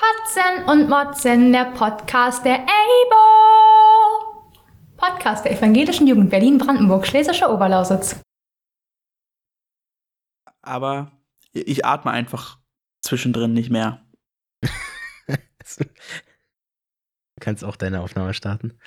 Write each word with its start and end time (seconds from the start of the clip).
Kotzen 0.00 0.64
und 0.66 0.88
Motzen, 0.88 1.52
der 1.52 1.72
Podcast 1.72 2.42
der 2.46 2.60
EIBO. 2.60 3.20
Podcast 4.96 5.44
der 5.44 5.52
Evangelischen 5.52 6.06
Jugend 6.06 6.30
Berlin-Brandenburg, 6.30 7.06
Schlesische 7.06 7.50
Oberlausitz. 7.50 8.18
Aber 10.62 11.12
ich 11.52 11.84
atme 11.84 12.12
einfach 12.12 12.58
zwischendrin 13.02 13.52
nicht 13.52 13.68
mehr. 13.68 14.02
du 15.76 15.84
kannst 17.38 17.62
auch 17.62 17.76
deine 17.76 18.00
Aufnahme 18.00 18.32
starten. 18.32 18.78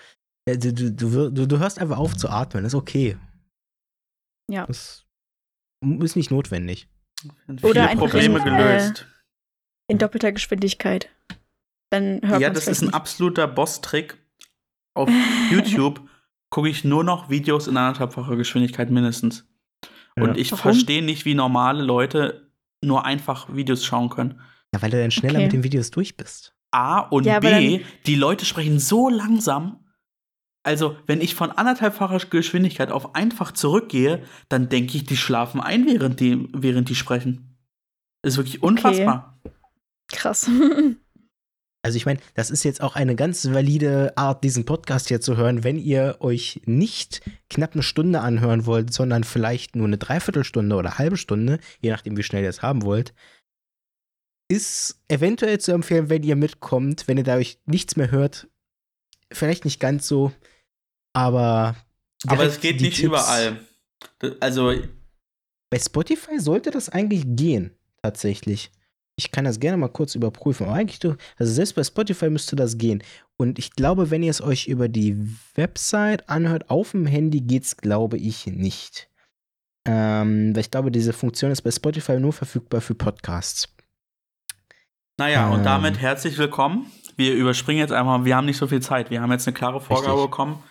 Du, 0.47 0.73
du, 0.73 1.29
du, 1.29 1.45
du 1.45 1.59
hörst 1.59 1.77
einfach 1.77 1.99
auf 1.99 2.17
zu 2.17 2.27
atmen, 2.27 2.65
ist 2.65 2.73
okay. 2.73 3.19
Ja. 4.49 4.65
Das 4.65 5.05
ist 5.99 6.15
nicht 6.15 6.31
notwendig. 6.31 6.89
Oder 7.61 7.89
einfach 7.89 8.09
Probleme 8.09 8.39
in, 8.39 8.45
gelöst. 8.45 9.07
In 9.87 9.97
doppelter 9.97 10.31
Geschwindigkeit. 10.31 11.09
Dann 11.89 12.21
hört 12.23 12.41
ja, 12.41 12.49
das 12.49 12.67
ist 12.67 12.81
ein 12.81 12.85
nicht. 12.87 12.95
absoluter 12.95 13.47
Boss-Trick. 13.47 14.17
Auf 14.95 15.09
YouTube 15.51 16.01
gucke 16.49 16.69
ich 16.69 16.83
nur 16.83 17.03
noch 17.03 17.29
Videos 17.29 17.67
in 17.67 17.77
anderthalbfacher 17.77 18.35
Geschwindigkeit 18.35 18.89
mindestens. 18.89 19.45
Und 20.15 20.29
Ja. 20.29 20.35
ich 20.35 20.51
Warum? 20.51 20.61
verstehe 20.61 21.03
nicht, 21.03 21.25
wie 21.25 21.33
normale 21.35 21.83
Leute 21.83 22.51
nur 22.83 23.05
einfach 23.05 23.53
Videos 23.53 23.83
schauen 23.85 24.09
können. 24.09 24.39
Ja, 24.73 24.81
weil 24.81 24.89
du 24.91 25.01
dann 25.01 25.11
schneller 25.11 25.35
Okay. 25.39 25.43
mit 25.45 25.53
den 25.53 25.63
Videos 25.63 25.91
durch 25.91 26.15
bist. 26.17 26.55
A 26.71 26.99
und 26.99 27.25
Ja, 27.25 27.39
B, 27.39 27.83
die 28.05 28.15
Leute 28.15 28.45
sprechen 28.45 28.79
so 28.79 29.09
langsam. 29.09 29.79
Also, 30.65 30.95
wenn 31.07 31.21
ich 31.21 31.35
von 31.35 31.51
anderthalbfacher 31.51 32.19
Geschwindigkeit 32.29 32.91
auf 32.91 33.15
einfach 33.15 33.51
zurückgehe, 33.51 34.23
dann 34.49 34.69
denke 34.69 34.95
ich, 34.97 35.03
die 35.03 35.17
schlafen 35.17 35.59
ein, 35.61 35.85
während 35.85 36.19
die, 36.19 36.47
während 36.53 36.89
die 36.89 36.95
sprechen. 36.95 37.57
Das 38.21 38.33
ist 38.33 38.37
wirklich 38.37 38.63
unfassbar. 38.63 39.39
Krass. 40.13 40.49
Also 41.85 41.97
ich 41.97 42.05
meine, 42.05 42.21
das 42.35 42.49
ist 42.49 42.63
jetzt 42.63 42.79
auch 42.79 42.95
eine 42.95 43.15
ganz 43.15 43.51
valide 43.51 44.13
Art, 44.15 44.41
diesen 44.45 44.63
Podcast 44.63 45.09
hier 45.09 45.19
zu 45.19 45.35
hören, 45.35 45.65
wenn 45.65 45.77
ihr 45.77 46.15
euch 46.21 46.61
nicht 46.65 47.21
knapp 47.49 47.73
eine 47.73 47.83
Stunde 47.83 48.21
anhören 48.21 48.65
wollt, 48.65 48.93
sondern 48.93 49.25
vielleicht 49.25 49.75
nur 49.75 49.87
eine 49.87 49.97
Dreiviertelstunde 49.97 50.77
oder 50.77 50.97
halbe 50.97 51.17
Stunde, 51.17 51.59
je 51.81 51.89
nachdem, 51.89 52.15
wie 52.15 52.23
schnell 52.23 52.43
ihr 52.43 52.49
es 52.49 52.61
haben 52.61 52.83
wollt, 52.83 53.13
ist 54.49 55.01
eventuell 55.09 55.59
zu 55.59 55.73
empfehlen, 55.73 56.09
wenn 56.09 56.23
ihr 56.23 56.37
mitkommt, 56.37 57.07
wenn 57.09 57.17
ihr 57.17 57.23
dadurch 57.25 57.59
nichts 57.65 57.97
mehr 57.97 58.11
hört. 58.11 58.47
Vielleicht 59.31 59.65
nicht 59.65 59.81
ganz 59.81 60.07
so, 60.07 60.31
aber. 61.13 61.75
Aber 62.27 62.43
es 62.45 62.61
geht 62.61 62.79
nicht 62.79 62.95
Tipps- 62.95 63.03
überall. 63.07 63.59
Also, 64.39 64.73
Bei 65.69 65.79
Spotify 65.79 66.39
sollte 66.39 66.71
das 66.71 66.87
eigentlich 66.87 67.23
gehen, 67.25 67.75
tatsächlich. 68.01 68.71
Ich 69.15 69.31
kann 69.31 69.45
das 69.45 69.59
gerne 69.59 69.77
mal 69.77 69.89
kurz 69.89 70.15
überprüfen. 70.15 70.65
Aber 70.65 70.75
eigentlich, 70.75 70.99
du, 70.99 71.15
also 71.37 71.53
selbst 71.53 71.75
bei 71.75 71.83
Spotify 71.83 72.29
müsste 72.29 72.55
das 72.55 72.77
gehen. 72.77 73.03
Und 73.37 73.59
ich 73.59 73.71
glaube, 73.71 74.09
wenn 74.09 74.23
ihr 74.23 74.31
es 74.31 74.41
euch 74.41 74.67
über 74.67 74.87
die 74.87 75.15
Website 75.55 76.29
anhört, 76.29 76.69
auf 76.69 76.91
dem 76.91 77.05
Handy 77.05 77.41
geht's, 77.41 77.77
glaube 77.77 78.17
ich, 78.17 78.47
nicht. 78.47 79.09
Ähm, 79.85 80.55
weil 80.55 80.61
ich 80.61 80.71
glaube, 80.71 80.91
diese 80.91 81.13
Funktion 81.13 81.51
ist 81.51 81.61
bei 81.61 81.71
Spotify 81.71 82.19
nur 82.19 82.33
verfügbar 82.33 82.81
für 82.81 82.95
Podcasts. 82.95 83.69
naja, 85.19 85.49
und 85.49 85.59
Ähm. 85.59 85.65
damit 85.65 85.99
herzlich 85.99 86.37
willkommen. 86.37 86.87
Wir 87.15 87.35
überspringen 87.35 87.79
jetzt 87.79 87.91
einfach, 87.91 88.25
wir 88.25 88.35
haben 88.35 88.45
nicht 88.45 88.57
so 88.57 88.65
viel 88.65 88.81
Zeit. 88.81 89.11
Wir 89.11 89.21
haben 89.21 89.31
jetzt 89.31 89.47
eine 89.47 89.53
klare 89.53 89.79
Vorgabe 89.79 90.13
Richtig. 90.13 90.31
bekommen. 90.31 90.63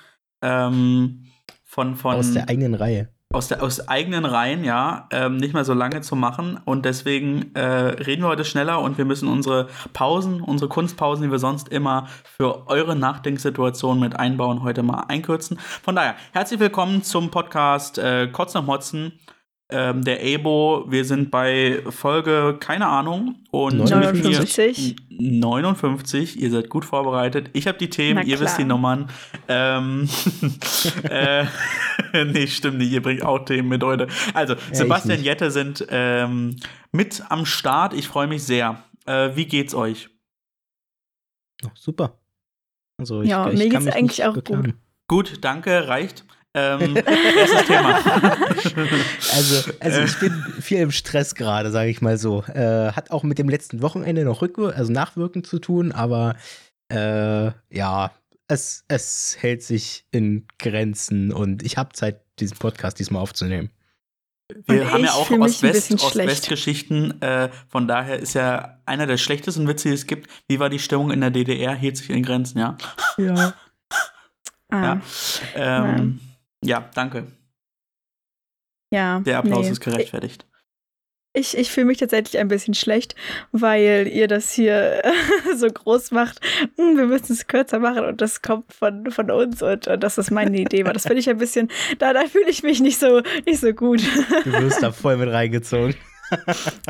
Ähm, 0.42 1.26
von, 1.64 1.94
von, 1.94 2.16
Aus 2.16 2.32
der 2.32 2.48
eigenen 2.48 2.74
Reihe. 2.74 3.08
Aus, 3.32 3.48
der, 3.48 3.62
aus 3.62 3.88
eigenen 3.88 4.24
Reihen, 4.24 4.64
ja, 4.64 5.08
ähm, 5.10 5.36
nicht 5.36 5.54
mehr 5.54 5.64
so 5.64 5.74
lange 5.74 6.00
zu 6.02 6.16
machen. 6.16 6.60
Und 6.64 6.84
deswegen 6.84 7.54
äh, 7.54 7.60
reden 7.60 8.22
wir 8.22 8.28
heute 8.28 8.44
schneller 8.44 8.80
und 8.80 8.98
wir 8.98 9.04
müssen 9.04 9.28
unsere 9.28 9.68
Pausen, 9.92 10.40
unsere 10.40 10.68
Kunstpausen, 10.68 11.24
die 11.24 11.30
wir 11.30 11.38
sonst 11.38 11.68
immer 11.68 12.08
für 12.24 12.68
eure 12.68 12.96
Nachdenksituation 12.96 13.98
mit 13.98 14.18
einbauen, 14.18 14.62
heute 14.62 14.82
mal 14.82 15.04
einkürzen. 15.08 15.58
Von 15.82 15.96
daher, 15.96 16.14
herzlich 16.32 16.60
willkommen 16.60 17.02
zum 17.02 17.30
Podcast 17.30 17.98
äh, 17.98 18.28
Kotzen 18.28 18.60
und 18.60 18.66
Motzen. 18.66 19.12
Ähm, 19.72 20.04
der 20.04 20.22
EBO, 20.22 20.84
wir 20.88 21.04
sind 21.04 21.30
bei 21.30 21.82
Folge, 21.88 22.56
keine 22.60 22.86
Ahnung, 22.86 23.36
und 23.50 23.78
59. 23.78 24.96
59, 25.08 26.40
ihr 26.40 26.50
seid 26.50 26.68
gut 26.68 26.84
vorbereitet. 26.84 27.50
Ich 27.54 27.66
habe 27.66 27.78
die 27.78 27.88
Themen, 27.88 28.26
ihr 28.26 28.38
wisst 28.38 28.58
die. 28.58 28.64
Nummern. 28.64 29.08
Ähm, 29.48 30.08
äh, 31.04 31.46
nee, 32.24 32.46
stimmt 32.46 32.78
nicht, 32.78 32.92
ihr 32.92 33.02
bringt 33.02 33.24
auch 33.24 33.40
Themen 33.44 33.68
mit 33.68 33.82
heute. 33.82 34.08
Also, 34.34 34.54
ich 34.54 34.76
Sebastian. 34.76 35.22
Jette 35.22 35.50
sind 35.50 35.86
ähm, 35.88 36.56
mit 36.92 37.22
am 37.30 37.46
Start. 37.46 37.94
Ich 37.94 38.08
freue 38.08 38.26
mich 38.26 38.42
sehr. 38.42 38.82
Äh, 39.06 39.30
wie 39.34 39.46
geht's 39.46 39.74
euch? 39.74 40.10
Oh, 41.64 41.70
super. 41.74 42.18
Also 42.98 43.22
ich, 43.22 43.30
Ja, 43.30 43.48
ich 43.48 43.58
mir 43.58 43.70
kann 43.70 43.70
geht's 43.70 43.84
mich 43.86 43.94
eigentlich 43.94 44.24
auch 44.24 44.34
beklagen. 44.34 44.74
Gut, 45.08 45.38
danke, 45.42 45.88
reicht. 45.88 46.24
Ähm, 46.54 46.96
erstes 47.06 47.64
Thema. 47.66 48.00
Also, 49.34 49.70
also 49.80 50.00
Äh. 50.00 50.04
ich 50.04 50.18
bin 50.18 50.32
viel 50.60 50.78
im 50.78 50.90
Stress 50.90 51.34
gerade, 51.34 51.70
sage 51.70 51.90
ich 51.90 52.00
mal 52.02 52.18
so. 52.18 52.42
Äh, 52.44 52.92
hat 52.92 53.10
auch 53.10 53.22
mit 53.22 53.38
dem 53.38 53.48
letzten 53.48 53.80
Wochenende 53.82 54.24
noch 54.24 54.42
Rückwir 54.42 54.74
also 54.76 54.92
Nachwirken 54.92 55.44
zu 55.44 55.58
tun, 55.58 55.92
aber 55.92 56.36
äh, 56.88 57.50
ja, 57.70 58.10
es, 58.48 58.84
es 58.88 59.36
hält 59.40 59.62
sich 59.62 60.04
in 60.10 60.46
Grenzen 60.58 61.32
und 61.32 61.62
ich 61.62 61.78
habe 61.78 61.92
Zeit, 61.94 62.20
diesen 62.38 62.58
Podcast 62.58 62.98
diesmal 62.98 63.22
aufzunehmen. 63.22 63.70
Wir 64.66 64.82
Und 64.82 64.92
haben 64.92 65.04
ja 65.04 65.12
auch. 65.12 65.30
Ost-West-Geschichten. 65.30 67.22
Äh, 67.22 67.48
von 67.68 67.88
daher 67.88 68.18
ist 68.18 68.34
ja 68.34 68.78
einer 68.84 69.06
der 69.06 69.16
schlechtesten 69.16 69.66
Witze, 69.66 69.88
die 69.88 69.94
es 69.94 70.06
gibt. 70.06 70.28
Wie 70.48 70.58
war 70.58 70.68
die 70.68 70.78
Stimmung 70.78 71.10
in 71.10 71.22
der 71.22 71.30
DDR? 71.30 71.74
Hielt 71.74 71.96
sich 71.96 72.10
in 72.10 72.22
Grenzen, 72.22 72.58
ja. 72.58 72.76
Ja. 73.16 73.54
Ah, 74.74 74.82
Ja. 74.82 75.00
Ähm, 75.54 76.20
ja, 76.62 76.90
danke. 76.94 77.26
ja. 78.92 79.20
Der 79.20 79.38
Applaus 79.38 79.66
nee. 79.66 79.72
ist 79.72 79.80
gerechtfertigt. 79.80 80.46
Ich, 81.34 81.56
ich 81.56 81.70
fühle 81.70 81.86
mich 81.86 81.96
tatsächlich 81.96 82.38
ein 82.38 82.48
bisschen 82.48 82.74
schlecht, 82.74 83.14
weil 83.52 84.06
ihr 84.06 84.28
das 84.28 84.52
hier 84.52 85.02
so 85.56 85.66
groß 85.66 86.10
macht. 86.10 86.40
Hm, 86.76 86.98
wir 86.98 87.06
müssen 87.06 87.32
es 87.32 87.46
kürzer 87.46 87.78
machen 87.78 88.04
und 88.04 88.20
das 88.20 88.42
kommt 88.42 88.70
von, 88.70 89.10
von 89.10 89.30
uns 89.30 89.62
und, 89.62 89.88
und 89.88 90.02
das 90.02 90.30
meine 90.30 90.58
Idee 90.58 90.84
war. 90.84 90.92
Das 90.92 91.04
finde 91.04 91.20
ich 91.20 91.30
ein 91.30 91.38
bisschen, 91.38 91.70
da, 91.98 92.12
da 92.12 92.26
fühle 92.26 92.50
ich 92.50 92.62
mich 92.62 92.80
nicht 92.80 92.98
so, 92.98 93.22
nicht 93.46 93.60
so 93.60 93.72
gut. 93.72 94.02
Du 94.44 94.52
wirst 94.52 94.82
da 94.82 94.92
voll 94.92 95.16
mit 95.16 95.30
reingezogen. 95.30 95.94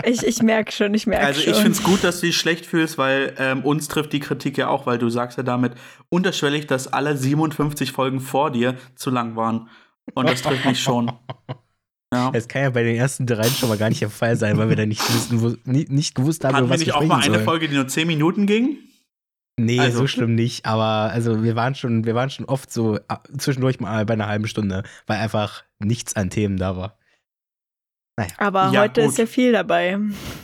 Ich, 0.05 0.23
ich 0.27 0.43
merke 0.43 0.73
schon, 0.73 0.95
ich 0.95 1.07
merke 1.07 1.27
Also 1.27 1.41
schon. 1.41 1.53
ich 1.53 1.59
finde 1.59 1.73
es 1.73 1.83
gut, 1.83 2.03
dass 2.05 2.21
du 2.21 2.27
dich 2.27 2.37
schlecht 2.37 2.67
fühlst, 2.67 2.99
weil 2.99 3.35
ähm, 3.39 3.65
uns 3.65 3.89
trifft 3.89 4.13
die 4.13 4.21
Kritik 4.21 4.59
ja 4.59 4.69
auch, 4.69 4.87
weil 4.87 4.99
du 4.99 5.09
sagst 5.11 5.37
ja 5.39 5.43
damit 5.43 5.75
unterschwellig, 6.09 6.67
dass 6.67 6.93
alle 6.93 7.17
57 7.17 7.93
Folgen 7.93 8.21
vor 8.21 8.51
dir 8.51 8.77
zu 8.95 9.11
lang 9.11 9.37
waren. 9.37 9.69
Und 10.15 10.29
das 10.29 10.43
trifft 10.43 10.65
mich 10.65 10.81
schon. 10.83 11.13
Ja. 12.13 12.31
Das 12.31 12.47
kann 12.49 12.63
ja 12.63 12.71
bei 12.71 12.83
den 12.83 12.97
ersten 12.97 13.27
dreien 13.27 13.51
schon 13.53 13.69
mal 13.71 13.79
gar 13.79 13.89
nicht 13.89 14.03
der 14.03 14.11
Fall 14.11 14.37
sein, 14.37 14.59
weil 14.59 14.69
wir 14.69 14.77
da 14.77 14.85
nicht, 14.85 15.01
wussten, 15.15 15.41
wo, 15.41 15.55
nie, 15.65 15.87
nicht 15.89 16.15
gewusst 16.15 16.45
haben, 16.45 16.55
Hatten 16.55 16.67
über 16.67 16.75
wir 16.75 16.75
was 16.75 16.81
nicht 16.81 16.93
auch 16.93 16.97
sprechen 16.97 17.09
mal 17.09 17.21
eine 17.23 17.35
sollen. 17.35 17.45
Folge, 17.45 17.69
die 17.69 17.75
nur 17.75 17.89
10 17.89 18.07
Minuten 18.07 18.47
ging? 18.47 18.77
Nee, 19.59 19.79
Also- 19.81 19.99
so 20.01 20.07
schlimm 20.07 20.35
nicht. 20.35 20.67
Aber 20.67 21.11
also 21.13 21.43
wir 21.43 21.57
waren 21.57 21.75
schon, 21.75 22.05
wir 22.05 22.15
waren 22.15 22.29
schon 22.31 22.45
oft 22.47 22.71
so 22.73 22.97
äh, 22.97 23.01
zwischendurch 23.39 23.81
mal 23.81 24.05
bei 24.05 24.13
einer 24.15 24.27
halben 24.27 24.47
Stunde, 24.47 24.83
weil 25.07 25.19
einfach 25.21 25.65
nichts 25.79 26.15
an 26.17 26.29
Themen 26.31 26.57
da 26.59 26.77
war. 26.77 26.99
Aber 28.37 28.71
Ja, 28.73 28.83
heute 28.83 29.03
gut. 29.03 29.11
ist 29.11 29.19
ja 29.19 29.27
viel 29.27 29.53
dabei. 29.53 29.99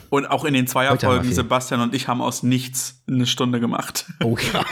Und 0.08 0.26
auch 0.26 0.44
in 0.44 0.54
den 0.54 0.66
Zweierfolgen. 0.66 1.30
Sebastian 1.32 1.80
und 1.80 1.94
ich 1.94 2.08
haben 2.08 2.22
aus 2.22 2.42
nichts 2.42 3.02
eine 3.06 3.26
Stunde 3.26 3.60
gemacht. 3.60 4.06
Oh 4.24 4.36
ja. 4.52 4.64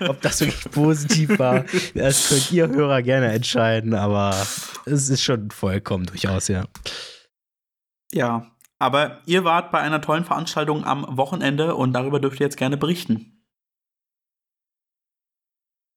Ob 0.08 0.20
das 0.20 0.40
wirklich 0.40 0.70
positiv 0.70 1.38
war, 1.38 1.64
das 1.94 2.28
könnt 2.28 2.52
ihr 2.52 2.68
Hörer 2.68 3.02
gerne 3.02 3.32
entscheiden, 3.32 3.94
aber 3.94 4.30
es 4.84 5.08
ist 5.08 5.22
schon 5.22 5.50
vollkommen 5.50 6.06
durchaus, 6.06 6.48
ja. 6.48 6.66
Ja, 8.12 8.50
aber 8.78 9.20
ihr 9.24 9.44
wart 9.44 9.70
bei 9.72 9.80
einer 9.80 10.00
tollen 10.02 10.24
Veranstaltung 10.24 10.84
am 10.84 11.06
Wochenende 11.16 11.74
und 11.74 11.92
darüber 11.94 12.20
dürft 12.20 12.40
ihr 12.40 12.46
jetzt 12.46 12.56
gerne 12.58 12.76
berichten. 12.76 13.42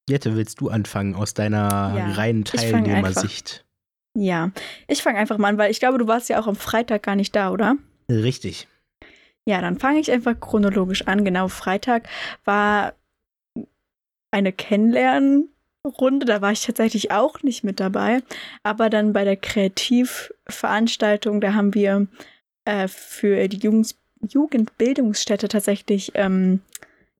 Jette, 0.08 0.36
willst 0.36 0.60
du 0.60 0.68
anfangen 0.68 1.14
aus 1.14 1.34
deiner 1.34 1.94
Ja, 1.96 2.12
reinen 2.12 2.44
Teilnehmersicht? 2.44 3.63
Ja, 4.14 4.50
ich 4.86 5.02
fange 5.02 5.18
einfach 5.18 5.38
mal 5.38 5.48
an, 5.48 5.58
weil 5.58 5.70
ich 5.70 5.80
glaube, 5.80 5.98
du 5.98 6.06
warst 6.06 6.28
ja 6.28 6.40
auch 6.40 6.46
am 6.46 6.56
Freitag 6.56 7.02
gar 7.02 7.16
nicht 7.16 7.34
da, 7.34 7.50
oder? 7.50 7.76
Richtig. 8.08 8.68
Ja, 9.46 9.60
dann 9.60 9.78
fange 9.78 10.00
ich 10.00 10.10
einfach 10.10 10.38
chronologisch 10.38 11.06
an. 11.06 11.24
Genau, 11.24 11.48
Freitag 11.48 12.08
war 12.44 12.94
eine 14.30 14.52
Kennenlernrunde. 14.52 16.26
Da 16.26 16.40
war 16.40 16.52
ich 16.52 16.64
tatsächlich 16.64 17.10
auch 17.10 17.42
nicht 17.42 17.64
mit 17.64 17.80
dabei. 17.80 18.22
Aber 18.62 18.88
dann 18.88 19.12
bei 19.12 19.24
der 19.24 19.36
Kreativveranstaltung, 19.36 21.40
da 21.40 21.54
haben 21.54 21.74
wir 21.74 22.06
äh, 22.64 22.88
für 22.88 23.48
die 23.48 23.58
Jugend 23.58 23.94
Jugendbildungsstätte 24.26 25.48
tatsächlich 25.48 26.12
ähm, 26.14 26.62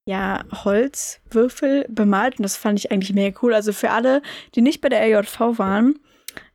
ja, 0.05 0.43
Holzwürfel 0.63 1.85
bemalt. 1.87 2.39
Und 2.39 2.43
das 2.43 2.57
fand 2.57 2.79
ich 2.79 2.91
eigentlich 2.91 3.13
mega 3.13 3.37
cool. 3.43 3.53
Also 3.53 3.73
für 3.73 3.91
alle, 3.91 4.23
die 4.55 4.61
nicht 4.61 4.81
bei 4.81 4.89
der 4.89 5.07
LJV 5.07 5.59
waren, 5.59 5.99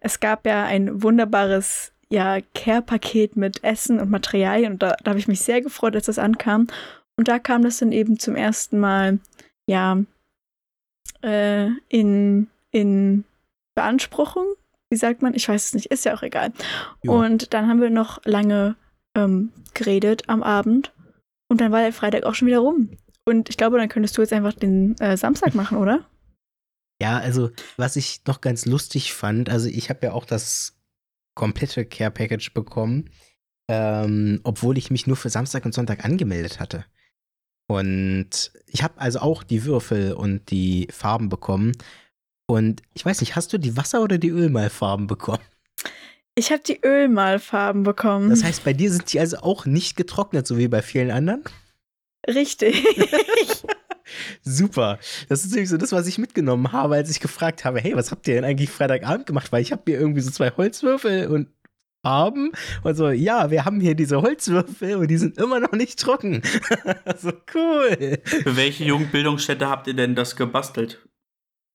es 0.00 0.20
gab 0.20 0.46
ja 0.46 0.64
ein 0.64 1.02
wunderbares 1.02 1.92
ja, 2.10 2.38
Care-Paket 2.54 3.36
mit 3.36 3.62
Essen 3.62 4.00
und 4.00 4.10
Materialien 4.10 4.72
und 4.72 4.82
da, 4.82 4.96
da 5.02 5.10
habe 5.10 5.20
ich 5.20 5.28
mich 5.28 5.40
sehr 5.40 5.60
gefreut, 5.60 5.94
als 5.94 6.06
das 6.06 6.18
ankam. 6.18 6.66
Und 7.16 7.28
da 7.28 7.38
kam 7.38 7.62
das 7.62 7.78
dann 7.78 7.92
eben 7.92 8.18
zum 8.18 8.34
ersten 8.34 8.78
Mal, 8.80 9.20
ja, 9.66 9.98
äh, 11.22 11.68
in, 11.88 12.48
in 12.72 13.24
Beanspruchung. 13.74 14.46
Wie 14.90 14.96
sagt 14.96 15.22
man? 15.22 15.34
Ich 15.34 15.48
weiß 15.48 15.66
es 15.66 15.74
nicht, 15.74 15.86
ist 15.86 16.04
ja 16.04 16.14
auch 16.14 16.22
egal. 16.22 16.52
Ja. 17.02 17.12
Und 17.12 17.54
dann 17.54 17.68
haben 17.68 17.80
wir 17.80 17.90
noch 17.90 18.24
lange 18.24 18.74
ähm, 19.14 19.52
geredet 19.74 20.28
am 20.28 20.42
Abend. 20.42 20.92
Und 21.48 21.60
dann 21.60 21.72
war 21.72 21.82
der 21.82 21.92
Freitag 21.92 22.24
auch 22.24 22.34
schon 22.34 22.48
wieder 22.48 22.60
rum. 22.60 22.90
Und 23.24 23.48
ich 23.50 23.56
glaube, 23.56 23.78
dann 23.78 23.88
könntest 23.88 24.16
du 24.16 24.22
jetzt 24.22 24.32
einfach 24.32 24.54
den 24.54 24.98
äh, 24.98 25.16
Samstag 25.16 25.54
machen, 25.54 25.78
oder? 25.78 26.04
Ja, 27.00 27.18
also 27.18 27.50
was 27.76 27.96
ich 27.96 28.20
noch 28.26 28.40
ganz 28.40 28.66
lustig 28.66 29.12
fand, 29.14 29.48
also 29.48 29.68
ich 29.68 29.88
habe 29.88 30.06
ja 30.06 30.12
auch 30.12 30.26
das 30.26 30.76
komplette 31.34 31.86
Care 31.86 32.10
Package 32.10 32.52
bekommen, 32.52 33.10
ähm, 33.68 34.40
obwohl 34.44 34.76
ich 34.76 34.90
mich 34.90 35.06
nur 35.06 35.16
für 35.16 35.30
Samstag 35.30 35.64
und 35.64 35.72
Sonntag 35.72 36.04
angemeldet 36.04 36.60
hatte. 36.60 36.84
Und 37.68 38.52
ich 38.66 38.82
habe 38.82 39.00
also 39.00 39.20
auch 39.20 39.42
die 39.42 39.64
Würfel 39.64 40.12
und 40.12 40.50
die 40.50 40.88
Farben 40.90 41.28
bekommen. 41.28 41.72
Und 42.46 42.82
ich 42.94 43.06
weiß 43.06 43.20
nicht, 43.20 43.36
hast 43.36 43.52
du 43.52 43.58
die 43.58 43.76
Wasser- 43.76 44.02
oder 44.02 44.18
die 44.18 44.30
Ölmalfarben 44.30 45.06
bekommen? 45.06 45.42
Ich 46.34 46.50
habe 46.50 46.62
die 46.66 46.80
Ölmalfarben 46.84 47.84
bekommen. 47.84 48.30
Das 48.30 48.44
heißt, 48.44 48.64
bei 48.64 48.72
dir 48.72 48.90
sind 48.90 49.12
die 49.12 49.20
also 49.20 49.38
auch 49.38 49.66
nicht 49.66 49.96
getrocknet, 49.96 50.46
so 50.46 50.58
wie 50.58 50.68
bei 50.68 50.82
vielen 50.82 51.10
anderen? 51.10 51.44
Richtig. 52.26 52.84
Super. 54.42 54.98
Das 55.28 55.44
ist 55.44 55.52
nämlich 55.52 55.68
so 55.68 55.76
das, 55.76 55.92
was 55.92 56.06
ich 56.06 56.18
mitgenommen 56.18 56.72
habe, 56.72 56.96
als 56.96 57.10
ich 57.10 57.20
gefragt 57.20 57.64
habe, 57.64 57.80
hey, 57.80 57.96
was 57.96 58.10
habt 58.10 58.26
ihr 58.28 58.34
denn 58.34 58.44
eigentlich 58.44 58.70
Freitagabend 58.70 59.26
gemacht? 59.26 59.52
Weil 59.52 59.62
ich 59.62 59.72
habe 59.72 59.82
hier 59.86 59.98
irgendwie 59.98 60.20
so 60.20 60.30
zwei 60.30 60.50
Holzwürfel 60.50 61.28
und 61.28 61.48
Farben 62.02 62.52
und 62.82 62.94
so, 62.94 63.10
ja, 63.10 63.50
wir 63.50 63.66
haben 63.66 63.80
hier 63.80 63.94
diese 63.94 64.22
Holzwürfel 64.22 64.96
und 64.96 65.08
die 65.08 65.18
sind 65.18 65.36
immer 65.36 65.60
noch 65.60 65.72
nicht 65.72 65.98
trocken. 65.98 66.42
so 67.18 67.32
cool. 67.54 68.18
Für 68.24 68.56
welche 68.56 68.84
Jugendbildungsstätte 68.84 69.68
habt 69.68 69.86
ihr 69.86 69.94
denn 69.94 70.14
das 70.14 70.34
gebastelt? 70.34 71.06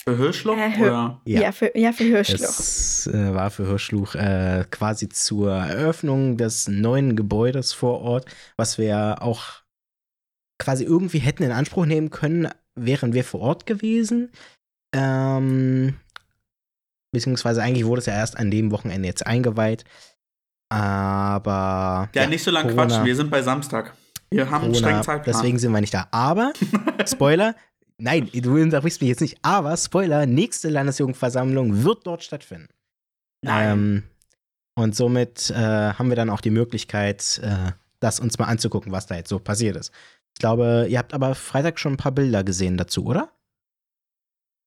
Für 0.07 0.17
Hirschloch? 0.17 0.57
Äh, 0.57 0.81
oder? 0.81 1.21
Ja. 1.25 1.41
ja. 1.41 1.51
für, 1.51 1.77
ja, 1.77 1.91
für 1.91 2.03
Hirschloch. 2.03 2.59
Es 2.59 3.07
äh, 3.07 3.33
war 3.33 3.49
für 3.49 3.67
Hirschluch 3.67 4.15
äh, 4.15 4.65
quasi 4.69 5.09
zur 5.09 5.51
Eröffnung 5.51 6.37
des 6.37 6.67
neuen 6.67 7.15
Gebäudes 7.15 7.73
vor 7.73 8.01
Ort, 8.01 8.25
was 8.55 8.77
wir 8.77 9.21
auch 9.21 9.64
quasi 10.59 10.83
irgendwie 10.83 11.19
hätten 11.19 11.43
in 11.43 11.51
Anspruch 11.51 11.85
nehmen 11.85 12.09
können, 12.09 12.49
wären 12.75 13.13
wir 13.13 13.23
vor 13.23 13.41
Ort 13.41 13.65
gewesen. 13.65 14.31
Ähm, 14.93 15.95
beziehungsweise 17.11 17.61
eigentlich 17.61 17.85
wurde 17.85 17.99
es 17.99 18.05
ja 18.05 18.13
erst 18.13 18.37
an 18.37 18.51
dem 18.51 18.71
Wochenende 18.71 19.07
jetzt 19.07 19.25
eingeweiht. 19.25 19.83
Aber. 20.69 22.09
Ja, 22.13 22.27
nicht 22.27 22.43
so 22.43 22.51
lange 22.51 22.69
Corona- 22.69 22.87
quatschen, 22.87 23.05
wir 23.05 23.15
sind 23.15 23.29
bei 23.29 23.41
Samstag. 23.41 23.93
Wir 24.31 24.49
haben 24.49 24.65
einen 24.65 24.75
strengen 24.75 25.01
Corona, 25.01 25.03
Zeitplan. 25.03 25.35
deswegen 25.35 25.59
sind 25.59 25.71
wir 25.71 25.81
nicht 25.81 25.93
da. 25.93 26.07
Aber, 26.11 26.51
Spoiler, 27.05 27.55
nein, 27.97 28.29
du 28.33 28.59
unterbrichst 28.61 28.99
mich 29.01 29.09
jetzt 29.09 29.21
nicht, 29.21 29.37
aber 29.43 29.77
Spoiler, 29.77 30.25
nächste 30.25 30.69
Landesjugendversammlung 30.69 31.83
wird 31.83 32.05
dort 32.07 32.23
stattfinden. 32.23 32.67
Nein. 33.43 33.71
Ähm, 33.71 34.03
und 34.77 34.95
somit 34.95 35.51
äh, 35.51 35.55
haben 35.93 36.09
wir 36.09 36.15
dann 36.15 36.29
auch 36.29 36.41
die 36.41 36.49
Möglichkeit, 36.49 37.39
äh, 37.43 37.71
das 37.99 38.19
uns 38.19 38.37
mal 38.39 38.45
anzugucken, 38.45 38.91
was 38.91 39.05
da 39.05 39.15
jetzt 39.15 39.29
so 39.29 39.39
passiert 39.39 39.77
ist. 39.77 39.91
Ich 40.35 40.39
glaube, 40.39 40.87
ihr 40.89 40.97
habt 40.99 41.13
aber 41.13 41.33
Freitag 41.33 41.79
schon 41.79 41.93
ein 41.93 41.97
paar 41.97 42.11
Bilder 42.11 42.43
gesehen 42.43 42.77
dazu, 42.77 43.05
oder? 43.05 43.31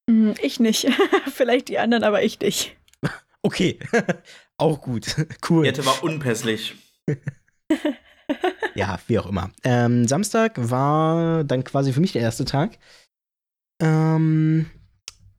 Hm, 0.09 0.35
Ich 0.41 0.59
nicht. 0.61 0.89
Vielleicht 1.33 1.69
die 1.69 1.79
anderen, 1.79 2.05
aber 2.05 2.23
ich 2.23 2.41
nicht. 2.41 2.77
Okay, 3.41 3.79
auch 4.59 4.81
gut, 4.81 5.15
cool. 5.49 5.63
Die 5.63 5.69
Ette 5.69 5.87
war 5.87 6.03
unpässlich. 6.03 6.75
Ja, 8.75 8.99
wie 9.07 9.17
auch 9.21 9.27
immer. 9.27 9.53
Ähm, 9.63 10.09
Samstag 10.09 10.55
war 10.57 11.45
dann 11.45 11.63
quasi 11.63 11.93
für 11.93 12.01
mich 12.01 12.11
der 12.11 12.23
erste 12.23 12.45
Tag. 12.45 12.79
Ähm, 13.81 14.69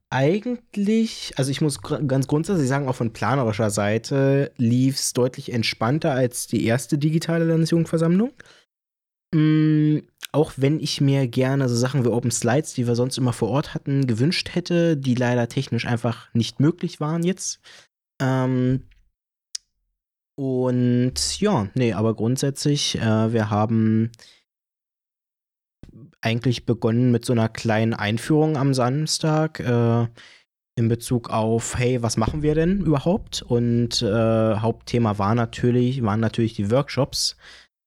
eigentlich, 0.09 1.33
also 1.35 1.51
ich 1.51 1.59
muss 1.59 1.81
gr 1.81 2.01
ganz 2.03 2.27
grundsätzlich 2.27 2.69
sagen, 2.69 2.87
auch 2.87 2.95
von 2.95 3.11
planerischer 3.11 3.69
Seite 3.69 4.53
lief 4.55 4.95
es 4.95 5.11
deutlich 5.11 5.51
entspannter 5.51 6.13
als 6.13 6.47
die 6.47 6.65
erste 6.65 6.97
digitale 6.97 7.43
Landesjugendversammlung. 7.43 8.31
Mm, 9.35 9.99
auch 10.31 10.53
wenn 10.57 10.79
ich 10.79 11.01
mir 11.01 11.27
gerne 11.27 11.67
so 11.69 11.75
Sachen 11.75 12.03
wie 12.05 12.09
Open 12.09 12.31
Slides, 12.31 12.73
die 12.73 12.87
wir 12.87 12.95
sonst 12.95 13.17
immer 13.17 13.33
vor 13.33 13.49
Ort 13.49 13.73
hatten, 13.73 14.07
gewünscht 14.07 14.53
hätte, 14.53 14.95
die 14.95 15.15
leider 15.15 15.47
technisch 15.47 15.85
einfach 15.85 16.33
nicht 16.33 16.59
möglich 16.59 16.99
waren 16.99 17.23
jetzt. 17.23 17.59
Ähm, 18.21 18.83
und 20.35 21.39
ja, 21.39 21.67
nee, 21.73 21.93
aber 21.93 22.15
grundsätzlich, 22.15 22.97
äh, 22.97 23.33
wir 23.33 23.49
haben 23.49 24.11
eigentlich 26.21 26.65
begonnen 26.65 27.11
mit 27.11 27.25
so 27.25 27.33
einer 27.33 27.49
kleinen 27.49 27.93
Einführung 27.93 28.55
am 28.55 28.73
Samstag 28.73 29.59
äh, 29.59 30.07
in 30.75 30.87
Bezug 30.87 31.29
auf, 31.29 31.77
hey, 31.77 32.01
was 32.01 32.17
machen 32.17 32.41
wir 32.41 32.55
denn 32.55 32.81
überhaupt? 32.81 33.41
Und 33.41 34.01
äh, 34.01 34.55
Hauptthema 34.55 35.17
war 35.17 35.35
natürlich, 35.35 36.03
waren 36.03 36.19
natürlich 36.19 36.53
die 36.53 36.71
Workshops, 36.71 37.35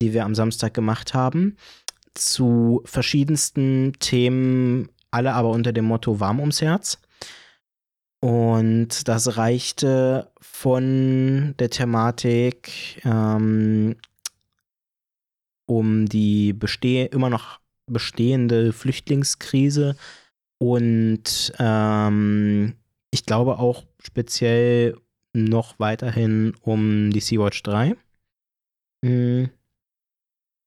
die 0.02 0.12
wir 0.12 0.24
am 0.24 0.34
Samstag 0.34 0.74
gemacht 0.74 1.14
haben, 1.14 1.56
zu 2.14 2.82
verschiedensten 2.84 3.94
Themen, 3.98 4.88
alle 5.10 5.34
aber 5.34 5.50
unter 5.50 5.72
dem 5.72 5.86
Motto 5.86 6.20
warm 6.20 6.40
ums 6.40 6.60
Herz. 6.60 6.98
Und 8.20 9.08
das 9.08 9.36
reichte 9.36 10.30
von 10.40 11.54
der 11.58 11.70
Thematik 11.70 13.00
ähm, 13.04 13.96
um 15.66 16.06
die 16.06 16.52
besteh 16.52 17.06
immer 17.06 17.30
noch 17.30 17.58
bestehende 17.86 18.72
Flüchtlingskrise 18.72 19.96
und 20.58 21.52
ähm, 21.58 22.76
ich 23.10 23.26
glaube 23.26 23.58
auch 23.58 23.84
speziell 24.00 24.96
noch 25.32 25.80
weiterhin 25.80 26.54
um 26.60 27.10
die 27.10 27.20
Sea-Watch 27.20 27.64
3. 27.64 27.96
Mm. 29.02 29.46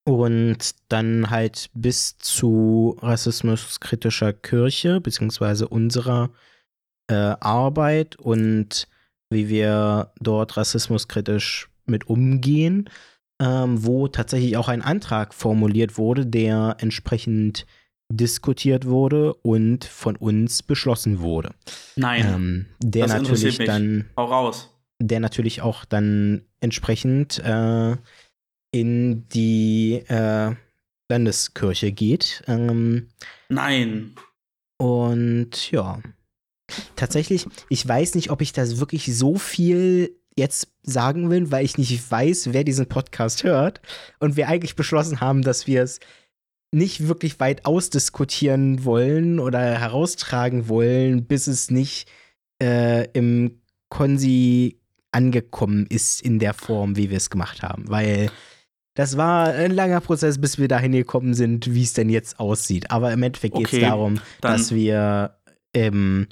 Und 0.06 0.76
dann 0.88 1.32
halt 1.32 1.70
bis 1.74 2.18
zu 2.18 2.96
rassismuskritischer 3.02 4.34
Kirche, 4.34 5.02
beziehungsweise 5.02 5.68
unserer 5.68 6.30
äh, 7.08 7.14
Arbeit 7.14 8.16
und 8.16 8.88
wie 9.30 9.50
wir 9.50 10.12
dort 10.20 10.58
rassismuskritisch 10.58 11.70
mit 11.86 12.08
umgehen, 12.08 12.90
ähm, 13.42 13.84
wo 13.86 14.08
tatsächlich 14.08 14.58
auch 14.58 14.68
ein 14.68 14.82
Antrag 14.82 15.34
formuliert 15.34 15.98
wurde, 15.98 16.26
der 16.26 16.78
entsprechend 16.80 17.66
diskutiert 18.12 18.86
wurde 18.86 19.34
und 19.34 19.84
von 19.86 20.16
uns 20.16 20.64
beschlossen 20.64 21.20
wurde. 21.20 21.52
Nein. 21.96 22.26
Ähm, 22.26 22.66
der 22.80 23.08
das 23.08 23.22
natürlich 23.22 23.58
dann 23.58 24.06
Hau 24.16 24.26
raus. 24.26 24.70
der 25.00 25.20
natürlich 25.20 25.62
auch 25.62 25.86
dann 25.86 26.44
entsprechend 26.60 27.40
äh, 27.40 27.96
in 28.76 29.26
die 29.30 30.04
äh, 30.10 30.54
Landeskirche 31.08 31.94
geht. 31.94 32.44
Ähm, 32.48 33.08
Nein. 33.48 34.16
und 34.78 35.72
ja, 35.72 36.02
tatsächlich, 36.98 37.48
ich 37.70 37.88
weiß 37.88 38.16
nicht, 38.16 38.32
ob 38.32 38.42
ich 38.42 38.52
das 38.52 38.80
wirklich 38.82 39.16
so 39.16 39.38
viel 39.38 40.18
jetzt 40.38 40.68
sagen 40.84 41.30
will, 41.30 41.52
weil 41.52 41.64
ich 41.64 41.78
nicht 41.78 42.12
weiß, 42.12 42.52
wer 42.52 42.66
diesen 42.66 42.88
Podcast 42.88 43.46
hört 43.46 43.80
und 44.20 44.36
wir 44.36 44.50
eigentlich 44.50 44.76
beschlossen 44.76 45.22
haben, 45.22 45.42
dass 45.42 45.68
wir 45.68 45.82
es 45.82 46.02
nicht 46.74 47.08
wirklich 47.08 47.40
weit 47.40 47.66
ausdiskutieren 47.66 48.84
wollen 48.84 49.40
oder 49.40 49.80
heraustragen 49.80 50.68
wollen, 50.68 51.26
bis 51.26 51.48
es 51.48 51.72
nicht 51.72 52.10
äh, 52.62 53.08
im 53.14 53.62
Konsi 53.88 54.82
angekommen 55.14 55.86
ist 55.88 56.22
in 56.22 56.40
der 56.40 56.54
Form, 56.54 56.98
wie 56.98 57.10
wir 57.10 57.16
es 57.16 57.30
gemacht 57.30 57.64
haben. 57.64 57.88
Weil 57.88 58.30
das 58.96 59.18
war 59.18 59.50
ein 59.50 59.72
langer 59.72 60.02
Prozess, 60.02 60.40
bis 60.40 60.58
wir 60.58 60.68
dahin 60.68 60.94
gekommen 60.94 61.34
sind, 61.34 61.74
wie 61.74 61.84
es 61.84 61.94
denn 61.94 62.10
jetzt 62.10 62.40
aussieht. 62.40 62.92
Aber 62.92 63.12
im 63.14 63.22
Endeffekt 63.24 63.56
geht 63.56 63.68
es 63.68 63.74
Okay, 63.74 63.82
darum, 63.82 64.20
dass 64.42 64.74
wir 64.74 65.38
ähm, 65.74 66.28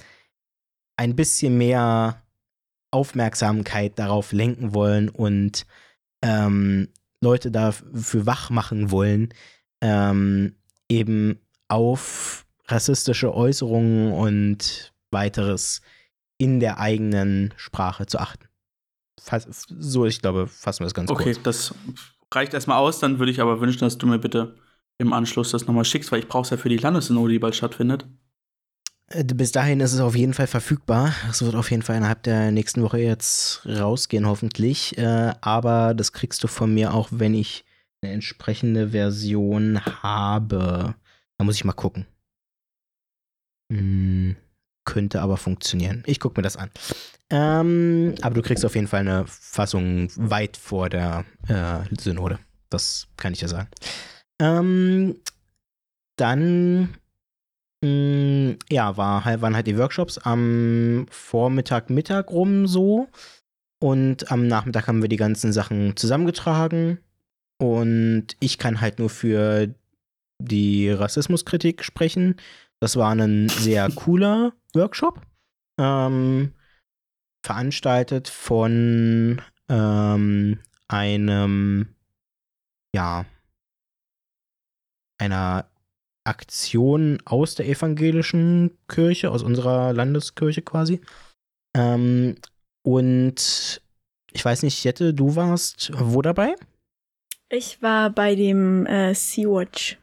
ein 0.98 1.16
bisschen 1.16 1.58
mehr 1.58 2.22
Aufmerksamkeit 2.92 4.00
darauf 4.00 4.32
lenken 4.32 4.74
wollen 4.74 5.10
und 5.10 5.66
ähm, 6.24 6.90
Leute 7.22 7.52
dafür 7.52 8.26
wach 8.26 8.50
machen 8.50 8.92
wollen, 8.92 9.34
ähm, 9.82 10.56
eben 10.90 11.40
auf 11.68 12.46
rassistische 12.68 13.34
Äußerungen 13.34 14.14
und 14.14 14.94
weiteres 15.12 15.82
in 16.38 16.60
der 16.60 16.80
eigenen 16.80 17.54
Sprache 17.58 18.06
zu 18.06 18.20
achten. 18.20 18.46
Fass, 19.20 19.48
so, 19.70 20.06
ich 20.06 20.22
glaube, 20.22 20.48
fassen 20.48 20.82
wir 20.82 20.88
es 20.88 20.94
ganz 20.94 21.10
Okay, 21.10 21.34
kurz. 21.34 21.44
das 21.44 21.76
reicht 22.36 22.54
erstmal 22.54 22.78
aus. 22.78 23.00
Dann 23.00 23.20
würde 23.20 23.32
ich 23.32 23.42
aber 23.42 23.60
wünschen, 23.62 23.80
dass 23.80 23.98
du 23.98 24.08
mir 24.08 24.20
bitte 24.20 24.56
im 24.98 25.14
Anschluss 25.14 25.52
das 25.52 25.68
nochmal 25.68 25.86
schickst, 25.86 26.12
weil 26.12 26.20
ich 26.20 26.28
brauche 26.28 26.44
es 26.44 26.50
ja 26.50 26.58
für 26.58 26.70
die 26.70 26.78
Landessynode, 26.78 27.32
die 27.34 27.40
bald 27.40 27.56
stattfindet. 27.56 28.06
Äh, 29.08 29.24
Bis 29.24 29.52
dahin 29.52 29.80
ist 29.80 29.94
es 29.94 30.00
auf 30.00 30.16
jeden 30.16 30.34
Fall 30.34 30.48
verfügbar. 30.48 31.14
Es 31.30 31.44
wird 31.44 31.56
auf 31.56 31.72
jeden 31.72 31.84
Fall 31.84 31.98
innerhalb 31.98 32.24
der 32.24 32.52
nächsten 32.52 32.82
Woche 32.82 33.00
jetzt 33.00 33.66
rausgehen, 33.66 34.28
hoffentlich. 34.28 34.98
Äh, 34.98 35.34
aber 35.42 35.94
das 35.94 36.14
kriegst 36.14 36.44
du 36.44 36.48
von 36.48 36.74
mir 36.74 36.94
auch, 36.94 37.10
wenn 37.12 37.34
ich 37.34 37.66
eine 38.02 38.14
entsprechende 38.14 38.90
Version 38.90 39.84
habe. 39.86 40.96
Da 41.38 41.44
muss 41.44 41.56
ich 41.56 41.66
mal 41.66 41.74
gucken. 41.74 42.06
Hm, 43.72 44.36
könnte 44.86 45.22
aber 45.22 45.38
funktionieren. 45.38 46.04
Ich 46.06 46.20
gucke 46.20 46.40
mir 46.40 46.44
das 46.44 46.58
an. 46.58 46.70
Ähm, 47.30 48.16
aber 48.22 48.36
du 48.36 48.42
kriegst 48.42 48.66
auf 48.66 48.76
jeden 48.76 48.88
Fall 48.88 49.02
eine 49.02 49.26
Fassung 49.28 50.10
weit 50.16 50.58
vor 50.58 50.90
der 50.90 51.26
äh, 51.48 51.80
Synode. 52.00 52.40
Das 52.70 53.08
kann 53.18 53.34
ich 53.34 53.40
dir 53.40 53.48
sagen. 53.48 53.70
Ähm, 54.40 55.16
dann 56.18 56.96
mh, 57.84 58.56
ja, 58.70 58.98
war, 58.98 59.26
halt- 59.26 59.42
waren 59.42 59.56
halt 59.56 59.68
die 59.68 59.78
Workshops 59.78 60.18
am 60.20 61.06
Vormittag, 61.10 61.90
Mittag 61.90 62.32
rum 62.32 62.68
so. 62.68 63.08
Und 63.80 64.32
am 64.32 64.48
Nachmittag 64.48 64.88
haben 64.88 65.02
wir 65.02 65.10
die 65.10 65.18
ganzen 65.18 65.52
Sachen 65.52 65.98
zusammengetragen. 65.98 67.00
Und 67.58 68.28
ich 68.40 68.58
kann 68.58 68.80
halt 68.82 69.00
nur 69.00 69.10
für 69.10 69.74
die 70.40 70.90
Rassismuskritik 70.90 71.84
sprechen. 71.84 72.36
Das 72.80 72.96
war 72.96 73.14
ein 73.16 73.50
sehr 73.50 73.90
cooler 73.92 74.54
Workshop. 74.76 75.22
Ähm, 75.80 76.54
veranstaltet 77.46 78.28
von 78.30 79.42
ähm, 79.70 80.60
einem, 80.88 81.96
ja, 82.96 83.26
einer 85.20 85.68
Aktion 86.26 87.20
aus 87.26 87.56
der 87.56 87.68
evangelischen 87.68 88.78
Kirche, 88.88 89.32
aus 89.32 89.44
unserer 89.44 89.94
Landeskirche 89.94 90.62
quasi. 90.62 91.02
Ähm, 91.76 92.36
und 92.86 93.82
ich 94.32 94.46
weiß 94.46 94.64
nicht, 94.64 94.84
Jette, 94.84 95.14
du 95.14 95.36
warst 95.36 95.92
wo 95.96 96.22
dabei? 96.22 96.56
Ich 97.50 97.82
war 97.82 98.10
bei 98.10 98.36
dem 98.36 98.86
äh, 98.86 99.14
Sea-Watch 99.14 99.98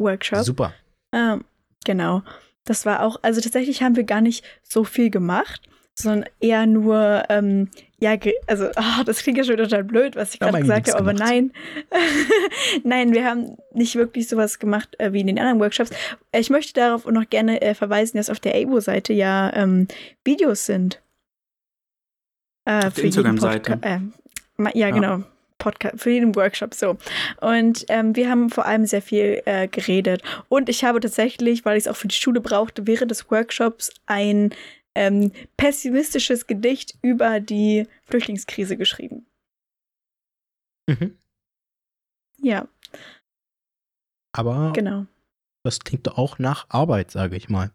Workshop. 0.00 0.44
Super. 0.44 0.74
Ähm, 1.12 1.44
genau. 1.84 2.22
Das 2.64 2.86
war 2.86 3.02
auch, 3.02 3.18
also 3.22 3.40
tatsächlich 3.40 3.82
haben 3.82 3.96
wir 3.96 4.04
gar 4.04 4.20
nicht 4.20 4.44
so 4.62 4.84
viel 4.84 5.10
gemacht, 5.10 5.62
sondern 5.94 6.28
eher 6.40 6.66
nur, 6.66 7.24
ähm, 7.28 7.70
ja, 7.98 8.16
also, 8.46 8.68
ah, 8.76 9.04
das 9.04 9.22
klingt 9.22 9.38
ja 9.38 9.44
schon 9.44 9.56
total 9.56 9.84
blöd, 9.84 10.16
was 10.16 10.34
ich 10.34 10.40
gerade 10.40 10.60
gesagt 10.60 10.88
habe, 10.88 10.98
aber 10.98 11.12
nein. 11.12 11.52
nein, 12.84 13.12
wir 13.12 13.24
haben 13.24 13.56
nicht 13.72 13.94
wirklich 13.96 14.28
sowas 14.28 14.58
gemacht 14.58 14.96
äh, 14.98 15.12
wie 15.12 15.20
in 15.20 15.26
den 15.26 15.38
anderen 15.38 15.60
Workshops. 15.60 15.90
Ich 16.34 16.50
möchte 16.50 16.74
darauf 16.74 17.06
noch 17.06 17.28
gerne 17.28 17.60
äh, 17.60 17.74
verweisen, 17.74 18.16
dass 18.16 18.30
auf 18.30 18.40
der 18.40 18.54
ABO-Seite 18.54 19.12
ja 19.12 19.52
ähm, 19.54 19.88
Videos 20.24 20.66
sind. 20.66 21.02
Äh, 22.64 22.86
Auf 22.86 22.94
der 22.94 23.04
Instagram-Seite. 23.04 23.78
Äh, 23.82 23.98
Ja. 24.74 24.90
genau. 24.90 25.24
Podcast, 25.60 26.00
für 26.00 26.10
jeden 26.10 26.34
Workshop 26.34 26.74
so. 26.74 26.96
Und 27.40 27.84
ähm, 27.88 28.16
wir 28.16 28.28
haben 28.28 28.50
vor 28.50 28.66
allem 28.66 28.84
sehr 28.86 29.02
viel 29.02 29.40
äh, 29.44 29.68
geredet. 29.68 30.22
Und 30.48 30.68
ich 30.68 30.82
habe 30.82 30.98
tatsächlich, 30.98 31.64
weil 31.64 31.78
ich 31.78 31.84
es 31.84 31.88
auch 31.88 31.94
für 31.96 32.08
die 32.08 32.16
Schule 32.16 32.40
brauchte, 32.40 32.88
während 32.88 33.12
des 33.12 33.30
Workshops 33.30 33.92
ein 34.06 34.52
ähm, 34.96 35.30
pessimistisches 35.56 36.48
Gedicht 36.48 36.98
über 37.02 37.38
die 37.38 37.86
Flüchtlingskrise 38.06 38.76
geschrieben. 38.76 39.26
Mhm. 40.88 41.16
Ja, 42.42 42.66
Aber 44.32 44.72
genau. 44.72 45.06
das 45.62 45.78
klingt 45.80 46.08
auch 46.10 46.38
nach 46.38 46.66
Arbeit, 46.70 47.10
sage 47.10 47.36
ich 47.36 47.48
mal. 47.48 47.70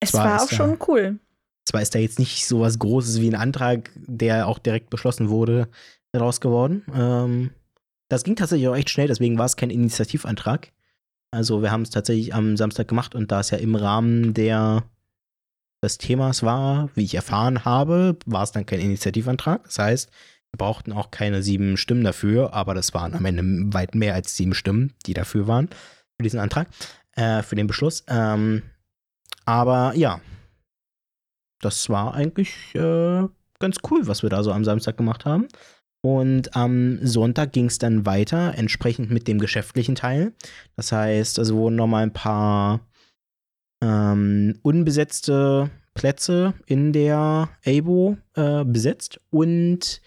Es 0.00 0.10
Zwar 0.10 0.24
war 0.26 0.42
auch 0.42 0.48
da- 0.48 0.54
schon 0.56 0.78
cool. 0.88 1.18
Zwar 1.66 1.80
ist 1.80 1.94
da 1.94 1.98
jetzt 1.98 2.18
nicht 2.18 2.46
so 2.46 2.60
was 2.60 2.78
Großes 2.78 3.20
wie 3.22 3.28
ein 3.28 3.34
Antrag, 3.34 3.90
der 3.96 4.46
auch 4.48 4.58
direkt 4.58 4.90
beschlossen 4.90 5.30
wurde, 5.30 5.68
daraus 6.14 6.40
geworden. 6.40 6.84
Ähm, 6.94 7.50
das 8.08 8.24
ging 8.24 8.36
tatsächlich 8.36 8.68
auch 8.68 8.76
echt 8.76 8.90
schnell, 8.90 9.08
deswegen 9.08 9.38
war 9.38 9.46
es 9.46 9.56
kein 9.56 9.70
Initiativantrag. 9.70 10.72
Also 11.30 11.62
wir 11.62 11.72
haben 11.72 11.82
es 11.82 11.90
tatsächlich 11.90 12.34
am 12.34 12.56
Samstag 12.56 12.86
gemacht 12.88 13.14
und 13.14 13.32
da 13.32 13.40
es 13.40 13.50
ja 13.50 13.58
im 13.58 13.74
Rahmen 13.74 14.34
der 14.34 14.84
des 15.82 15.98
Themas 15.98 16.42
war, 16.42 16.88
wie 16.94 17.04
ich 17.04 17.14
erfahren 17.14 17.64
habe, 17.64 18.16
war 18.24 18.42
es 18.42 18.52
dann 18.52 18.64
kein 18.64 18.80
Initiativantrag. 18.80 19.64
Das 19.64 19.78
heißt, 19.78 20.10
wir 20.50 20.58
brauchten 20.58 20.92
auch 20.92 21.10
keine 21.10 21.42
sieben 21.42 21.76
Stimmen 21.76 22.04
dafür, 22.04 22.54
aber 22.54 22.74
das 22.74 22.94
waren 22.94 23.14
am 23.14 23.24
Ende 23.24 23.74
weit 23.74 23.94
mehr 23.94 24.14
als 24.14 24.36
sieben 24.36 24.54
Stimmen, 24.54 24.94
die 25.04 25.12
dafür 25.12 25.46
waren, 25.46 25.68
für 25.68 26.22
diesen 26.22 26.40
Antrag, 26.40 26.68
äh, 27.16 27.42
für 27.42 27.56
den 27.56 27.66
Beschluss. 27.66 28.04
Ähm, 28.08 28.62
aber 29.44 29.94
ja, 29.94 30.20
das 31.60 31.90
war 31.90 32.14
eigentlich 32.14 32.74
äh, 32.74 33.26
ganz 33.58 33.78
cool, 33.90 34.06
was 34.06 34.22
wir 34.22 34.30
da 34.30 34.42
so 34.42 34.52
am 34.52 34.64
Samstag 34.64 34.96
gemacht 34.96 35.24
haben. 35.24 35.48
Und 36.04 36.54
am 36.54 36.98
Sonntag 37.00 37.52
ging 37.52 37.64
es 37.64 37.78
dann 37.78 38.04
weiter, 38.04 38.52
entsprechend 38.58 39.10
mit 39.10 39.26
dem 39.26 39.38
geschäftlichen 39.38 39.94
Teil. 39.94 40.34
Das 40.76 40.92
heißt, 40.92 41.38
also 41.38 41.56
wurden 41.56 41.76
nochmal 41.76 42.02
ein 42.02 42.12
paar 42.12 42.80
ähm, 43.82 44.58
unbesetzte 44.60 45.70
Plätze 45.94 46.52
in 46.66 46.92
der 46.92 47.48
ABO 47.64 48.18
äh, 48.36 48.64
besetzt. 48.66 49.18
Und 49.30 50.02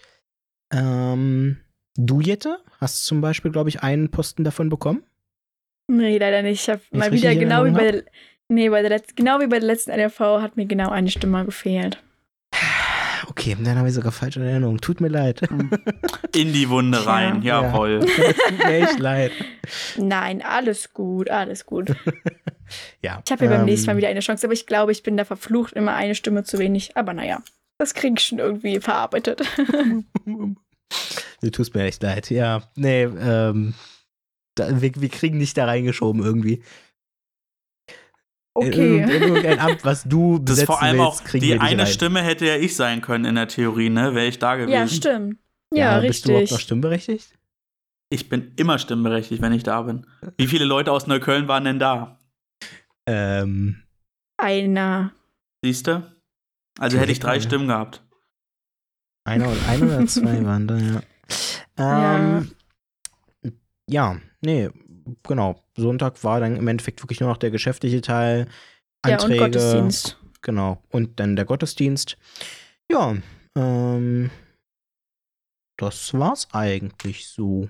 ähm, 0.72 1.56
du, 1.96 2.20
Jette, 2.20 2.58
hast 2.80 3.04
zum 3.04 3.20
Beispiel, 3.20 3.50
glaube 3.50 3.68
ich, 3.68 3.82
einen 3.82 4.08
Posten 4.12 4.44
davon 4.44 4.68
bekommen. 4.68 5.02
Nee, 5.88 6.18
leider 6.18 6.42
nicht. 6.42 6.62
Ich 6.62 6.68
habe 6.68 6.80
mal 6.92 7.10
wieder 7.10 7.34
genau 7.34 7.64
wie, 7.64 7.72
bei 7.72 7.90
der, 7.90 8.04
nee, 8.46 8.68
bei 8.68 8.82
der 8.82 8.90
letzten, 8.90 9.16
genau 9.16 9.40
wie 9.40 9.48
bei 9.48 9.58
der 9.58 9.66
letzten 9.66 9.90
LRV 9.90 10.20
hat 10.42 10.56
mir 10.56 10.66
genau 10.66 10.90
eine 10.90 11.10
Stimme 11.10 11.44
gefehlt. 11.44 12.00
Okay, 13.38 13.56
dann 13.62 13.78
habe 13.78 13.86
ich 13.88 13.94
sogar 13.94 14.10
falsche 14.10 14.42
Erinnerung. 14.44 14.80
Tut 14.80 15.00
mir 15.00 15.06
leid. 15.08 15.42
In 16.34 16.52
die 16.52 16.68
Wunde 16.68 17.06
rein, 17.06 17.40
Ja. 17.42 17.62
jawohl. 17.62 18.00
Es 18.04 18.36
tut 18.48 18.58
mir 18.58 18.82
echt 18.82 18.98
leid. 18.98 19.30
Nein, 19.96 20.42
alles 20.42 20.92
gut, 20.92 21.30
alles 21.30 21.64
gut. 21.64 21.94
Ja. 23.00 23.22
Ich 23.24 23.30
habe 23.30 23.44
ja 23.44 23.50
beim 23.50 23.60
ähm, 23.60 23.66
nächsten 23.66 23.86
Mal 23.86 23.96
wieder 23.96 24.08
eine 24.08 24.20
Chance, 24.20 24.46
aber 24.46 24.54
ich 24.54 24.66
glaube, 24.66 24.90
ich 24.90 25.04
bin 25.04 25.16
da 25.16 25.24
verflucht, 25.24 25.74
immer 25.74 25.94
eine 25.94 26.16
Stimme 26.16 26.42
zu 26.42 26.58
wenig. 26.58 26.96
Aber 26.96 27.14
naja, 27.14 27.40
das 27.78 27.94
kriege 27.94 28.14
ich 28.18 28.24
schon 28.24 28.40
irgendwie 28.40 28.80
verarbeitet. 28.80 29.42
Du 31.40 31.50
tust 31.50 31.74
mir 31.74 31.84
echt 31.84 32.02
leid. 32.02 32.30
Ja, 32.30 32.62
nee, 32.74 33.04
ähm, 33.04 33.74
da, 34.56 34.80
wir, 34.82 34.90
wir 34.96 35.08
kriegen 35.08 35.38
dich 35.38 35.54
da 35.54 35.66
reingeschoben 35.66 36.22
irgendwie. 36.24 36.62
Okay. 38.66 39.02
in 39.02 39.08
irgendein 39.08 39.58
Amt, 39.60 39.84
was 39.84 40.04
du 40.04 40.38
Das 40.42 40.62
vor 40.64 40.82
allem 40.82 40.98
willst, 40.98 41.22
auch, 41.24 41.38
die 41.38 41.58
eine 41.58 41.82
rein. 41.82 41.86
Stimme 41.86 42.22
hätte 42.22 42.46
ja 42.46 42.56
ich 42.56 42.74
sein 42.76 43.00
können 43.00 43.24
in 43.24 43.34
der 43.34 43.48
Theorie, 43.48 43.90
ne? 43.90 44.14
Wäre 44.14 44.26
ich 44.26 44.38
da 44.38 44.56
gewesen. 44.56 44.72
Ja, 44.72 44.88
stimmt. 44.88 45.38
Ja, 45.74 46.00
Bist 46.00 46.24
du 46.24 46.30
überhaupt 46.30 46.50
noch 46.50 46.56
richtig. 46.56 46.64
stimmberechtigt? 46.64 47.38
Ich 48.10 48.28
bin 48.30 48.52
immer 48.56 48.78
stimmberechtigt, 48.78 49.42
wenn 49.42 49.52
ich 49.52 49.62
da 49.64 49.82
bin. 49.82 50.06
Wie 50.38 50.46
viele 50.46 50.64
Leute 50.64 50.92
aus 50.92 51.06
Neukölln 51.06 51.46
waren 51.46 51.64
denn 51.64 51.78
da? 51.78 52.18
Ähm, 53.06 53.82
Einer. 54.38 55.12
Siehst 55.62 55.86
du? 55.86 56.02
Also 56.78 56.96
hätte 56.98 57.12
ich 57.12 57.20
drei 57.20 57.34
Ja. 57.36 57.40
Stimmen 57.42 57.68
gehabt. 57.68 58.02
einer 59.24 59.48
oder, 59.50 59.68
ein 59.68 59.82
oder 59.82 60.06
zwei 60.06 60.44
waren 60.44 60.66
da, 60.68 60.78
ja. 60.78 61.02
Ähm, 61.76 62.50
ja. 63.90 64.16
nee, 64.40 64.70
genau. 65.22 65.62
Sonntag 65.76 66.22
war 66.24 66.40
dann 66.40 66.56
im 66.56 66.68
Endeffekt 66.68 67.02
wirklich 67.02 67.20
nur 67.20 67.28
noch 67.28 67.36
der 67.36 67.50
geschäftliche 67.50 68.00
Teil. 68.00 68.48
Ja, 69.06 69.14
und 69.14 69.22
Anträge, 69.22 69.40
Gottesdienst. 69.44 70.18
Genau. 70.42 70.82
Und 70.90 71.20
dann 71.20 71.36
der 71.36 71.44
Gottesdienst. 71.44 72.16
Ja, 72.90 73.16
ähm, 73.56 74.30
das 75.76 76.14
war's 76.14 76.48
eigentlich 76.52 77.28
so. 77.28 77.68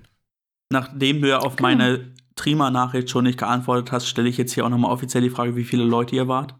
Nachdem 0.71 1.21
du 1.21 1.29
ja 1.29 1.39
auf 1.39 1.55
Genau. 1.55 1.69
meine 1.69 2.13
Trima-Nachricht 2.35 3.09
schon 3.09 3.25
nicht 3.25 3.39
geantwortet 3.39 3.91
hast, 3.91 4.07
stelle 4.07 4.29
ich 4.29 4.37
jetzt 4.37 4.53
hier 4.53 4.65
auch 4.65 4.69
nochmal 4.69 4.91
offiziell 4.91 5.23
die 5.23 5.29
Frage, 5.29 5.55
wie 5.55 5.63
viele 5.65 5.83
Leute 5.83 6.15
ihr 6.15 6.27
wart. 6.27 6.55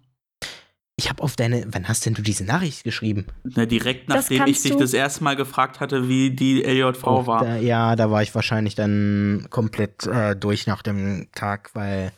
Ich 0.99 1.09
habe 1.09 1.23
auf 1.23 1.37
deine, 1.37 1.63
wann 1.69 1.87
hast 1.87 2.05
denn 2.05 2.13
du 2.13 2.21
diese 2.21 2.43
Nachricht 2.43 2.83
geschrieben? 2.83 3.25
Ne, 3.45 3.65
direkt 3.65 4.09
nachdem 4.09 4.45
ich 4.47 4.61
dich 4.61 4.75
das 4.75 4.91
erste 4.91 5.23
Mal 5.23 5.37
gefragt 5.37 5.79
hatte, 5.79 6.09
wie 6.09 6.31
die 6.31 6.61
LJV 6.61 7.07
Oh, 7.07 7.25
war. 7.25 7.45
Da, 7.45 7.55
ja, 7.55 7.95
da 7.95 8.11
war 8.11 8.21
ich 8.21 8.35
wahrscheinlich 8.35 8.75
dann 8.75 9.47
komplett 9.49 10.05
äh, 10.05 10.35
durch 10.35 10.67
nach 10.67 10.81
dem 10.81 11.29
Tag, 11.33 11.69
weil 11.73 12.11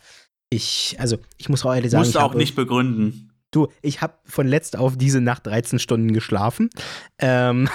ich, 0.50 0.96
also 0.98 1.20
ich 1.38 1.48
muss 1.48 1.64
auch 1.64 1.76
ehrlich 1.76 1.92
sagen, 1.92 2.02
Musst 2.02 2.16
ich 2.16 2.20
du 2.20 2.26
auch 2.26 2.34
nicht 2.34 2.56
begründen. 2.56 3.32
Du, 3.52 3.68
ich 3.84 4.02
habe 4.02 4.16
von 4.26 4.48
letzt 4.48 4.76
auf 4.76 4.98
diese 4.98 5.22
Nacht 5.22 5.46
13 5.46 5.78
Stunden 5.78 6.12
geschlafen. 6.12 6.72
Ähm, 7.20 7.70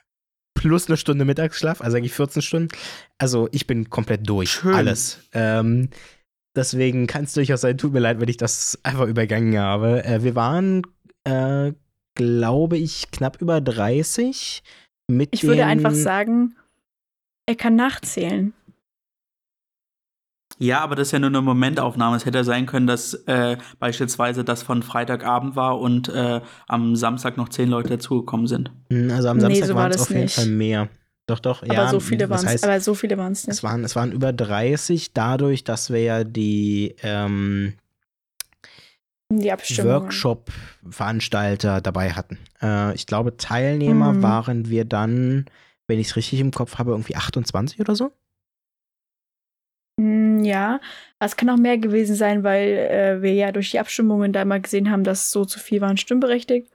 plus 0.54 0.88
eine 0.88 0.96
Stunde 0.96 1.24
Mittagsschlaf, 1.24 1.80
also 1.80 1.96
eigentlich 1.96 2.14
14 2.14 2.42
Stunden. 2.42 2.68
Also 3.16 3.48
ich 3.52 3.68
bin 3.68 3.90
komplett 3.90 4.28
durch. 4.28 4.50
Schön. 4.50 4.74
Alles. 4.74 5.20
Ähm, 5.32 5.90
deswegen 6.58 7.06
kann 7.06 7.24
es 7.24 7.32
durchaus 7.32 7.62
sein, 7.62 7.78
tut 7.78 7.92
mir 7.92 8.00
leid, 8.00 8.20
wenn 8.20 8.28
ich 8.28 8.36
das 8.36 8.78
einfach 8.82 9.06
übergangen 9.06 9.56
habe. 9.58 10.04
Äh, 10.04 10.22
wir 10.22 10.34
waren, 10.34 10.82
äh, 11.24 11.72
glaube 12.14 12.76
ich, 12.76 13.10
knapp 13.10 13.40
über 13.40 13.60
30. 13.62 14.62
Mit 15.10 15.30
Ich 15.32 15.44
würde 15.44 15.64
einfach 15.64 15.92
sagen, 15.94 16.54
er 17.46 17.54
kann 17.54 17.76
nachzählen. 17.76 18.52
Ja, 20.60 20.80
aber 20.80 20.96
das 20.96 21.08
ist 21.08 21.12
ja 21.12 21.18
nur 21.20 21.28
eine 21.30 21.40
Momentaufnahme. 21.40 22.16
Es 22.16 22.26
hätte 22.26 22.38
ja 22.38 22.44
sein 22.44 22.66
können, 22.66 22.88
dass 22.88 23.14
äh, 23.26 23.56
beispielsweise 23.78 24.42
das 24.44 24.62
von 24.64 24.82
Freitagabend 24.82 25.54
war 25.54 25.78
und 25.78 26.08
äh, 26.08 26.40
am 26.66 26.96
Samstag 26.96 27.36
noch 27.36 27.48
zehn 27.48 27.68
Leute 27.68 27.90
dazugekommen 27.90 28.48
sind. 28.48 28.72
Hm, 28.90 29.10
Also 29.12 29.28
am 29.28 29.36
Nee, 29.36 29.42
Samstag 29.42 29.66
so 29.68 29.74
war 29.76 29.82
waren 29.84 29.90
es 29.92 29.96
das 29.98 30.02
auf 30.06 30.10
jeden 30.10 30.22
nicht. 30.22 30.34
Fall 30.34 30.46
mehr. 30.46 30.88
Doch, 31.28 31.40
doch, 31.40 31.62
Aber 31.62 31.72
ja. 31.72 31.88
so 31.88 32.00
viele 32.00 32.28
es. 32.46 32.46
heißt, 32.46 32.64
Aber 32.64 32.80
so 32.80 32.94
viele 32.94 33.18
waren 33.18 33.32
es 33.32 33.46
nicht. 33.46 33.54
es 33.56 33.62
waren, 33.62 33.84
es 33.84 33.94
waren 33.94 34.12
über 34.12 34.32
30, 34.32 35.12
dadurch, 35.12 35.62
dass 35.62 35.90
wir 35.92 36.02
ja 36.02 36.24
die 36.24 36.94
ähm, 37.02 37.74
Die. 39.30 39.84
Workshop-Veranstalter 39.84 41.80
dabei 41.82 42.12
hatten. 42.12 42.38
Äh, 42.62 42.94
ich 42.94 43.06
glaube, 43.06 43.36
Teilnehmer 43.36 44.14
Mhm. 44.14 44.22
waren 44.22 44.68
wir 44.70 44.86
dann, 44.86 45.44
wenn 45.86 45.98
ich 45.98 46.08
es 46.08 46.16
richtig 46.16 46.40
im 46.40 46.50
Kopf 46.50 46.78
habe, 46.78 46.92
irgendwie 46.92 47.16
28 47.16 47.78
oder 47.80 47.94
so. 47.94 48.10
Mm, 50.00 50.44
Ja, 50.44 50.80
es 51.18 51.36
kann 51.36 51.50
auch 51.50 51.56
mehr 51.58 51.76
gewesen 51.76 52.14
sein, 52.16 52.42
weil 52.44 52.68
äh, 52.68 53.20
wir 53.22 53.34
ja 53.34 53.52
durch 53.52 53.70
die 53.70 53.80
Abstimmungen 53.80 54.32
da 54.32 54.44
mal 54.46 54.60
gesehen 54.62 54.90
haben, 54.90 55.04
dass 55.04 55.30
so 55.30 55.44
zu 55.44 55.58
viel 55.58 55.80
waren 55.82 55.96
stimmberechtigt. 55.98 56.70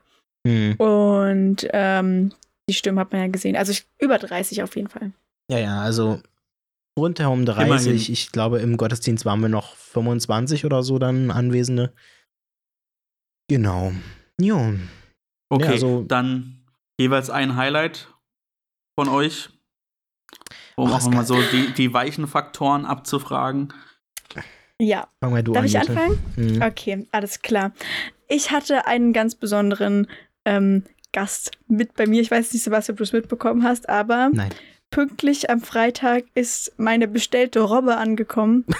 Hm. 0.46 0.74
Und 0.76 1.66
ähm, 1.72 2.32
die 2.68 2.74
Stimmen 2.74 2.98
hat 2.98 3.12
man 3.12 3.20
ja 3.22 3.26
gesehen. 3.28 3.56
Also 3.56 3.72
ich, 3.72 3.86
über 3.98 4.18
30 4.18 4.62
auf 4.62 4.76
jeden 4.76 4.88
Fall. 4.88 5.12
Ja, 5.50 5.58
ja, 5.58 5.80
also 5.82 6.20
rundherum 6.98 7.44
30. 7.44 7.66
Immerhin. 7.86 7.96
Ich 8.12 8.32
glaube, 8.32 8.60
im 8.60 8.76
Gottesdienst 8.76 9.24
waren 9.24 9.40
wir 9.40 9.48
noch 9.48 9.74
25 9.76 10.64
oder 10.64 10.82
so 10.82 10.98
dann 10.98 11.30
Anwesende. 11.30 11.92
Genau. 13.48 13.92
Jo. 14.40 14.74
Okay, 15.50 15.64
Ja, 15.64 15.70
also- 15.72 16.02
dann 16.04 16.64
jeweils 16.98 17.30
ein 17.30 17.56
Highlight 17.56 18.08
von 18.98 19.08
euch, 19.08 19.50
um 20.76 20.90
auch 20.92 21.08
mal 21.10 21.24
so 21.24 21.40
die, 21.52 21.72
die 21.74 21.92
weichen 21.92 22.26
Faktoren 22.26 22.84
abzufragen. 22.86 23.72
Ja, 24.80 25.08
Fangen 25.20 25.36
wir 25.36 25.42
du 25.44 25.52
darf 25.52 25.62
an. 25.62 25.66
ich 25.66 25.72
bitte. 25.78 25.90
anfangen? 25.92 26.18
Mhm. 26.36 26.62
Okay, 26.62 27.06
alles 27.12 27.42
klar. 27.42 27.72
Ich 28.26 28.50
hatte 28.50 28.86
einen 28.86 29.12
ganz 29.12 29.36
besonderen 29.36 30.08
ähm, 30.44 30.84
Gast 31.14 31.52
mit 31.68 31.94
bei 31.94 32.06
mir. 32.06 32.20
Ich 32.20 32.30
weiß 32.30 32.52
nicht, 32.52 32.62
Sebastian, 32.62 32.94
ob 32.94 32.98
du 32.98 33.04
es 33.04 33.12
mitbekommen 33.14 33.62
hast, 33.62 33.88
aber 33.88 34.28
Nein. 34.32 34.50
pünktlich 34.90 35.48
am 35.48 35.60
Freitag 35.60 36.24
ist 36.34 36.72
meine 36.76 37.08
bestellte 37.08 37.60
Robbe 37.60 37.96
angekommen. 37.96 38.66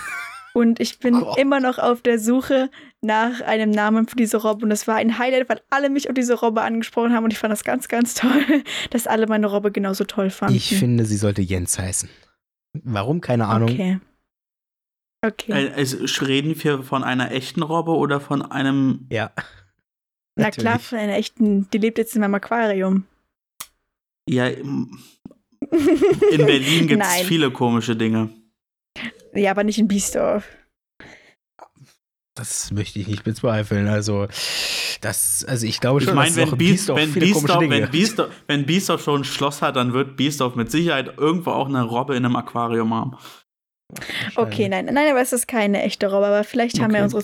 Und 0.57 0.79
ich 0.79 1.01
bin 1.01 1.15
Gott. 1.19 1.37
immer 1.37 1.59
noch 1.59 1.79
auf 1.81 2.01
der 2.01 2.21
Suche 2.21 2.71
nach 3.01 3.41
einem 3.41 3.71
Namen 3.73 4.07
für 4.07 4.15
diese 4.15 4.37
Robbe. 4.37 4.65
Und 4.65 4.71
es 4.71 4.87
war 4.87 4.95
ein 4.97 5.19
Highlight, 5.19 5.49
weil 5.49 5.61
alle 5.69 5.91
mich 5.91 6.09
auf 6.09 6.15
diese 6.15 6.35
Robbe 6.35 6.63
angesprochen 6.63 7.13
haben. 7.13 7.25
Und 7.25 7.33
ich 7.33 7.39
fand 7.41 7.51
das 7.51 7.65
ganz, 7.65 7.89
ganz 7.89 8.15
toll, 8.15 8.45
dass 8.91 9.09
alle 9.09 9.27
meine 9.27 9.49
Robbe 9.49 9.73
genauso 9.73 10.05
toll 10.05 10.31
fanden. 10.31 10.55
Ich 10.55 10.79
finde, 10.79 11.07
sie 11.07 11.17
sollte 11.17 11.43
Jens 11.43 11.77
heißen. 11.77 12.09
Warum? 12.85 13.21
Keine 13.21 13.47
Ahnung. 13.47 13.71
Okay. 13.71 13.99
Okay. 15.27 15.73
Es- 15.75 16.21
reden 16.23 16.55
wir 16.63 16.83
von 16.85 17.03
einer 17.03 17.33
echten 17.33 17.63
Robbe 17.63 17.93
oder 17.93 18.21
von 18.21 18.43
einem. 18.43 19.09
Ja. 19.11 19.33
Na 20.37 20.51
klar, 20.51 20.79
von 20.79 20.99
einer 20.99 21.15
echten, 21.17 21.71
die 21.71 21.79
lebt 21.79 21.99
jetzt 21.99 22.15
in 22.15 22.21
meinem 22.21 22.35
Aquarium. 22.35 23.05
Ja, 24.29 24.49
in 24.49 24.89
Berlin 25.71 26.89
gibt 26.89 27.03
es 27.03 27.23
viele 27.23 27.51
komische 27.51 27.95
Dinge. 27.97 28.31
Ja, 29.33 29.51
aber 29.51 29.65
nicht 29.65 29.79
in 29.79 29.89
Biesdorf. 29.89 30.45
Das 32.37 32.73
möchte 32.73 32.99
ich 32.99 33.07
nicht 33.07 33.23
bezweifeln. 33.23 33.87
Also, 33.87 34.27
das, 35.01 35.45
also 35.47 35.67
ich 35.67 35.81
glaube 35.81 36.01
Ich 36.01 36.07
schon, 36.07 36.17
meine, 36.17 36.35
dass 36.35 36.37
es 36.39 36.43
auch 36.49 36.53
wenn, 36.53 36.53
in 36.53 36.59
Bies, 36.59 36.71
Biesdorf 36.71 36.99
wenn, 36.99 37.13
viele 37.13 37.27
komische 37.27 37.43
Biesdorf, 37.43 37.59
Dinge 37.61 37.83
wenn, 37.83 37.91
Biesdorf, 37.91 38.31
wenn 38.49 38.67
Biesdorf 38.67 39.05
schon 39.05 39.21
ein 39.21 39.25
Schloss 39.25 39.63
hat, 39.63 39.77
dann 39.77 39.93
wird 39.93 40.17
Biesdorf 40.17 40.57
mit 40.57 40.71
Sicherheit 40.71 41.17
irgendwo 41.17 41.51
auch 41.51 41.69
eine 41.69 41.83
Robbe 41.85 42.17
in 42.17 42.25
einem 42.25 42.35
Aquarium 42.35 42.93
haben. 42.93 43.17
Okay, 44.35 44.69
nein, 44.69 44.87
nein, 44.87 45.11
aber 45.11 45.21
es 45.21 45.33
ist 45.33 45.47
keine 45.47 45.83
echte 45.83 46.11
Robbe, 46.11 46.27
aber 46.27 46.43
vielleicht 46.43 46.81
haben 46.81 46.91
ja 46.93 47.05
Okay. 47.05 47.15
unsere 47.15 47.23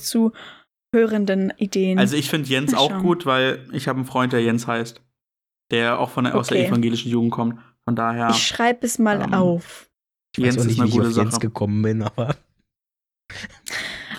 Zuhörenden 0.95 1.53
Ideen. 1.57 1.99
Also 1.99 2.17
ich 2.17 2.29
finde 2.31 2.49
Jens 2.49 2.75
auch 2.75 2.99
gut, 2.99 3.25
weil 3.27 3.67
ich 3.73 3.87
habe 3.89 3.99
einen 3.99 4.07
Freund, 4.07 4.33
der 4.33 4.43
Jens 4.43 4.67
heißt. 4.67 5.01
Der 5.71 6.01
auch 6.01 6.11
von 6.11 6.25
der, 6.25 6.35
aus 6.35 6.49
der 6.49 6.59
Okay. 6.59 6.67
evangelischen 6.69 7.11
Jugend 7.13 7.31
kommt. 7.31 7.61
Von 7.85 7.95
daher, 7.95 8.31
ich 8.31 8.45
schreibe 8.47 8.85
es 8.85 8.99
mal 8.99 9.21
Ähm, 9.23 9.35
auf. 9.35 9.89
Ich 10.37 10.43
weiß 10.43 10.47
Jens 10.47 10.57
auch 10.57 10.61
ist 10.63 10.67
nicht, 10.67 10.81
eine 10.81 10.87
wie 10.87 10.91
ich 10.91 10.97
gute 10.97 11.09
auf 11.11 11.17
Jens 11.17 11.41
gekommen 11.41 11.83
bin, 11.83 12.03
aber 12.03 12.35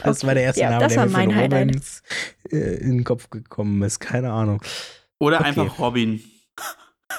das 0.03 0.19
Okay. 0.19 0.27
war 0.27 0.33
der 0.35 0.43
erste 0.43 0.61
Ja, 0.61 0.69
Name, 0.69 0.83
das 0.83 0.93
der 0.93 1.01
war 1.01 1.05
mir 1.07 1.11
für 1.11 1.17
mein 1.39 1.51
Robin 1.51 1.81
äh, 2.51 2.57
in 2.77 2.91
den 2.97 3.03
Kopf 3.03 3.29
gekommen 3.29 3.81
ist. 3.83 3.99
Keine 3.99 4.31
Ahnung. 4.31 4.61
Oder 5.19 5.37
Okay. 5.39 5.47
einfach 5.49 5.77
Robin. 5.79 6.21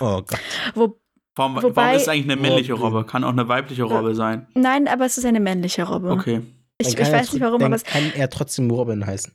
Oh 0.00 0.22
Gott. 0.22 0.38
Wo, 0.74 0.98
Warum, 1.34 1.56
Wobei- 1.62 1.76
warum 1.76 1.96
ist 1.96 2.02
es 2.02 2.08
eigentlich 2.08 2.30
eine 2.30 2.40
männliche. 2.40 2.72
Robbe? 2.74 3.04
Kann 3.06 3.24
auch 3.24 3.30
eine 3.30 3.48
weibliche 3.48 3.84
Robbe 3.84 4.14
sein. 4.14 4.46
nein, 4.54 4.86
aber 4.88 5.06
es 5.06 5.16
ist 5.16 5.24
eine 5.24 5.40
männliche 5.40 5.82
Robbe. 5.84 6.10
Okay. 6.10 6.42
Ich, 6.78 6.88
ich 6.88 6.96
kann 6.96 7.12
weiß 7.12 7.32
nicht 7.32 7.42
warum, 7.42 7.58
dann 7.60 7.66
aber 7.66 7.76
es. 7.76 7.84
kann 7.84 8.12
er 8.14 8.28
trotzdem 8.28 8.70
Robin 8.70 9.06
heißen. 9.06 9.32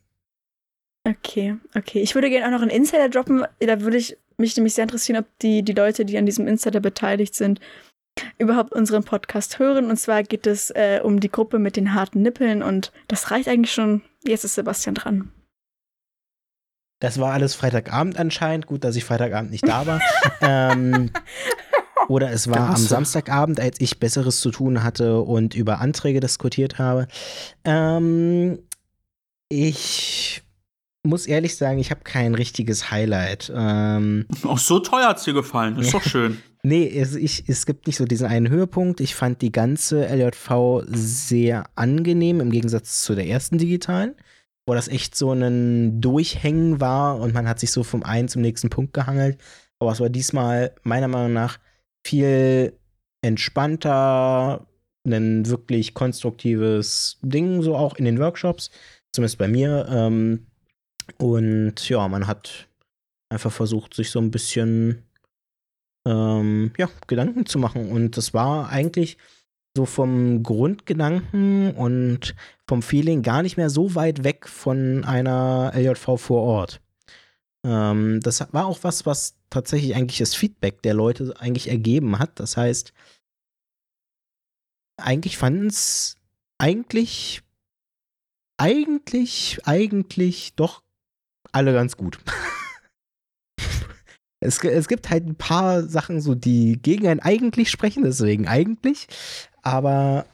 Okay, 1.08 1.56
okay. 1.74 2.02
Ich 2.02 2.16
würde 2.16 2.30
gerne 2.30 2.48
auch 2.48 2.52
noch 2.52 2.62
einen 2.62 2.72
Insider 2.72 3.08
droppen. 3.08 3.46
Da 3.60 3.80
würde 3.80 3.96
ich 3.96 4.18
mich 4.38 4.58
nämlich 4.58 4.74
sehr 4.74 4.84
interessieren, 4.84 5.20
ob 5.20 5.26
die, 5.40 5.64
die 5.64 5.72
Leute, 5.74 6.04
die 6.04 6.18
an 6.18 6.26
diesem 6.26 6.48
Insider 6.48 6.82
beteiligt 6.82 7.34
sind, 7.34 7.62
überhaupt 8.38 8.74
unseren 8.74 9.06
Podcast 9.06 9.58
hören. 9.58 9.90
Und 9.90 9.98
zwar 9.98 10.24
geht 10.24 10.46
es 10.46 10.70
äh, 10.72 11.00
um 11.02 11.22
die 11.22 11.32
Gruppe 11.32 11.60
mit 11.60 11.78
den 11.78 11.94
harten 11.94 12.22
Nippeln. 12.22 12.62
Und 12.62 12.92
das 13.08 13.32
reicht 13.32 13.48
eigentlich 13.48 13.74
schon. 13.74 14.02
Jetzt 14.26 14.44
ist 14.44 14.56
Sebastian 14.56 14.96
dran. 14.96 15.32
Das 17.00 17.20
war 17.20 17.32
alles 17.32 17.56
Freitagabend 17.56 18.20
anscheinend. 18.20 18.68
Gut, 18.68 18.84
dass 18.84 18.98
ich 18.98 19.06
Freitagabend 19.06 19.52
nicht 19.52 19.66
da 19.66 19.86
war. 19.86 20.02
ähm, 20.42 21.12
oder 22.10 22.32
es 22.32 22.50
war 22.50 22.72
am. 22.72 22.76
Samstagabend, 22.76 23.62
als 23.62 23.80
ich 23.80 24.00
Besseres 24.00 24.42
zu 24.42 24.52
tun 24.52 24.84
hatte 24.84 25.22
und 25.22 25.56
über 25.56 25.80
Anträge 25.80 26.20
diskutiert 26.20 26.80
habe. 26.80 27.08
Ähm, 27.64 28.60
ich 29.48 30.44
muss 31.08 31.26
ehrlich 31.26 31.56
sagen, 31.56 31.80
ich 31.80 31.90
habe 31.90 32.02
kein 32.04 32.36
richtiges 32.36 32.92
Highlight. 32.92 33.52
Ähm, 33.56 34.26
Auch 34.44 34.60
so 34.60 34.80
teuer 34.80 35.08
hat 35.10 35.18
es 35.18 35.24
dir 35.24 35.34
gefallen. 35.34 35.78
Ist 35.78 35.94
doch 35.94 36.04
schön. 36.04 36.38
Nee, 36.64 36.88
es, 36.88 37.16
ich, 37.16 37.48
es 37.48 37.66
gibt 37.66 37.88
nicht 37.88 37.98
so 37.98 38.06
diesen 38.06 38.28
einen 38.28 38.50
Höhepunkt. 38.50 39.00
Ich 39.00 39.16
fand 39.16 39.42
die 39.42 39.52
ganze 39.52 40.06
LJV 40.06 40.84
sehr 40.88 41.66
angenehm 41.76 42.42
im 42.42 42.52
Gegensatz 42.52 43.02
zu 43.04 43.16
der 43.16 43.28
ersten 43.28 43.58
digitalen, 43.58 44.16
wo 44.66 44.74
das 44.74 44.90
echt 44.90 45.16
so 45.16 45.32
ein 45.32 46.02
Durchhängen 46.02 46.82
war 46.82 47.20
und 47.20 47.34
man 47.34 47.48
hat 47.48 47.60
sich 47.60 47.72
so 47.72 47.84
vom 47.84 48.04
einen 48.04 48.28
zum 48.28 48.42
nächsten 48.42 48.70
Punkt 48.70 48.94
gehangelt. 48.94 49.40
Aber 49.80 49.92
es 49.92 50.00
war 50.00 50.10
diesmal 50.10 50.74
meiner 50.84 51.08
Meinung 51.08 51.34
nach 51.34 51.58
viel 52.06 52.74
entspannter, 53.22 54.68
ein 55.06 55.48
wirklich 55.48 55.94
konstruktives 55.94 57.18
Ding, 57.22 57.62
so 57.62 57.76
auch 57.76 57.96
in 57.96 58.06
den 58.06 58.20
Workshops, 58.20 58.72
zumindest 59.14 59.38
bei 59.38 59.48
mir. 59.48 59.88
Ähm, 59.90 60.48
und 61.18 61.88
ja, 61.90 62.08
man 62.08 62.28
hat 62.28 62.68
einfach 63.30 63.52
versucht, 63.52 63.94
sich 63.94 64.10
so 64.12 64.20
ein 64.20 64.32
bisschen 64.32 65.04
ähm, 66.06 66.72
ja, 66.78 66.90
Gedanken 67.08 67.46
zu 67.46 67.60
machen. 67.60 67.92
Und 67.92 68.18
das 68.18 68.34
war 68.34 68.70
eigentlich 68.70 69.18
so 69.76 69.86
vom 69.86 70.44
Grundgedanken 70.44 71.72
und 71.76 72.36
vom 72.68 72.82
Feeling 72.82 73.22
gar 73.22 73.44
nicht 73.44 73.58
mehr 73.58 73.70
so 73.70 73.96
weit 73.96 74.24
weg 74.24 74.48
von 74.48 75.04
einer 75.04 75.72
LJV 75.76 76.20
vor 76.20 76.42
Ort. 76.42 76.82
Ähm, 77.64 78.20
das 78.22 78.42
war 78.54 78.66
auch 78.66 78.80
was, 78.84 79.06
was 79.06 79.36
tatsächlich 79.50 79.96
eigentlich 79.96 80.20
das 80.20 80.36
Feedback 80.36 80.82
der 80.82 80.94
Leute 80.94 81.34
eigentlich 81.40 81.70
ergeben 81.70 82.18
hat. 82.18 82.40
Das 82.40 82.58
heißt, 82.58 82.94
eigentlich 84.98 85.38
fanden 85.38 85.68
es 85.68 86.16
eigentlich, 86.58 87.44
eigentlich, 88.58 89.60
eigentlich 89.66 90.56
doch 90.56 90.82
alle 91.58 91.74
ganz 91.74 91.98
gut. 91.98 92.20
Es, 94.40 94.64
es 94.64 94.88
gibt 94.88 95.10
halt 95.10 95.26
ein 95.26 95.36
paar 95.36 95.82
Sachen, 95.82 96.22
so 96.22 96.36
die 96.36 96.80
gegen 96.80 97.08
einen 97.08 97.20
eigentlich 97.20 97.72
sprechen, 97.72 98.04
deswegen 98.04 98.48
eigentlich. 98.48 99.08
Aber 99.64 100.28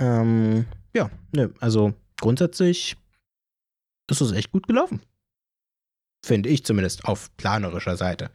ähm, 0.00 0.64
ja, 0.96 1.10
nö, 1.32 1.50
also 1.60 1.92
grundsätzlich 2.18 2.96
ist 4.10 4.22
es 4.22 4.32
echt 4.32 4.50
gut 4.50 4.66
gelaufen. 4.66 5.02
Finde 6.24 6.48
ich 6.48 6.64
zumindest 6.64 7.04
auf 7.04 7.36
planerischer 7.36 7.98
Seite. 7.98 8.30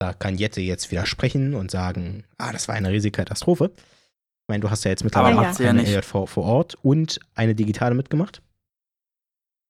Da 0.00 0.14
kann 0.14 0.36
Jette 0.36 0.60
jetzt 0.60 0.90
widersprechen 0.90 1.54
und 1.54 1.70
sagen, 1.70 2.24
ah, 2.36 2.52
das 2.52 2.66
war 2.66 2.74
eine 2.74 2.90
riesige 2.90 3.16
Katastrophe. 3.18 3.70
Ich 3.76 4.48
meine, 4.48 4.62
du 4.62 4.70
hast 4.70 4.84
ja 4.84 4.90
jetzt 4.90 5.04
mittlerweile 5.04 5.42
ja 5.42 5.70
eine. 5.70 5.86
EJV 5.86 6.26
vor 6.26 6.44
Ort 6.44 6.74
und 6.82 7.20
eine 7.36 7.54
digitale 7.54 7.94
mitgemacht. 7.94 8.42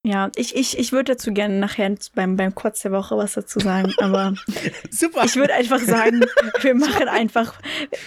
Ja, 0.03 0.31
ich, 0.35 0.57
ich, 0.57 0.79
ich 0.79 0.93
würde 0.93 1.13
dazu 1.13 1.33
gerne 1.35 1.59
nachher 1.59 1.95
beim, 2.15 2.37
beim 2.37 2.55
Kurz 2.55 2.81
der 2.81 2.91
Woche 2.91 3.19
was 3.19 3.35
dazu 3.35 3.61
sagen, 3.61 3.93
aber 3.99 4.35
Super. 4.91 5.25
ich 5.27 5.37
würde 5.37 5.53
einfach 5.53 5.79
sagen, 5.79 6.25
wir 6.63 6.75
machen 6.87 7.07
einfach, 7.07 7.61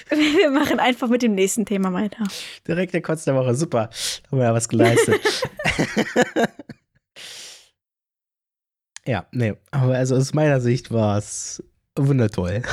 wir 0.10 0.50
machen 0.50 0.80
einfach 0.80 1.08
mit 1.10 1.22
dem 1.22 1.36
nächsten 1.36 1.68
Thema 1.68 1.94
weiter. 1.94 2.24
Direkt 2.68 2.96
der 2.96 3.04
Kotz 3.04 3.26
der 3.26 3.36
Woche, 3.36 3.54
super. 3.54 3.92
Haben 4.32 4.40
wir 4.40 4.46
ja 4.46 4.54
was 4.56 4.68
geleistet. 4.70 5.22
ja, 9.06 9.28
nee, 9.32 9.54
aber 9.70 9.94
also 9.94 10.16
aus 10.16 10.34
meiner 10.34 10.62
Sicht 10.62 10.90
war 10.92 11.20
es 11.20 11.64
wundertoll. 11.96 12.64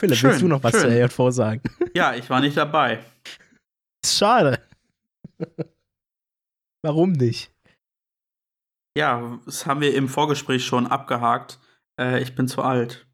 Philipp, 0.00 0.16
Schön, 0.18 0.30
willst 0.30 0.42
du 0.42 0.48
noch 0.48 0.64
was 0.64 0.72
schön. 0.72 0.80
zur 0.80 0.90
EJV 0.90 1.20
sagen? 1.30 1.62
Ja, 1.94 2.14
ich 2.16 2.28
war 2.28 2.40
nicht 2.40 2.56
dabei. 2.56 2.98
Schade. 4.04 4.58
Warum 6.86 7.10
nicht? 7.10 7.52
Ja, 8.96 9.40
das 9.44 9.66
haben 9.66 9.80
wir 9.80 9.92
im 9.92 10.08
Vorgespräch 10.08 10.64
schon 10.64 10.86
abgehakt. 10.86 11.58
Äh, 12.00 12.22
ich 12.22 12.36
bin 12.36 12.46
zu 12.46 12.62
alt. 12.62 13.08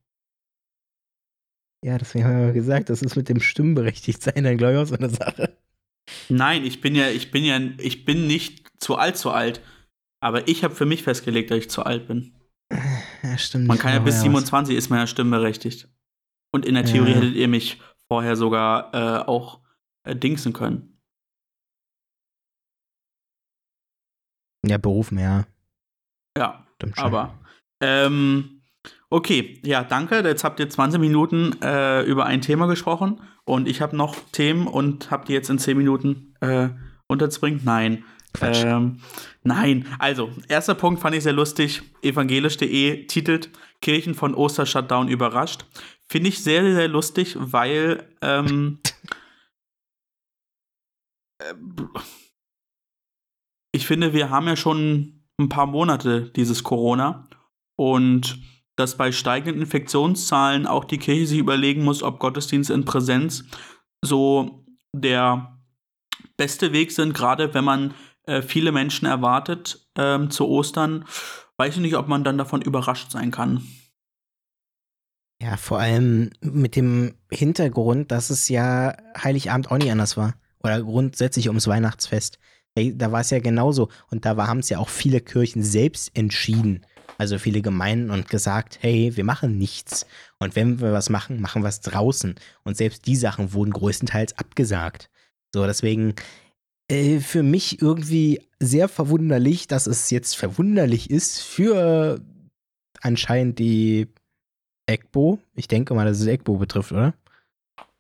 Ja, 1.83 1.97
deswegen 1.97 2.27
haben 2.27 2.47
wir 2.47 2.53
gesagt, 2.53 2.91
das 2.91 3.01
ist 3.01 3.17
mit 3.17 3.31
dem 3.31 3.41
Stimmberechtigtsein 3.41 4.45
dann, 4.45 4.59
glaube 4.59 4.75
ich, 4.75 4.79
auch 4.79 4.85
so 4.87 4.95
eine 4.95 5.09
Sache. 5.09 5.57
Nein, 6.29 6.65
ich 6.67 6.83
bin 6.83 6.95
ja, 6.95 7.09
ich 7.09 7.31
bin 7.31 7.45
ja, 7.45 7.59
ich 7.79 8.05
bin 8.05 8.27
nicht 8.27 8.69
zu 8.79 8.97
alt, 8.97 9.17
zu 9.17 9.31
alt. 9.31 9.63
Aber 10.23 10.47
ich 10.49 10.63
habe 10.65 10.75
für 10.75 10.85
mich 10.87 11.03
festgelegt, 11.03 11.51
dass 11.51 11.59
ich 11.59 11.71
zu 11.71 11.83
alt 11.83 12.07
bin. 12.07 12.39
Ja, 13.23 13.39
stimmt. 13.39 13.69
Man 13.69 13.79
kann 13.79 13.95
ja 13.95 14.01
bis 14.01 14.17
was. 14.17 14.23
27 14.23 14.77
ist 14.77 14.91
man 14.91 14.99
ja 14.99 15.07
stimmberechtigt. 15.07 15.89
Und 16.55 16.67
in 16.67 16.75
der 16.75 16.85
Theorie 16.85 17.13
Ja. 17.13 17.17
hättet 17.17 17.35
ihr 17.37 17.49
mich 17.49 17.81
vorher 18.07 18.37
sogar 18.37 18.93
äh, 18.95 19.25
auch 19.27 19.63
äh, 20.05 20.15
dingsen 20.15 20.53
können. 20.53 20.92
Ja, 24.65 24.79
berufen, 24.79 25.19
ja. 25.19 25.45
Ja, 26.37 26.65
aber. 26.97 27.39
Ähm, 27.81 28.63
okay, 29.11 29.61
ja, 29.65 29.85
danke. 29.85 30.21
Jetzt 30.21 30.45
habt 30.45 30.61
ihr 30.61 30.71
20 30.71 31.01
Minuten 31.01 31.61
äh, 31.63 32.03
über 32.03 32.27
ein 32.27 32.41
Thema 32.41 32.67
gesprochen 32.67 33.21
und 33.45 33.69
ich 33.69 33.81
habe 33.81 33.97
noch 33.97 34.17
Themen 34.31 34.67
und 34.67 35.11
habt 35.11 35.29
die 35.29 35.33
jetzt 35.33 35.51
in 35.51 35.59
10 35.59 35.77
Minuten 35.77 36.35
äh, 36.41 36.69
unterzubringen? 37.09 37.61
Nein. 37.65 38.05
Quatsch. 38.35 38.65
Ähm, 38.65 39.01
nein, 39.43 39.87
also, 39.99 40.31
erster 40.49 40.75
Punkt 40.75 41.03
fand 41.03 41.15
ich 41.15 41.23
sehr 41.23 41.35
lustig. 41.35 41.83
Evangelisch.de 42.03 43.07
titelt 43.07 43.51
Kirchen 43.83 44.15
von 44.15 44.35
Oster-Shutdown 44.35 45.09
überrascht. 45.09 45.67
Finde 46.09 46.31
ich 46.31 46.43
sehr, 46.43 46.63
sehr 46.63 46.89
lustig, 46.89 47.37
weil 47.39 48.09
ähm, 48.23 48.79
äh, 51.39 51.53
ich 53.73 53.87
finde, 53.87 54.13
wir 54.13 54.31
haben 54.31 54.47
ja 54.47 54.57
schon 54.57 55.25
ein 55.39 55.49
paar 55.49 55.67
Monate 55.67 56.31
dieses 56.31 56.63
Corona 56.63 57.27
und 57.77 58.39
dass 58.77 58.97
bei 58.97 59.13
steigenden 59.13 59.63
Infektionszahlen 59.63 60.67
auch 60.67 60.85
die 60.85 60.99
Kirche 60.99 61.27
sich 61.27 61.39
überlegen 61.39 61.85
muss, 61.85 62.03
ob 62.03 62.19
Gottesdienst 62.21 62.71
in 62.71 62.85
Präsenz 62.85 63.45
so 64.03 64.65
der 64.95 65.59
beste 66.37 66.73
Weg 66.73 66.93
sind, 66.93 67.15
gerade 67.15 67.55
wenn 67.55 67.65
man 67.65 67.95
äh, 68.25 68.43
viele 68.43 68.73
Menschen 68.73 69.07
erwartet 69.07 69.89
ähm, 69.97 70.31
zu 70.31 70.49
Ostern. 70.49 71.05
Weiß 71.57 71.75
ich 71.75 71.81
nicht, 71.81 71.97
ob 71.97 72.09
man 72.09 72.25
dann 72.25 72.39
davon 72.39 72.63
überrascht 72.63 73.11
sein 73.11 73.31
kann. 73.31 73.63
Ja, 75.41 75.57
vor 75.57 75.81
allem 75.81 76.31
mit 76.41 76.77
dem 76.77 77.15
Hintergrund, 77.31 78.13
dass 78.13 78.31
es 78.31 78.49
ja 78.49 78.97
Heiligabend 79.19 79.71
auch 79.71 79.79
nicht 79.79 79.91
anders 79.91 80.17
war. 80.17 80.35
Oder 80.63 80.81
grundsätzlich 80.83 81.49
ums 81.49 81.67
Weihnachtsfest. 81.67 82.39
Da 82.75 83.13
war 83.13 83.21
es 83.21 83.31
ja 83.31 83.39
genauso. 83.39 83.89
Und 84.11 84.25
da 84.25 84.37
haben 84.47 84.61
es 84.61 84.71
ja 84.71 84.79
auch 84.79 84.89
viele 84.89 85.21
Kirchen 85.21 85.63
selbst 85.63 86.17
entschieden. 86.17 86.87
Also 87.19 87.39
viele 87.39 87.61
Gemeinden 87.61 88.11
und 88.11 88.29
gesagt, 88.29 88.79
hey, 88.81 89.13
wir 89.15 89.25
machen 89.25 89.59
nichts. 89.59 90.07
Und 90.39 90.57
wenn 90.57 90.81
wir 90.81 90.93
was 90.93 91.11
machen, 91.11 91.41
machen 91.41 91.63
wir 91.63 91.69
es 91.69 91.81
draußen. 91.81 92.35
Und 92.65 92.77
selbst 92.77 93.07
die 93.07 93.17
Sachen 93.17 93.53
wurden 93.53 93.73
größtenteils 93.73 94.39
abgesagt. 94.39 95.11
So, 95.55 95.67
deswegen 95.67 96.15
äh, 96.89 97.21
für 97.21 97.43
mich 97.43 97.83
irgendwie 97.83 98.41
sehr 98.59 98.89
verwunderlich, 98.89 99.67
dass 99.67 99.87
es 99.87 100.11
jetzt 100.11 100.37
verwunderlich 100.37 101.11
ist 101.11 101.41
für 101.41 102.21
anscheinend 103.01 103.59
die 103.59 104.09
EGBO. 104.87 105.39
Ich 105.55 105.69
denke 105.69 105.95
mal, 105.95 106.07
dass 106.07 106.21
es 106.21 106.27
EGBO 106.27 106.57
betrifft, 106.57 106.93
oder? 106.93 107.15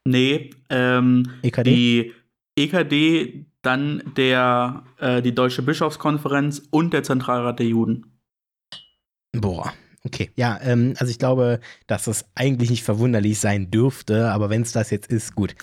Nee, 0.04 0.50
ähm, 0.68 1.30
EKD? 1.42 1.70
die 1.70 2.12
EKD, 2.56 3.46
dann 3.62 4.02
der, 4.16 4.84
äh, 4.98 5.22
die 5.22 5.34
Deutsche 5.34 5.62
Bischofskonferenz 5.62 6.62
und 6.70 6.92
der 6.92 7.02
Zentralrat 7.02 7.58
der 7.58 7.66
Juden. 7.66 8.18
Boah. 9.32 9.72
Okay, 10.04 10.30
ja, 10.34 10.58
ähm, 10.62 10.94
also 10.98 11.10
ich 11.10 11.18
glaube, 11.18 11.60
dass 11.86 12.08
es 12.08 12.24
eigentlich 12.34 12.70
nicht 12.70 12.82
verwunderlich 12.82 13.38
sein 13.38 13.70
dürfte, 13.70 14.32
aber 14.32 14.50
wenn 14.50 14.62
es 14.62 14.72
das 14.72 14.90
jetzt 14.90 15.10
ist, 15.12 15.36
gut. 15.36 15.54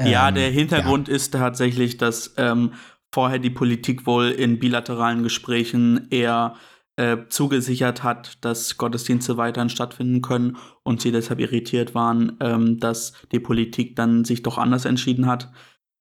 ja, 0.00 0.28
Ähm, 0.28 0.36
der 0.36 0.50
Hintergrund 0.50 1.08
ist 1.08 1.32
tatsächlich, 1.32 1.96
dass 1.96 2.34
ähm, 2.36 2.74
vorher 3.12 3.40
die 3.40 3.50
Politik 3.50 4.06
wohl 4.06 4.30
in 4.30 4.60
bilateralen 4.60 5.24
Gesprächen 5.24 6.06
eher 6.10 6.54
äh, 6.96 7.16
zugesichert 7.28 8.02
hat, 8.02 8.44
dass 8.44 8.76
Gottesdienste 8.76 9.36
weiterhin 9.36 9.70
stattfinden 9.70 10.22
können 10.22 10.56
und 10.82 11.00
sie 11.00 11.10
deshalb 11.10 11.40
irritiert 11.40 11.94
waren, 11.94 12.36
ähm, 12.40 12.78
dass 12.78 13.14
die 13.32 13.40
Politik 13.40 13.96
dann 13.96 14.24
sich 14.24 14.42
doch 14.42 14.58
anders 14.58 14.84
entschieden 14.84 15.26
hat. 15.26 15.50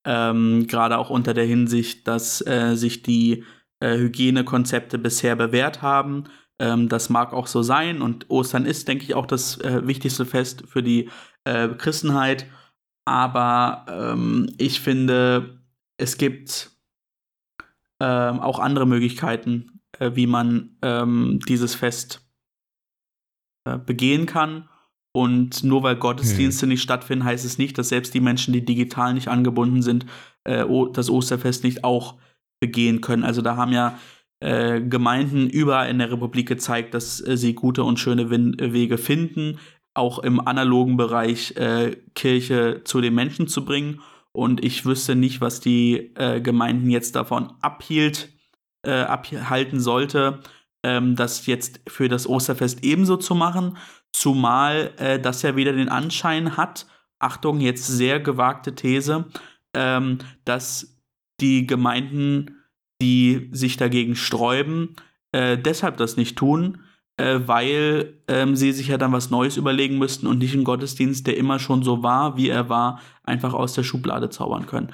Ähm, 0.05 0.67
Gerade 0.67 0.97
auch 0.97 1.09
unter 1.09 1.33
der 1.33 1.45
Hinsicht, 1.45 2.07
dass 2.07 2.45
äh, 2.45 2.75
sich 2.75 3.03
die 3.03 3.43
äh, 3.79 3.97
Hygienekonzepte 3.97 4.97
bisher 4.97 5.35
bewährt 5.35 5.81
haben. 5.81 6.25
Ähm, 6.59 6.89
das 6.89 7.09
mag 7.09 7.33
auch 7.33 7.47
so 7.47 7.61
sein 7.61 8.01
und 8.01 8.29
Ostern 8.29 8.65
ist, 8.65 8.87
denke 8.87 9.03
ich, 9.03 9.15
auch 9.15 9.25
das 9.25 9.59
äh, 9.61 9.87
wichtigste 9.87 10.25
Fest 10.25 10.63
für 10.67 10.83
die 10.83 11.09
äh, 11.45 11.69
Christenheit. 11.69 12.47
Aber 13.05 13.85
ähm, 13.89 14.53
ich 14.57 14.81
finde, 14.81 15.61
es 15.97 16.17
gibt 16.17 16.71
ähm, 17.99 18.39
auch 18.39 18.59
andere 18.59 18.85
Möglichkeiten, 18.85 19.81
äh, 19.97 20.11
wie 20.13 20.27
man 20.27 20.77
ähm, 20.81 21.39
dieses 21.47 21.75
Fest 21.75 22.21
äh, 23.65 23.77
begehen 23.77 24.25
kann. 24.25 24.69
Und 25.19 25.65
nur 25.65 25.83
weil 25.83 25.97
Gottesdienste 25.97 26.65
nicht 26.65 26.81
stattfinden, 26.81 27.25
heißt 27.25 27.43
es 27.43 27.57
nicht, 27.57 27.77
dass 27.77 27.89
selbst 27.89 28.13
die 28.13 28.21
Menschen, 28.21 28.53
die 28.53 28.63
digital 28.63 29.13
nicht 29.13 29.27
angebunden 29.27 29.81
sind, 29.81 30.05
äh, 30.45 30.63
das 30.93 31.09
Osterfest 31.09 31.65
nicht 31.65 31.83
auch 31.83 32.15
begehen 32.61 33.01
können. 33.01 33.25
Also 33.25 33.41
da 33.41 33.57
haben 33.57 33.73
ja 33.73 33.99
äh, 34.39 34.79
Gemeinden 34.79 35.49
überall 35.49 35.89
in 35.89 35.99
der 35.99 36.09
Republik 36.09 36.47
gezeigt, 36.47 36.93
dass 36.93 37.19
äh, 37.19 37.35
sie 37.35 37.53
gute 37.53 37.83
und 37.83 37.99
schöne 37.99 38.29
Win 38.29 38.55
Wege 38.61 38.97
finden, 38.97 39.59
auch 39.93 40.19
im 40.19 40.39
analogen 40.39 40.95
Bereich 40.95 41.57
äh, 41.57 41.97
Kirche 42.15 42.83
zu 42.85 43.01
den 43.01 43.13
Menschen 43.13 43.49
zu 43.49 43.65
bringen. 43.65 43.99
Und 44.31 44.63
ich 44.63 44.85
wüsste 44.85 45.17
nicht, 45.17 45.41
was 45.41 45.59
die 45.59 46.13
äh, 46.15 46.39
Gemeinden 46.39 46.89
jetzt 46.89 47.17
davon 47.17 47.51
abhielt, 47.59 48.29
äh, 48.83 49.01
abhalten 49.01 49.81
sollte, 49.81 50.39
ähm, 50.85 51.17
das 51.17 51.45
jetzt 51.45 51.81
für 51.89 52.07
das 52.07 52.25
Osterfest 52.25 52.85
ebenso 52.85 53.17
zu 53.17 53.35
machen. 53.35 53.75
Zumal 54.11 54.93
äh, 54.97 55.19
das 55.19 55.41
ja 55.41 55.55
wieder 55.55 55.73
den 55.73 55.89
Anschein 55.89 56.57
hat, 56.57 56.87
Achtung, 57.19 57.59
jetzt 57.59 57.85
sehr 57.85 58.19
gewagte 58.19 58.75
These, 58.75 59.25
ähm, 59.73 60.19
dass 60.45 60.97
die 61.41 61.67
Gemeinden, 61.67 62.65
die 63.01 63.49
sich 63.51 63.77
dagegen 63.77 64.15
sträuben, 64.15 64.95
äh, 65.31 65.57
deshalb 65.57 65.97
das 65.97 66.17
nicht 66.17 66.37
tun, 66.37 66.79
äh, 67.17 67.39
weil 67.45 68.21
ähm, 68.27 68.55
sie 68.55 68.71
sich 68.71 68.87
ja 68.87 68.97
dann 68.97 69.11
was 69.11 69.29
Neues 69.29 69.57
überlegen 69.57 69.97
müssten 69.97 70.27
und 70.27 70.39
nicht 70.39 70.53
einen 70.53 70.63
Gottesdienst, 70.63 71.27
der 71.27 71.37
immer 71.37 71.59
schon 71.59 71.83
so 71.83 72.01
war, 72.01 72.37
wie 72.37 72.49
er 72.49 72.69
war, 72.69 73.01
einfach 73.23 73.53
aus 73.53 73.73
der 73.73 73.83
Schublade 73.83 74.29
zaubern 74.29 74.65
können. 74.65 74.93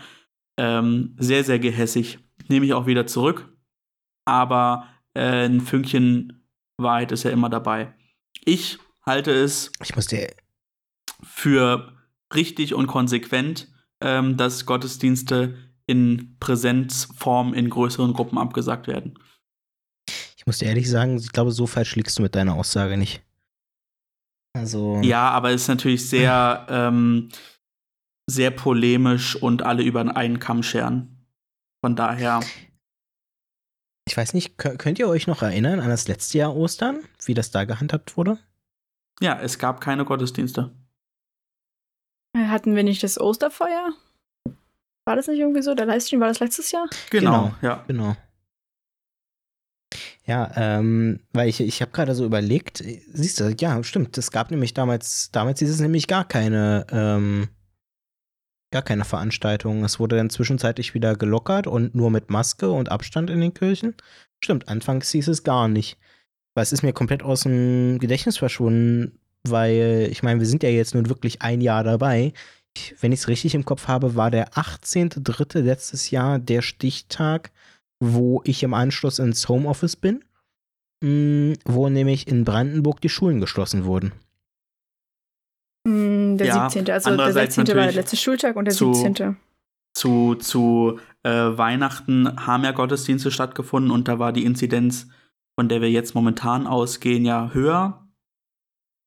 Ähm, 0.58 1.16
sehr, 1.20 1.44
sehr 1.44 1.60
gehässig. 1.60 2.20
Nehme 2.48 2.66
ich 2.66 2.74
auch 2.74 2.88
wieder 2.88 3.06
zurück. 3.06 3.56
Aber 4.26 4.88
äh, 5.14 5.46
ein 5.46 5.62
Fünkchen 5.62 6.44
Wahrheit 6.78 7.12
ist 7.12 7.24
ja 7.24 7.32
immer 7.32 7.50
dabei. 7.50 7.94
Ich 8.44 8.80
halte 9.06 9.32
es 9.32 9.72
Ich 9.84 9.96
muss 9.96 10.08
dir, 10.08 10.34
für 11.24 11.94
richtig 12.34 12.74
und 12.74 12.88
konsequent, 12.88 13.68
ähm, 14.02 14.38
dass 14.38 14.66
Gottesdienste 14.66 15.58
in 15.88 16.38
Präsenzform 16.40 17.54
in 17.54 17.70
größeren 17.70 18.14
Gruppen 18.14 18.38
abgesagt 18.38 18.88
werden. 18.88 19.18
ich 20.38 20.46
muss 20.46 20.58
dir 20.60 20.66
ehrlich 20.68 20.90
sagen, 20.90 21.18
ich 21.18 21.32
glaube, 21.32 21.52
so 21.52 21.68
falsch 21.68 21.96
liegst 21.96 22.18
du 22.18 22.24
mit 22.24 22.36
deiner 22.36 22.56
Aussage 22.56 22.98
nicht. 22.98 23.24
Also. 24.56 25.00
Ja, 25.02 25.30
aber 25.32 25.52
es 25.52 25.64
ist 25.64 25.68
natürlich 25.68 26.08
sehr, 26.10 26.66
ähm, 26.70 27.30
sehr 28.30 28.52
polemisch 28.52 29.36
und 29.36 29.62
alle 29.64 29.84
über 29.84 30.02
einen 30.16 30.40
Kamm 30.40 30.64
scheren. 30.64 31.28
Von 31.84 31.96
daher, 31.96 32.40
Ich 34.08 34.16
weiß 34.18 34.34
nicht, 34.34 34.60
kö- 34.60 34.78
könnt 34.78 34.98
ihr 35.00 35.08
euch 35.08 35.28
noch 35.28 35.42
erinnern 35.42 35.80
an 35.80 35.90
das 35.90 36.08
letzte 36.08 36.38
Jahr 36.40 36.56
Ostern, 36.56 37.04
wie 37.26 37.34
das 37.34 37.52
da 37.52 37.66
gehandhabt 37.66 38.18
wurde? 38.18 38.40
Ja, 39.22 39.40
es 39.40 39.60
gab 39.60 39.82
keine 39.82 40.06
Gottesdienste. 40.06 40.72
Hatten 42.38 42.76
wir 42.76 42.84
nicht 42.84 43.02
das 43.04 43.20
Osterfeuer? 43.20 43.94
War 45.06 45.16
das 45.16 45.28
nicht 45.28 45.40
irgendwie 45.40 45.62
so? 45.62 45.74
Der 45.76 45.86
Livestream 45.86 46.20
war 46.20 46.28
das 46.28 46.40
letztes 46.40 46.72
Jahr? 46.72 46.88
Genau, 47.10 47.44
Genau. 47.44 47.56
ja. 47.62 47.84
Genau. 47.88 48.16
Ja, 50.26 50.52
ähm, 50.56 51.20
weil 51.34 51.50
ich, 51.50 51.62
ich 51.62 51.82
habe 51.82 51.92
gerade 51.92 52.16
so 52.16 52.26
überlegt, 52.26 52.84
siehst 53.14 53.40
du, 53.40 53.56
ja, 53.60 53.84
stimmt, 53.84 54.18
es 54.18 54.32
gab 54.32 54.50
nämlich 54.50 54.74
damals, 54.74 55.30
damals 55.32 55.60
hieß 55.60 55.70
es 55.70 55.80
nämlich 55.80 56.08
gar 56.08 56.28
keine, 56.28 56.88
ähm, 56.90 57.48
gar 58.72 58.82
keine 58.82 59.06
Veranstaltung. 59.06 59.84
Es 59.84 60.00
wurde 60.00 60.16
dann 60.18 60.32
zwischenzeitlich 60.32 60.96
wieder 60.96 61.16
gelockert 61.16 61.68
und 61.68 61.94
nur 61.94 62.10
mit 62.10 62.32
Maske 62.32 62.72
und 62.72 62.90
Abstand 62.92 63.30
in 63.30 63.40
den 63.40 63.54
Kirchen. 63.54 63.94
Stimmt, 64.44 64.68
anfangs 64.68 65.12
hieß 65.12 65.28
es 65.28 65.44
gar 65.44 65.68
nicht. 65.68 65.98
Weil 66.56 66.64
es 66.64 66.72
ist 66.72 66.82
mir 66.84 66.94
komplett 66.94 67.22
aus 67.22 67.42
dem 67.42 68.00
Gedächtnis 68.00 68.38
verschwunden, 68.38 69.20
weil 69.48 70.08
ich 70.10 70.24
meine, 70.24 70.40
wir 70.40 70.48
sind 70.48 70.64
ja 70.64 70.70
jetzt 70.70 70.96
nun 70.96 71.10
wirklich 71.10 71.42
ein 71.42 71.62
Jahr 71.62 71.84
dabei. 71.84 72.34
Ich, 72.76 72.96
wenn 73.02 73.12
ich 73.12 73.20
es 73.20 73.28
richtig 73.28 73.54
im 73.56 73.66
Kopf 73.66 73.88
habe, 73.88 74.16
war 74.16 74.32
der 74.32 74.50
18.3. 74.54 75.60
letztes 75.62 76.10
Jahr 76.12 76.40
der 76.40 76.62
Stichtag, 76.62 77.52
wo 78.02 78.42
ich 78.46 78.64
im 78.64 78.74
Anschluss 78.74 79.20
ins 79.20 79.48
Homeoffice 79.48 79.96
bin, 79.96 80.24
mh, 81.04 81.56
wo 81.66 81.90
nämlich 81.90 82.28
in 82.28 82.44
Brandenburg 82.46 83.02
die 83.02 83.10
Schulen 83.10 83.40
geschlossen 83.42 83.86
wurden. 83.86 84.12
Mm, 85.88 86.38
Der 86.38 86.48
Ja, 86.48 86.70
17. 86.70 86.90
Also 86.94 87.10
der 87.10 87.12
andererseits 87.14 87.56
16. 87.56 87.76
war 87.78 87.84
der 87.86 87.94
letzte 87.94 88.18
Schultag 88.18 88.56
und 88.56 88.66
der 88.66 88.74
zu- 88.74 88.94
17. 88.94 89.38
zu, 89.94 90.36
zu 90.36 91.00
äh, 91.24 91.30
Weihnachten 91.30 92.46
haben 92.46 92.64
ja 92.64 92.72
Gottesdienste 92.72 93.32
stattgefunden 93.32 93.92
und 93.92 94.08
da 94.08 94.20
war 94.20 94.34
die 94.34 94.44
Inzidenz, 94.44 95.08
von 95.58 95.70
der 95.70 95.82
wir 95.82 95.90
jetzt 95.90 96.16
momentan 96.16 96.68
ausgehen, 96.68 97.26
ja 97.26 97.52
höher. 97.54 98.08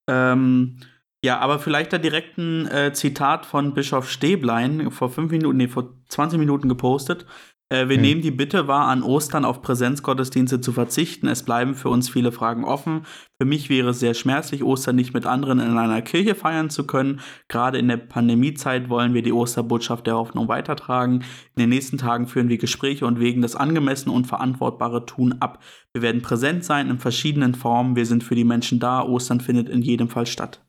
Ähm, 0.09 0.81
ja, 1.25 1.39
aber 1.41 1.59
vielleicht 1.59 1.93
da 1.93 1.99
direkt 1.99 2.39
ein 2.39 2.67
äh, 2.69 2.93
Zitat 2.93 3.45
von 3.45 3.75
Bischof 3.75 4.09
Stäblein 4.09 4.91
vor 4.91 5.11
fünf 5.11 5.31
Minuten, 5.31 5.57
nee, 5.57 5.69
vor 5.69 5.95
20 6.09 6.39
Minuten 6.39 6.69
gepostet. 6.69 7.27
Äh, 7.71 7.89
wir 7.89 7.97
Hm. 7.97 8.03
nehmen 8.03 8.23
die 8.23 8.31
Bitte 8.31 8.67
wahr, 8.67 8.89
an 8.89 9.03
Ostern 9.03 9.45
auf 9.45 9.61
Präsenzgottesdienste 9.61 10.61
zu 10.61 10.73
verzichten. 10.73 11.29
Es 11.29 11.43
bleiben 11.43 11.75
für 11.75 11.91
uns 11.91 12.09
viele 12.09 12.33
Fragen 12.33 12.65
offen. 12.65 13.05
Für 13.39 13.45
mich 13.45 13.69
wäre 13.69 13.91
es 13.91 14.01
sehr 14.01 14.15
schmerzlich, 14.15 14.65
Ostern 14.65 14.97
nicht 14.97 15.13
mit 15.13 15.27
anderen 15.27 15.61
in 15.61 15.77
einer 15.77 16.01
Kirche 16.01 16.35
feiern 16.35 16.71
zu 16.71 16.87
können. 16.87 17.21
Gerade 17.49 17.79
in 17.79 17.89
der 17.89 17.99
Pandemiezeit 17.99 18.89
wollen 18.89 19.13
wir 19.13 19.23
die 19.23 19.33
Osterbotschaft 19.33 20.07
der 20.07 20.17
Hoffnung 20.17 20.49
weitertragen. 20.49 21.25
In 21.57 21.61
den 21.61 21.69
nächsten 21.69 21.99
Tagen 21.99 22.27
führen 22.27 22.49
wir 22.49 22.59
Gespräche 22.59 23.05
und 23.07 23.21
wägen 23.21 23.43
das 23.43 23.55
angemessene 23.55 24.15
und 24.15 24.27
verantwortbare 24.27 25.05
Tun 25.05 25.37
ab. 25.41 25.63
Wir 25.93 26.01
werden 26.03 26.23
präsent 26.23 26.65
sein 26.65 26.89
in 26.89 26.99
verschiedenen 26.99 27.55
Formen. 27.55 27.97
Wir 27.97 28.07
sind 28.07 28.25
für 28.25 28.35
die 28.35 28.45
Menschen 28.45 28.81
da. 28.81 29.03
Ostern 29.03 29.41
findet 29.41 29.69
in 29.69 29.83
jedem 29.83 30.09
Fall 30.09 30.27
statt. 30.27 30.65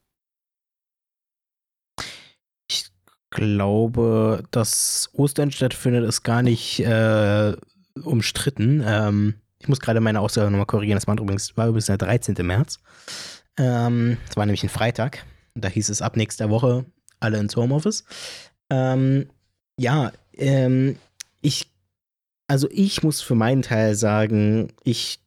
Ich 2.69 2.85
glaube, 3.39 4.43
dass 4.52 5.10
Ostern 5.13 5.52
stattfindet, 5.52 6.04
ist 6.04 6.23
gar 6.23 6.41
nicht 6.41 6.82
äh, 6.82 7.56
umstritten. 8.04 8.84
Ähm, 8.86 9.36
ich 9.60 9.69
muss 9.69 9.80
gerade 9.80 10.02
meine 10.02 10.19
Aussage 10.19 10.52
nochmal 10.52 10.65
korrigieren. 10.65 10.97
Das 10.97 11.08
war 11.08 11.17
übrigens, 11.17 11.56
war 11.56 11.67
übrigens 11.67 11.86
der 11.86 11.97
13. 11.97 12.36
März. 12.45 12.80
Ähm, 13.58 14.17
das 14.28 14.36
war 14.36 14.45
nämlich 14.45 14.63
ein 14.63 14.69
Freitag. 14.69 15.25
Da 15.56 15.69
hieß 15.69 15.89
es 15.89 16.02
ab 16.02 16.17
nächster 16.17 16.49
Woche 16.49 16.86
alle 17.19 17.39
ins 17.39 17.56
Homeoffice. 17.56 18.04
Ähm, 18.69 19.30
ja, 19.78 20.12
ähm, 20.34 20.97
ich, 21.41 21.71
also 22.47 22.67
ich 22.71 23.04
muss 23.04 23.21
für 23.21 23.36
meinen 23.36 23.62
Teil 23.62 23.95
sagen, 23.95 24.73
ich 24.84 25.19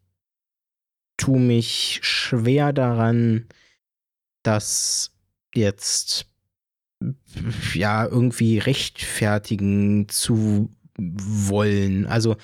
tue 1.16 1.40
mich 1.40 2.00
schwer 2.02 2.74
daran, 2.74 3.46
dass 4.42 5.12
jetzt 5.54 6.26
ja 7.74 8.06
irgendwie 8.06 8.58
rechtfertigen 8.58 10.08
zu 10.08 10.70
wollen. 10.98 12.06
Also 12.06 12.36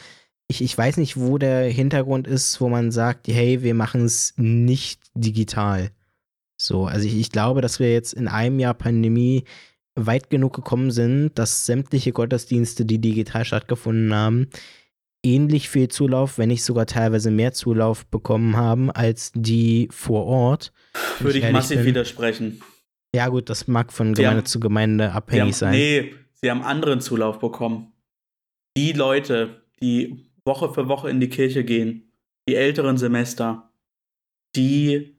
ich, 0.48 0.62
ich 0.62 0.76
weiß 0.76 0.96
nicht, 0.96 1.16
wo 1.16 1.38
der 1.38 1.70
Hintergrund 1.70 2.26
ist, 2.26 2.60
wo 2.60 2.68
man 2.68 2.90
sagt, 2.90 3.28
hey, 3.28 3.62
wir 3.62 3.74
machen 3.74 4.04
es 4.04 4.34
nicht 4.36 5.00
digital. 5.14 5.90
So, 6.56 6.86
also 6.86 7.06
ich, 7.06 7.16
ich 7.16 7.30
glaube, 7.30 7.60
dass 7.60 7.78
wir 7.78 7.92
jetzt 7.92 8.14
in 8.14 8.28
einem 8.28 8.58
Jahr 8.58 8.74
Pandemie 8.74 9.44
weit 9.94 10.30
genug 10.30 10.54
gekommen 10.54 10.90
sind, 10.90 11.38
dass 11.38 11.66
sämtliche 11.66 12.12
Gottesdienste, 12.12 12.84
die 12.84 13.00
digital 13.00 13.44
stattgefunden 13.44 14.14
haben, 14.14 14.48
ähnlich 15.22 15.68
viel 15.68 15.88
Zulauf, 15.88 16.38
wenn 16.38 16.48
nicht 16.48 16.64
sogar 16.64 16.86
teilweise 16.86 17.30
mehr 17.30 17.52
Zulauf 17.52 18.06
bekommen 18.06 18.56
haben 18.56 18.90
als 18.90 19.32
die 19.34 19.88
vor 19.90 20.24
Ort. 20.26 20.72
Würde 21.20 21.38
ich 21.38 21.44
ehrlich 21.44 21.56
massiv 21.56 21.78
bin. 21.78 21.86
widersprechen. 21.86 22.62
Ja, 23.14 23.28
gut, 23.28 23.48
das 23.48 23.66
mag 23.68 23.92
von 23.92 24.14
Sie 24.14 24.22
Gemeinde 24.22 24.38
haben- 24.40 24.46
zu 24.46 24.60
Gemeinde 24.60 25.12
abhängig 25.12 25.42
haben, 25.42 25.52
sein. 25.52 25.70
Nee, 25.72 26.14
sie 26.34 26.50
haben 26.50 26.62
anderen 26.62 27.00
Zulauf 27.00 27.38
bekommen. 27.38 27.92
Die 28.76 28.92
Leute, 28.92 29.62
die 29.80 30.30
Woche 30.44 30.72
für 30.72 30.88
Woche 30.88 31.10
in 31.10 31.20
die 31.20 31.28
Kirche 31.28 31.64
gehen, 31.64 32.12
die 32.48 32.54
älteren 32.54 32.96
Semester, 32.98 33.72
die 34.56 35.16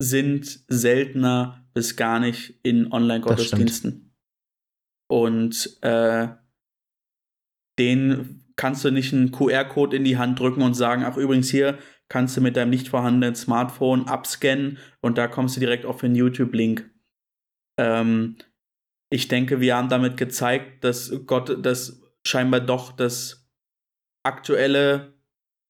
sind 0.00 0.60
seltener 0.68 1.66
bis 1.74 1.96
gar 1.96 2.20
nicht 2.20 2.58
in 2.62 2.92
Online-Gottesdiensten. 2.92 4.14
Und 5.10 5.78
äh, 5.82 6.28
denen 7.78 8.52
kannst 8.56 8.84
du 8.84 8.90
nicht 8.90 9.12
einen 9.12 9.32
QR-Code 9.32 9.96
in 9.96 10.04
die 10.04 10.16
Hand 10.16 10.38
drücken 10.38 10.62
und 10.62 10.74
sagen, 10.74 11.04
ach 11.04 11.16
übrigens 11.16 11.50
hier 11.50 11.78
kannst 12.08 12.36
du 12.36 12.40
mit 12.40 12.56
deinem 12.56 12.70
nicht 12.70 12.88
vorhandenen 12.88 13.34
Smartphone 13.34 14.06
abscannen 14.08 14.78
und 15.00 15.18
da 15.18 15.26
kommst 15.26 15.56
du 15.56 15.60
direkt 15.60 15.84
auf 15.84 16.00
den 16.00 16.14
YouTube-Link. 16.14 16.88
Ähm, 17.78 18.36
ich 19.10 19.28
denke, 19.28 19.60
wir 19.60 19.76
haben 19.76 19.88
damit 19.88 20.16
gezeigt, 20.16 20.84
dass 20.84 21.12
Gott, 21.26 21.64
dass 21.64 22.02
scheinbar 22.26 22.60
doch 22.60 22.92
das 22.92 23.48
aktuelle, 24.24 25.14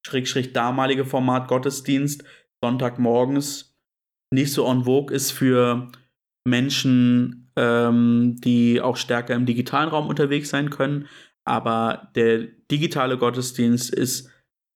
schrägstrich 0.07 0.53
damalige 0.53 1.05
Format 1.05 1.49
Gottesdienst 1.49 2.25
Sonntagmorgens 2.63 3.77
nicht 4.33 4.53
so 4.53 4.67
en 4.67 4.85
vogue 4.85 5.15
ist 5.15 5.33
für 5.33 5.91
Menschen, 6.47 7.51
ähm, 7.57 8.37
die 8.41 8.81
auch 8.81 8.97
stärker 8.97 9.35
im 9.35 9.47
digitalen 9.47 9.89
Raum 9.89 10.09
unterwegs 10.09 10.51
sein 10.51 10.71
können. 10.71 11.09
Aber 11.45 12.11
der 12.15 12.47
digitale 12.71 13.19
Gottesdienst 13.19 13.95
ist 13.95 14.31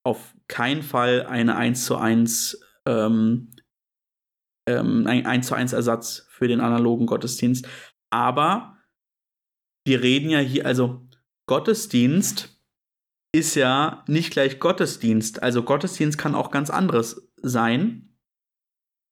auf 0.05 0.35
keinen 0.49 0.83
Fall 0.83 1.27
eine 1.27 1.57
1 1.57 1.85
zu 1.85 1.97
1 1.97 2.61
ähm, 2.87 3.51
ähm, 4.69 5.07
ein 5.07 5.27
1 5.27 5.47
zu 5.47 5.55
1 5.55 5.73
Ersatz 5.73 6.27
für 6.29 6.49
den 6.49 6.61
analogen 6.61 7.07
Gottesdienst. 7.07 7.67
Aber 8.11 8.77
wir 9.87 10.03
reden 10.03 10.31
ja 10.31 10.41
hier, 10.41 10.67
also 10.67 11.07
Gottesdienst 11.47 12.61
ist 13.35 13.55
ja 13.55 14.05
nicht 14.07 14.31
gleich 14.31 14.61
Gottesdienst. 14.61 15.43
Also 15.43 15.63
Gottesdienst 15.63 16.19
kann 16.19 16.35
auch 16.35 16.51
ganz 16.51 16.71
anderes 16.71 17.31
sein. 17.37 18.15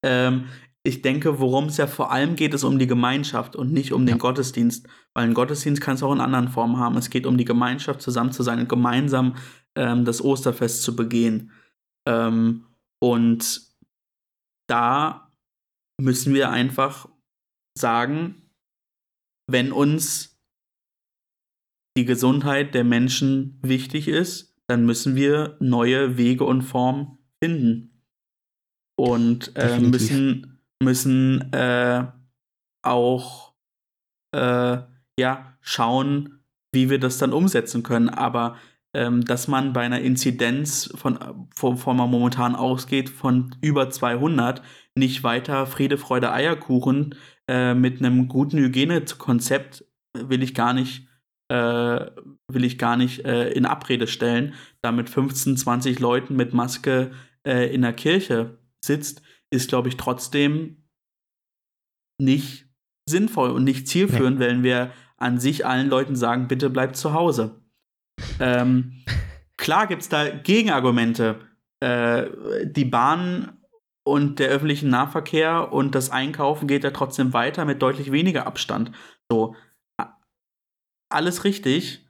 Ähm, 0.05 0.47
ich 0.83 1.03
denke, 1.03 1.41
worum 1.41 1.67
es 1.67 1.79
ja 1.79 1.87
vor 1.87 2.13
allem 2.13 2.37
geht, 2.37 2.55
ist 2.55 2.65
um 2.65 2.79
die 2.79 2.87
Gemeinschaft 2.87 3.57
und 3.57 3.73
nicht 3.73 3.93
um 3.93 4.07
den 4.07 4.17
Ja. 4.17 4.19
Gottesdienst. 4.19 4.87
Weil 5.15 5.25
ein 5.25 5.35
Gottesdienst 5.35 5.83
kann 5.83 5.97
es 5.97 6.03
auch 6.03 6.13
in 6.13 6.21
anderen 6.21 6.49
Formen 6.49 6.79
haben. 6.79 6.97
Es 6.97 7.11
geht 7.11 7.27
um 7.27 7.37
die 7.37 7.45
Gemeinschaft, 7.45 8.03
zusammen 8.03 8.33
zu 8.33 8.43
sein 8.43 8.61
und 8.61 8.69
gemeinsam 8.69 9.37
ähm, 9.75 10.05
das 10.05 10.23
Osterfest 10.23 10.83
zu 10.83 10.95
begehen. 10.95 11.51
Ähm, 12.07 12.67
und 13.01 13.63
da 14.69 15.26
müssen 16.01 16.35
wir 16.35 16.51
einfach 16.51 17.09
sagen, 17.77 18.51
wenn 19.51 19.73
uns 19.73 20.39
die 21.97 22.05
Gesundheit 22.05 22.75
der 22.75 22.85
Menschen 22.85 23.59
wichtig 23.63 24.09
ist, 24.09 24.55
dann 24.67 24.85
müssen 24.85 25.15
wir 25.17 25.57
neue 25.61 26.19
Wege 26.19 26.45
und 26.45 26.63
Formen 26.63 27.19
finden. 27.43 28.03
Und 28.99 29.53
äh, 29.57 29.79
müssen, 29.79 30.61
müssen 30.83 31.53
äh, 31.53 32.07
auch 32.83 33.55
äh, 34.35 34.79
ja, 35.19 35.59
schauen, 35.61 36.41
wie 36.73 36.91
wir 36.91 36.99
das 36.99 37.19
dann 37.19 37.33
umsetzen 37.33 37.83
können. 37.83 38.09
Aber 38.09 38.57
ähm, 38.95 39.25
dass 39.25 39.49
man 39.49 39.73
bei 39.73 39.83
einer 39.83 40.01
Inzidenz, 40.01 40.91
von, 40.95 41.19
von, 41.55 41.77
von 41.77 41.97
man 41.97 42.11
momentan 42.11 42.55
ausgeht, 42.55 43.09
von 43.09 43.55
über 43.61 43.91
200, 43.91 44.63
nicht 44.97 45.23
weiter 45.23 45.67
Friede, 45.67 45.99
Freude, 45.99 46.33
Eierkuchen 46.33 47.15
äh, 47.49 47.75
mit 47.75 47.99
einem 47.99 48.29
guten 48.29 48.59
Hygienekonzept 48.59 49.85
will 50.15 50.43
ich 50.43 50.55
gar 50.55 50.73
nicht, 50.73 51.07
äh, 51.49 52.07
will 52.51 52.65
ich 52.65 52.79
gar 52.79 52.97
nicht 52.97 53.25
äh, 53.25 53.51
in 53.51 53.67
Abrede 53.67 54.07
stellen, 54.07 54.55
da 54.83 54.93
mit 54.93 55.11
15, 55.11 55.57
20 55.57 56.01
Leuten 56.01 56.35
mit 56.35 56.55
Maske 56.55 57.13
äh, 57.47 57.73
in 57.73 57.83
der 57.83 57.93
Kirche 57.93 58.59
sitzt, 58.85 59.23
ist, 59.51 59.69
glaube 59.69 59.89
ich, 59.89 59.97
trotzdem 59.97 60.85
nicht 62.21 62.67
sinnvoll 63.09 63.51
und 63.51 63.65
nicht 63.65 63.87
zielführend, 63.87 64.39
wenn 64.39 64.63
wir 64.63 64.91
an 65.19 65.39
sich 65.39 65.67
allen 65.67 65.89
Leuten 65.89 66.17
sagen, 66.17 66.49
bitte 66.49 66.71
bleibt 66.71 66.97
zu 66.97 67.13
Hause. 67.13 67.63
Ähm, 68.41 69.05
klar 69.57 69.87
gibt 69.87 70.03
es 70.03 70.09
da 70.09 70.29
Gegenargumente. 70.29 71.41
Äh, 71.81 72.27
die 72.65 72.85
Bahn 72.85 73.59
und 74.07 74.39
der 74.39 74.49
öffentliche 74.49 74.87
Nahverkehr 74.87 75.73
und 75.73 75.97
das 75.97 76.11
Einkaufen 76.11 76.69
geht 76.69 76.85
ja 76.85 76.93
trotzdem 76.93 77.33
weiter 77.33 77.65
mit 77.65 77.83
deutlich 77.83 78.13
weniger 78.13 78.47
Abstand. 78.47 78.93
So, 79.29 79.57
alles 81.11 81.43
richtig, 81.43 82.07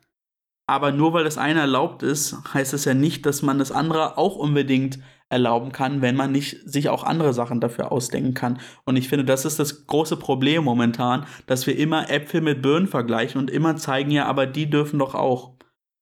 aber 0.69 0.93
nur 0.93 1.15
weil 1.15 1.25
das 1.25 1.39
eine 1.39 1.61
erlaubt 1.61 2.03
ist, 2.03 2.37
heißt 2.53 2.75
es 2.75 2.85
ja 2.85 2.93
nicht, 2.93 3.25
dass 3.25 3.41
man 3.41 3.59
das 3.59 3.73
andere 3.73 4.19
auch 4.19 4.37
unbedingt 4.37 4.99
erlauben 5.31 5.73
kann, 5.73 6.03
wenn 6.03 6.17
man 6.17 6.33
nicht 6.33 6.69
sich 6.69 6.91
auch 6.91 7.03
andere 7.03 7.33
Sachen 7.33 7.61
dafür 7.61 7.91
ausdenken 7.91 8.35
kann. 8.35 8.61
Und 8.85 8.97
ich 8.97 9.09
finde, 9.09 9.25
das 9.25 9.47
ist 9.47 9.59
das 9.59 9.87
große 9.87 10.19
Problem 10.19 10.65
momentan, 10.65 11.27
dass 11.47 11.67
wir 11.67 11.79
immer 11.79 12.11
Äpfel 12.11 12.43
mit 12.43 12.61
Birnen 12.61 12.89
vergleichen 12.89 13.41
und 13.41 13.51
immer 13.51 13.77
zeigen, 13.77 14.11
ja, 14.11 14.27
aber 14.27 14.47
die 14.47 14.69
dürfen 14.69 14.99
doch 14.99 15.15
auch. 15.15 15.55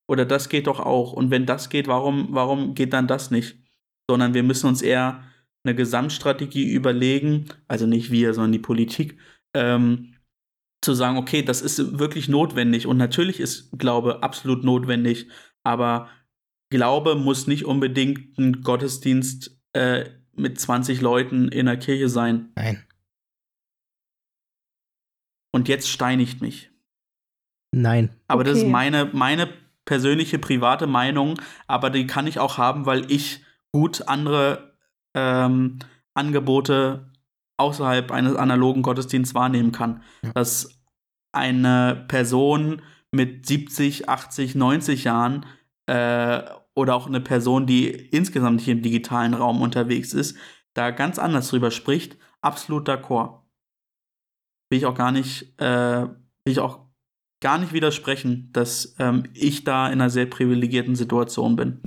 Oder 0.09 0.25
das 0.27 0.49
geht 0.49 0.67
doch 0.67 0.81
auch. 0.81 1.13
Und 1.13 1.31
wenn 1.31 1.47
das 1.47 1.71
geht, 1.71 1.87
warum, 1.87 2.29
warum 2.31 2.75
geht 2.75 2.93
dann 2.93 3.07
das 3.07 3.31
nicht? 3.31 3.59
Sondern 4.11 4.35
wir 4.35 4.43
müssen 4.43 4.67
uns 4.67 4.83
eher 4.83 5.23
eine 5.65 5.75
Gesamtstrategie 5.75 6.71
überlegen, 6.71 7.47
also 7.69 7.87
nicht 7.87 8.11
wir, 8.11 8.35
sondern 8.35 8.53
die 8.53 8.59
Politik, 8.59 9.19
ähm, 9.55 10.15
zu 10.83 10.93
sagen, 10.95 11.17
okay, 11.17 11.43
das 11.43 11.63
ist 11.63 11.99
wirklich 11.99 12.29
notwendig. 12.29 12.87
Und 12.87 12.99
natürlich 12.99 13.41
ist 13.41 13.71
Glaube 13.79 14.23
absolut 14.23 14.65
notwendig, 14.65 15.29
aber 15.63 16.09
Glaube 16.71 17.15
muss 17.15 17.47
nicht 17.47 17.65
unbedingt 17.65 18.37
ein 18.39 18.63
Gottesdienst 18.63 19.59
äh, 19.73 20.11
mit 20.37 20.61
20 20.61 21.01
Leuten 21.01 21.49
in 21.49 21.67
der 21.67 21.79
Kirche 21.79 22.09
sein. 22.09 22.53
Nein. 22.57 22.85
und 25.55 25.69
jetzt 25.69 25.89
steinigt 25.89 26.43
mich. 26.43 26.73
Nein. 27.73 28.11
Aber 28.27 28.43
das 28.43 28.59
ist 28.59 28.65
Okay. 28.65 28.73
meine, 28.73 29.05
meine 29.13 29.49
persönliche 29.85 30.41
private 30.41 30.89
Meinung, 30.89 31.41
aber 31.69 31.91
die 31.91 32.09
kann 32.09 32.27
ich 32.27 32.41
auch 32.41 32.59
haben, 32.59 32.87
weil 32.87 33.09
ich 33.09 33.45
gut 33.71 34.09
andere 34.09 34.74
ähm, 35.15 35.79
Angebote 36.15 37.11
außerhalb 37.57 38.11
eines 38.11 38.37
analogen 38.37 38.83
Gottesdienstes 38.83 39.35
wahrnehmen 39.35 39.73
kann. 39.73 40.03
Ja. 40.23 40.33
Dass 40.33 40.81
eine 41.33 42.05
Person 42.09 42.83
mit 43.13 43.47
70, 43.47 44.09
80, 44.09 44.55
90 44.55 45.05
Jahren 45.05 45.47
äh, 45.87 46.43
oder 46.75 46.95
auch 46.95 47.07
eine 47.07 47.21
Person, 47.21 47.67
die 47.67 47.89
insgesamt 47.89 48.61
hier 48.61 48.75
im 48.75 48.83
digitalen 48.83 49.35
Raum 49.35 49.63
unterwegs 49.63 50.13
ist, 50.13 50.37
da 50.75 50.91
ganz 50.91 51.19
anders 51.19 51.49
drüber 51.49 51.71
spricht, 51.71 52.17
absolut 52.41 52.89
d'accord. 52.89 53.43
Will 54.71 54.79
ich 54.79 54.87
auch 54.87 54.97
gar 54.97 55.13
nicht, 55.13 55.59
äh, 55.61 56.03
will 56.03 56.53
ich 56.53 56.59
auch 56.59 56.81
gar 57.41 57.59
nicht 57.59 57.73
widersprechen, 57.73 58.51
dass 58.53 58.97
ähm, 58.99 59.25
ich 59.35 59.65
da 59.65 59.87
in 59.87 60.01
einer 60.01 60.11
sehr 60.11 60.27
privilegierten 60.27 60.97
Situation 60.97 61.57
bin. 61.57 61.81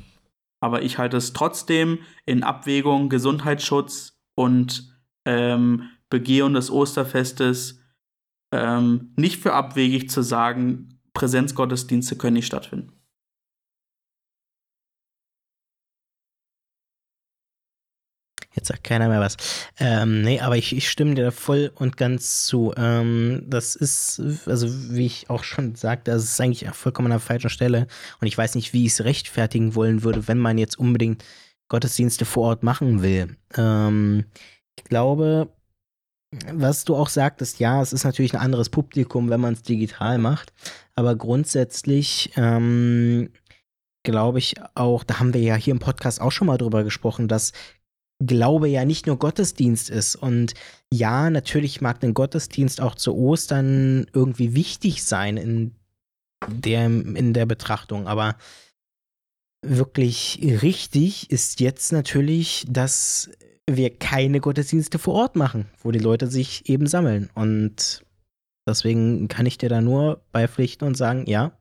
Aber 0.59 0.81
ich 0.81 0.97
halte 0.97 1.17
es 1.17 1.33
trotzdem 1.33 1.99
in 2.25 2.43
Abwägung 2.43 3.09
Gesundheitsschutz 3.09 4.19
und 4.35 4.97
ähm, 5.25 5.89
Begehung 6.09 6.53
des 6.53 6.71
Osterfestes 6.71 7.81
ähm, 8.51 9.13
nicht 9.17 9.41
für 9.41 9.53
abwegig 9.53 10.09
zu 10.09 10.21
sagen, 10.21 10.99
Präsenzgottesdienste 11.13 12.15
können 12.15 12.35
nicht 12.35 12.47
stattfinden. 12.47 12.96
Jetzt 18.57 18.69
sagt 18.69 18.83
keiner 18.83 19.07
mehr 19.07 19.19
was. 19.19 19.37
Ähm, 19.79 20.23
nee, 20.23 20.39
aber 20.39 20.57
ich, 20.57 20.75
ich 20.75 20.89
stimme 20.89 21.13
dir 21.13 21.25
da 21.25 21.31
voll 21.31 21.71
und 21.75 21.95
ganz 21.95 22.45
zu. 22.47 22.73
Ähm, 22.75 23.43
das 23.45 23.75
ist, 23.75 24.19
also 24.47 24.67
wie 24.89 25.05
ich 25.05 25.29
auch 25.29 25.43
schon 25.43 25.75
sagte, 25.75 26.09
das 26.09 26.23
ist 26.23 26.41
eigentlich 26.41 26.67
vollkommen 26.69 27.05
an 27.05 27.11
der 27.11 27.19
falschen 27.19 27.51
Stelle. 27.51 27.85
Und 28.19 28.25
ich 28.25 28.35
weiß 28.35 28.55
nicht, 28.55 28.73
wie 28.73 28.87
ich 28.87 28.93
es 28.93 29.03
rechtfertigen 29.03 29.75
wollen 29.75 30.01
würde, 30.01 30.27
wenn 30.27 30.39
man 30.39 30.57
jetzt 30.57 30.79
unbedingt 30.79 31.23
Gottesdienste 31.69 32.25
vor 32.25 32.47
Ort 32.47 32.63
machen 32.63 33.03
will. 33.03 33.37
Ähm, 33.55 34.25
ich 34.75 34.85
glaube, 34.85 35.49
was 36.51 36.83
du 36.83 36.95
auch 36.95 37.09
sagtest, 37.09 37.59
ja, 37.59 37.79
es 37.79 37.93
ist 37.93 38.05
natürlich 38.05 38.33
ein 38.33 38.41
anderes 38.41 38.69
Publikum, 38.69 39.29
wenn 39.29 39.39
man 39.39 39.53
es 39.53 39.61
digital 39.61 40.17
macht. 40.17 40.51
Aber 40.95 41.15
grundsätzlich 41.15 42.31
ähm, 42.35 43.29
glaube 44.03 44.39
ich 44.39 44.55
auch, 44.73 45.03
da 45.03 45.19
haben 45.19 45.33
wir 45.33 45.41
ja 45.41 45.55
hier 45.55 45.73
im 45.73 45.79
Podcast 45.79 46.21
auch 46.21 46.31
schon 46.31 46.47
mal 46.47 46.57
drüber 46.57 46.83
gesprochen, 46.83 47.27
dass 47.27 47.53
Glaube 48.19 48.67
ja 48.67 48.85
nicht 48.85 49.05
nur 49.05 49.17
Gottesdienst 49.17 49.89
ist. 49.89 50.15
Und 50.15 50.53
ja, 50.91 51.29
natürlich 51.29 51.81
mag 51.81 52.03
ein 52.03 52.13
Gottesdienst 52.13 52.81
auch 52.81 52.95
zu 52.95 53.15
Ostern 53.15 54.07
irgendwie 54.13 54.55
wichtig 54.55 55.03
sein 55.03 55.37
in 55.37 55.75
der, 56.47 56.85
in 56.85 57.33
der 57.33 57.45
Betrachtung. 57.45 58.07
Aber 58.07 58.35
wirklich 59.61 60.39
richtig 60.41 61.29
ist 61.29 61.59
jetzt 61.59 61.91
natürlich, 61.91 62.65
dass 62.69 63.29
wir 63.69 63.95
keine 63.95 64.39
Gottesdienste 64.39 64.97
vor 64.97 65.13
Ort 65.15 65.35
machen, 65.35 65.65
wo 65.83 65.91
die 65.91 65.99
Leute 65.99 66.27
sich 66.27 66.69
eben 66.69 66.87
sammeln. 66.87 67.29
Und 67.35 68.03
deswegen 68.67 69.27
kann 69.27 69.45
ich 69.45 69.57
dir 69.57 69.69
da 69.69 69.81
nur 69.81 70.21
beipflichten 70.31 70.87
und 70.87 70.95
sagen, 70.95 71.25
ja, 71.27 71.51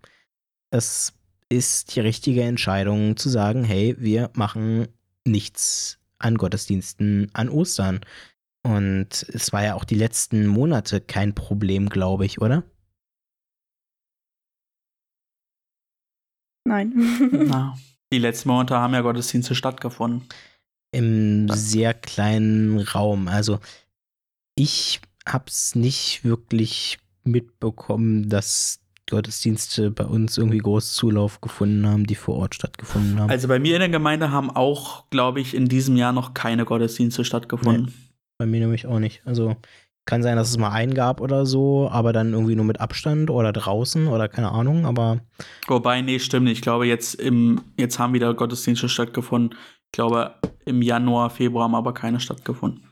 es 0.71 1.13
ist 1.49 1.95
die 1.95 2.01
richtige 2.01 2.43
Entscheidung 2.43 3.17
zu 3.17 3.29
sagen, 3.29 3.65
hey, 3.65 3.97
wir 3.99 4.31
machen 4.35 4.89
nichts 5.27 5.99
an 6.19 6.37
Gottesdiensten 6.37 7.31
an 7.33 7.49
Ostern. 7.49 8.01
Und 8.63 9.27
es 9.33 9.53
war 9.53 9.63
ja 9.63 9.75
auch 9.75 9.85
die 9.85 9.95
letzten 9.95 10.47
Monate 10.47 11.01
kein 11.01 11.35
Problem, 11.35 11.89
glaube 11.89 12.27
ich, 12.27 12.41
oder? 12.41 12.65
Nein. 16.67 16.93
Na, 17.49 17.77
die 18.13 18.19
letzten 18.19 18.49
Monate 18.49 18.77
haben 18.77 18.95
ja 18.95 19.03
Gottesdienste 19.03 19.55
stattgefunden. 19.55 20.29
Im 20.93 21.49
sehr 21.49 21.95
kleinen 21.95 22.81
Raum. 22.81 23.29
Also 23.29 23.61
ich 24.57 25.01
hab's 25.27 25.75
nicht 25.75 26.25
wirklich 26.25 26.99
mitbekommen, 27.25 28.29
dass 28.29 28.81
Gottesdienste 29.11 29.91
bei 29.91 30.05
uns 30.05 30.37
irgendwie 30.37 30.59
groß 30.59 30.95
Zulauf 30.95 31.41
gefunden 31.41 31.87
haben, 31.87 32.07
die 32.07 32.17
vor 32.17 32.37
Ort 32.37 32.55
stattgefunden 32.55 33.21
haben. 33.21 33.31
Also 33.31 33.49
bei 33.49 33.59
mir 33.59 33.75
in 33.75 33.81
der 33.81 33.89
Gemeinde 33.89 34.31
haben 34.31 34.51
auch, 34.51 35.09
glaube 35.11 35.41
ich, 35.41 35.55
in 35.55 35.69
diesem 35.69 35.97
Jahr 35.97 36.13
noch 36.13 36.35
keine 36.35 36.65
Gottesdienste 36.65 37.25
stattgefunden. 37.25 37.95
Bei 38.39 38.47
mir 38.47 38.61
nämlich 38.61 38.87
auch 38.87 38.99
nicht. 38.99 39.23
Also 39.25 39.57
kann 40.07 40.23
sein, 40.23 40.37
dass 40.37 40.51
es 40.51 40.59
mal 40.59 40.71
einen 40.71 40.95
gab 40.95 41.21
oder 41.21 41.47
so, 41.47 41.89
aber 41.91 42.13
dann 42.13 42.33
irgendwie 42.33 42.55
nur 42.55 42.65
mit 42.65 42.81
Abstand 42.81 43.29
oder 43.29 43.53
draußen 43.53 44.07
oder 44.07 44.29
keine 44.29 44.53
Ahnung, 44.53 44.87
aber 44.87 45.21
Wobei, 45.67 46.01
nee, 46.01 46.19
stimmt 46.21 46.45
nicht. 46.45 46.59
Ich 46.59 46.63
glaube, 46.63 46.87
jetzt, 46.87 47.15
im, 47.15 47.61
jetzt 47.77 47.99
haben 47.99 48.15
wieder 48.15 48.33
Gottesdienste 48.35 48.89
stattgefunden. 48.89 49.59
Ich 49.87 49.93
glaube, 49.93 50.35
im 50.65 50.81
Januar, 50.83 51.31
Februar 51.31 51.65
haben 51.65 51.75
aber 51.75 51.93
keine 51.93 52.21
stattgefunden. 52.21 52.86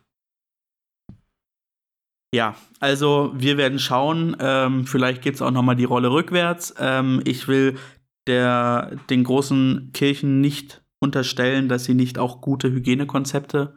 Ja, 2.34 2.56
also 2.80 3.30
wir 3.36 3.56
werden 3.58 3.78
schauen. 3.78 4.36
Ähm, 4.40 4.88
vielleicht 4.88 5.22
geht 5.22 5.36
es 5.36 5.42
auch 5.42 5.52
noch 5.52 5.62
mal 5.62 5.76
die 5.76 5.84
Rolle 5.84 6.10
rückwärts. 6.10 6.74
Ähm, 6.80 7.22
ich 7.24 7.46
will 7.46 7.78
der, 8.26 8.96
den 9.08 9.22
großen 9.22 9.92
Kirchen 9.92 10.40
nicht 10.40 10.82
unterstellen, 10.98 11.68
dass 11.68 11.84
sie 11.84 11.94
nicht 11.94 12.18
auch 12.18 12.40
gute 12.40 12.72
Hygienekonzepte 12.72 13.76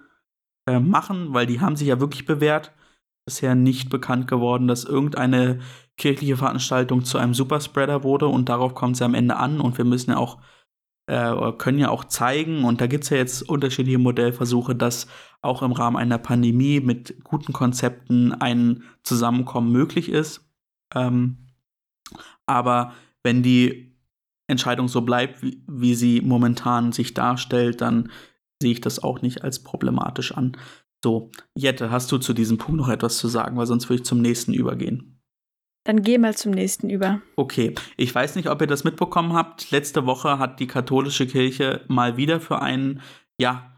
äh, 0.68 0.80
machen, 0.80 1.36
weil 1.36 1.46
die 1.46 1.62
haben 1.62 1.76
sich 1.76 1.90
ja 1.90 2.00
wirklich 2.00 2.26
bewährt. 2.26 2.74
Bisher 3.28 3.54
nicht 3.54 3.92
bekannt 3.92 4.28
geworden, 4.28 4.68
dass 4.68 4.86
irgendeine 4.86 5.60
kirchliche 5.96 6.38
Veranstaltung 6.38 7.06
zu 7.06 7.20
einem 7.20 7.36
Superspreader 7.36 8.04
wurde 8.04 8.26
und 8.26 8.50
darauf 8.50 8.74
kommt 8.74 8.96
es 8.96 9.02
ja 9.02 9.06
am 9.06 9.14
Ende 9.14 9.36
an 9.36 9.62
und 9.62 9.78
wir 9.78 9.86
müssen 9.86 10.10
ja 10.10 10.18
auch 10.18 10.40
äh, 11.08 11.52
können 11.58 11.80
ja 11.80 11.90
auch 11.90 12.04
zeigen 12.06 12.64
und 12.64 12.82
da 12.82 12.88
gibt 12.88 13.06
es 13.06 13.10
ja 13.10 13.18
jetzt 13.18 13.42
unterschiedliche 13.42 13.98
Modellversuche, 13.98 14.76
dass 14.76 15.08
auch 15.42 15.62
im 15.62 15.72
Rahmen 15.72 15.98
einer 15.98 16.18
Pandemie 16.18 16.80
mit 16.80 17.24
guten 17.24 17.54
Konzepten 17.54 18.34
ein 18.34 18.84
Zusammenkommen 19.04 19.72
möglich 19.72 20.10
ist. 20.10 20.46
Ähm, 20.94 21.48
aber 22.46 22.94
wenn 23.24 23.44
die 23.44 23.96
Entscheidung 24.48 24.88
so 24.88 25.02
bleibt, 25.02 25.42
wie, 25.42 25.64
wie 25.68 25.96
sie 25.96 26.22
momentan 26.22 26.92
sich 26.92 27.14
darstellt, 27.14 27.82
dann 27.82 28.12
sehe 28.62 28.72
ich 28.72 28.82
das 28.82 29.02
auch 29.04 29.22
nicht 29.22 29.44
als 29.44 29.64
problematisch 29.64 30.32
an. 30.34 30.58
So, 31.04 31.32
Jette, 31.56 31.92
hast 31.92 32.12
du 32.12 32.18
zu 32.18 32.34
diesem 32.34 32.58
Punkt 32.58 32.80
noch 32.80 32.90
etwas 32.90 33.18
zu 33.18 33.28
sagen, 33.28 33.58
weil 33.58 33.68
sonst 33.68 33.90
würde 33.90 34.02
ich 34.02 34.06
zum 34.06 34.22
nächsten 34.22 34.54
übergehen. 34.54 35.17
Dann 35.88 36.04
geh 36.04 36.18
mal 36.18 36.36
zum 36.36 36.52
nächsten 36.52 36.90
über. 36.90 37.22
Okay, 37.38 37.74
ich 37.96 38.14
weiß 38.14 38.36
nicht, 38.36 38.50
ob 38.50 38.60
ihr 38.60 38.68
das 38.68 38.84
mitbekommen 38.84 39.32
habt. 39.32 39.72
Letzte 39.72 40.06
Woche 40.06 40.38
hat 40.38 40.60
die 40.60 40.68
katholische 40.68 41.26
Kirche 41.28 41.86
mal 41.88 42.18
wieder 42.18 42.42
für 42.42 42.62
einen, 42.62 43.02
ja, 43.40 43.74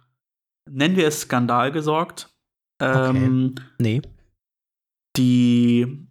nennen 0.67 0.95
wir 0.95 1.07
es 1.07 1.21
Skandal 1.21 1.71
gesorgt. 1.71 2.35
Ähm, 2.81 3.53
nee. 3.77 4.01
Die 5.17 6.08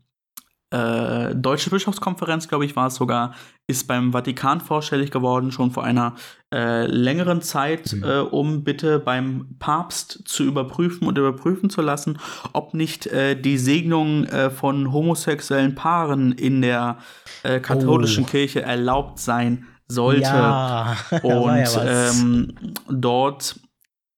äh, 0.71 1.35
Deutsche 1.35 1.71
Bischofskonferenz, 1.71 2.49
glaube 2.49 2.65
ich, 2.67 2.77
war 2.77 2.89
es 2.89 2.97
sogar, 2.97 3.35
ist 3.67 3.87
beim 3.89 4.13
Vatikan 4.13 4.61
vorstellig 4.61 5.11
geworden, 5.11 5.51
schon 5.53 5.71
vor 5.71 5.85
einer 5.85 6.15
äh, 6.55 6.87
längeren 6.87 7.41
Zeit, 7.43 7.93
Mhm. 7.93 8.05
äh, 8.05 8.19
um 8.21 8.65
bitte 8.65 8.99
beim 8.99 9.57
Papst 9.59 10.23
zu 10.27 10.45
überprüfen 10.45 11.07
und 11.09 11.17
überprüfen 11.19 11.71
zu 11.71 11.81
lassen, 11.83 12.19
ob 12.53 12.75
nicht 12.75 13.07
äh, 13.07 13.35
die 13.41 13.59
Segnung 13.59 14.25
äh, 14.25 14.51
von 14.51 14.93
homosexuellen 14.93 15.75
Paaren 15.75 16.33
in 16.33 16.61
der 16.63 16.99
äh, 17.43 17.61
katholischen 17.61 18.25
Oh. 18.25 18.29
Kirche 18.29 18.63
erlaubt 18.63 19.19
sein 19.19 19.67
sollte. 19.87 20.23
Ja, 20.23 20.97
Und 21.23 21.57
ja 21.57 22.11
ähm, 22.11 22.55
dort 22.91 23.59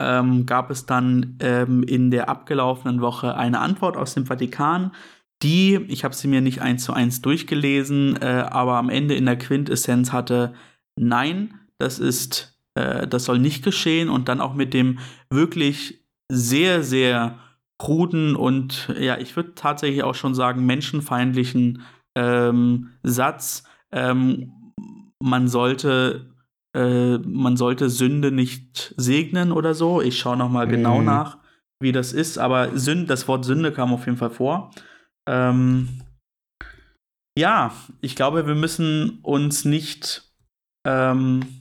ähm, 0.00 0.46
gab 0.46 0.70
es 0.70 0.86
dann 0.86 1.36
ähm, 1.40 1.82
in 1.82 2.10
der 2.10 2.28
abgelaufenen 2.28 3.00
Woche 3.02 3.36
eine 3.36 3.60
Antwort 3.60 3.96
aus 3.96 4.14
dem 4.14 4.26
Vatikan, 4.26 4.92
die, 5.42 5.76
ich 5.88 6.04
habe 6.04 6.14
sie 6.14 6.28
mir 6.28 6.40
nicht 6.40 6.60
eins 6.60 6.84
zu 6.84 6.92
eins 6.92 7.22
durchgelesen, 7.22 8.16
äh, 8.20 8.44
aber 8.50 8.74
am 8.76 8.90
Ende 8.90 9.14
in 9.14 9.26
der 9.26 9.38
Quintessenz 9.38 10.12
hatte, 10.12 10.54
nein, 10.96 11.54
das 11.78 11.98
ist, 11.98 12.58
äh, 12.74 13.06
das 13.06 13.24
soll 13.24 13.38
nicht 13.38 13.64
geschehen 13.64 14.08
und 14.10 14.28
dann 14.28 14.40
auch 14.40 14.54
mit 14.54 14.74
dem 14.74 14.98
wirklich 15.30 16.04
sehr, 16.30 16.82
sehr 16.82 17.38
kruden 17.78 18.36
und 18.36 18.92
ja, 18.98 19.16
ich 19.18 19.34
würde 19.36 19.54
tatsächlich 19.54 20.02
auch 20.02 20.14
schon 20.14 20.34
sagen, 20.34 20.66
menschenfeindlichen 20.66 21.82
ähm, 22.14 22.90
Satz, 23.02 23.64
ähm, 23.92 24.52
man 25.18 25.48
sollte 25.48 26.26
äh, 26.74 27.18
man 27.18 27.56
sollte 27.56 27.90
Sünde 27.90 28.30
nicht 28.30 28.94
segnen 28.96 29.50
oder 29.50 29.74
so. 29.74 30.00
Ich 30.00 30.18
schaue 30.18 30.36
noch 30.36 30.50
mal 30.50 30.68
genau 30.68 31.00
Mhm. 31.00 31.06
nach, 31.06 31.38
wie 31.80 31.90
das 31.92 32.12
ist, 32.12 32.38
aber 32.38 32.78
Sünde, 32.78 33.06
das 33.06 33.26
Wort 33.26 33.44
Sünde 33.44 33.72
kam 33.72 33.92
auf 33.92 34.06
jeden 34.06 34.18
Fall 34.18 34.30
vor. 34.30 34.70
Ähm, 35.28 36.02
ja, 37.38 37.74
ich 38.00 38.16
glaube, 38.16 38.46
wir 38.46 38.54
müssen 38.54 39.20
uns 39.22 39.64
nicht 39.64 40.30
ähm, 40.86 41.60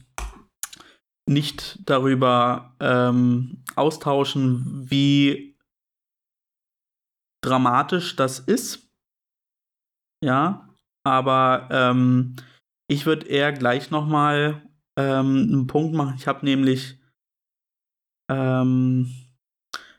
nicht 1.30 1.78
darüber 1.88 2.74
ähm, 2.80 3.62
austauschen, 3.76 4.90
wie 4.90 5.56
dramatisch 7.42 8.16
das 8.16 8.40
ist. 8.40 8.90
ja, 10.22 10.68
aber 11.04 11.68
ähm, 11.70 12.36
ich 12.88 13.06
würde 13.06 13.26
eher 13.26 13.52
gleich 13.52 13.90
noch 13.90 14.06
mal 14.06 14.68
ähm, 14.98 15.48
einen 15.52 15.66
Punkt 15.66 15.94
machen. 15.94 16.16
Ich 16.16 16.26
habe 16.26 16.44
nämlich 16.44 17.00
ähm, 18.28 19.10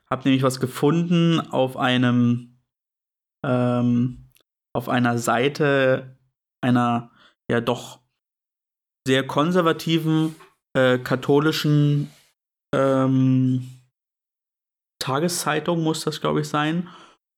habe 0.10 0.24
nämlich 0.26 0.44
was 0.44 0.60
gefunden 0.60 1.40
auf 1.40 1.78
einem 1.78 2.51
ähm, 3.46 4.30
auf 4.74 4.90
einer 4.90 5.18
Seite 5.18 6.18
einer 6.62 7.12
ja 7.50 7.62
doch 7.62 8.00
sehr 9.08 9.26
konservativen 9.26 10.36
äh, 10.78 11.00
katholischen 11.00 12.12
ähm, 12.74 13.68
Tageszeitung 15.00 15.84
muss 15.84 16.04
das 16.04 16.22
glaube 16.22 16.42
ich 16.42 16.48
sein 16.48 16.88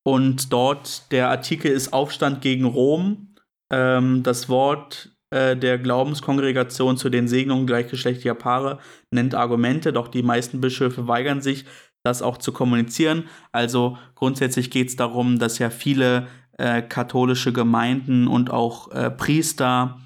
und 0.06 0.52
dort 0.52 1.12
der 1.12 1.30
Artikel 1.30 1.72
ist 1.72 1.94
Aufstand 1.94 2.42
gegen 2.42 2.66
Rom. 2.66 3.36
Ähm, 3.72 4.22
das 4.24 4.50
Wort 4.50 5.10
äh, 5.34 5.56
der 5.56 5.80
Glaubenskongregation 5.80 6.98
zu 6.98 7.10
den 7.10 7.28
Segnungen 7.28 7.66
gleichgeschlechtlicher 7.66 8.36
Paare 8.36 8.80
nennt 9.12 9.34
Argumente, 9.34 9.94
doch 9.94 10.10
die 10.10 10.24
meisten 10.24 10.60
Bischöfe 10.60 11.08
weigern 11.08 11.42
sich, 11.42 11.66
das 12.04 12.22
auch 12.22 12.38
zu 12.38 12.52
kommunizieren. 12.52 13.24
Also 13.52 13.98
grundsätzlich 14.16 14.70
geht 14.70 14.90
es 14.90 14.96
darum, 14.96 15.40
dass 15.40 15.60
ja 15.60 15.70
viele 15.70 16.28
äh, 16.58 16.82
katholische 16.82 17.54
Gemeinden 17.54 18.28
und 18.28 18.52
auch 18.52 18.92
äh, 18.92 19.10
Priester 19.10 20.00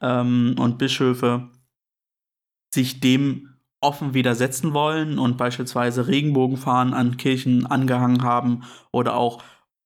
ähm, 0.00 0.54
und 0.58 0.78
Bischöfe 0.78 1.48
sich 2.72 3.00
dem 3.00 3.48
offen 3.80 4.14
widersetzen 4.14 4.74
wollen 4.74 5.18
und 5.18 5.38
beispielsweise 5.38 6.06
Regenbogenfahnen 6.06 6.92
an 6.92 7.16
Kirchen 7.16 7.66
angehangen 7.66 8.22
haben 8.22 8.62
oder 8.92 9.16
auch 9.16 9.42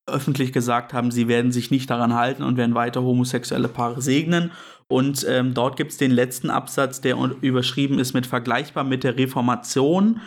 öffentlich 0.07 0.53
gesagt 0.53 0.93
haben, 0.93 1.09
sie 1.09 1.27
werden 1.27 1.51
sich 1.51 1.71
nicht 1.71 1.89
daran 1.89 2.13
halten 2.13 2.43
und 2.43 2.57
werden 2.57 2.75
weiter 2.75 3.01
homosexuelle 3.01 3.67
Paare 3.67 4.01
segnen. 4.01 4.51
Und 4.87 5.25
ähm, 5.27 5.55
dort 5.55 5.77
gibt 5.77 5.91
es 5.91 5.97
den 5.97 6.11
letzten 6.11 6.51
Absatz, 6.51 7.01
der 7.01 7.17
überschrieben 7.41 7.97
ist 7.97 8.13
mit 8.13 8.27
vergleichbar 8.27 8.83
mit 8.83 9.03
der 9.03 9.17
Reformation. 9.17 10.21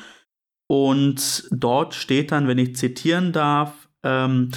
Und 0.68 1.48
dort 1.50 1.94
steht 1.94 2.30
dann, 2.30 2.46
wenn 2.46 2.58
ich 2.58 2.76
zitieren 2.76 3.32
darf, 3.32 3.88
ähm, 4.04 4.50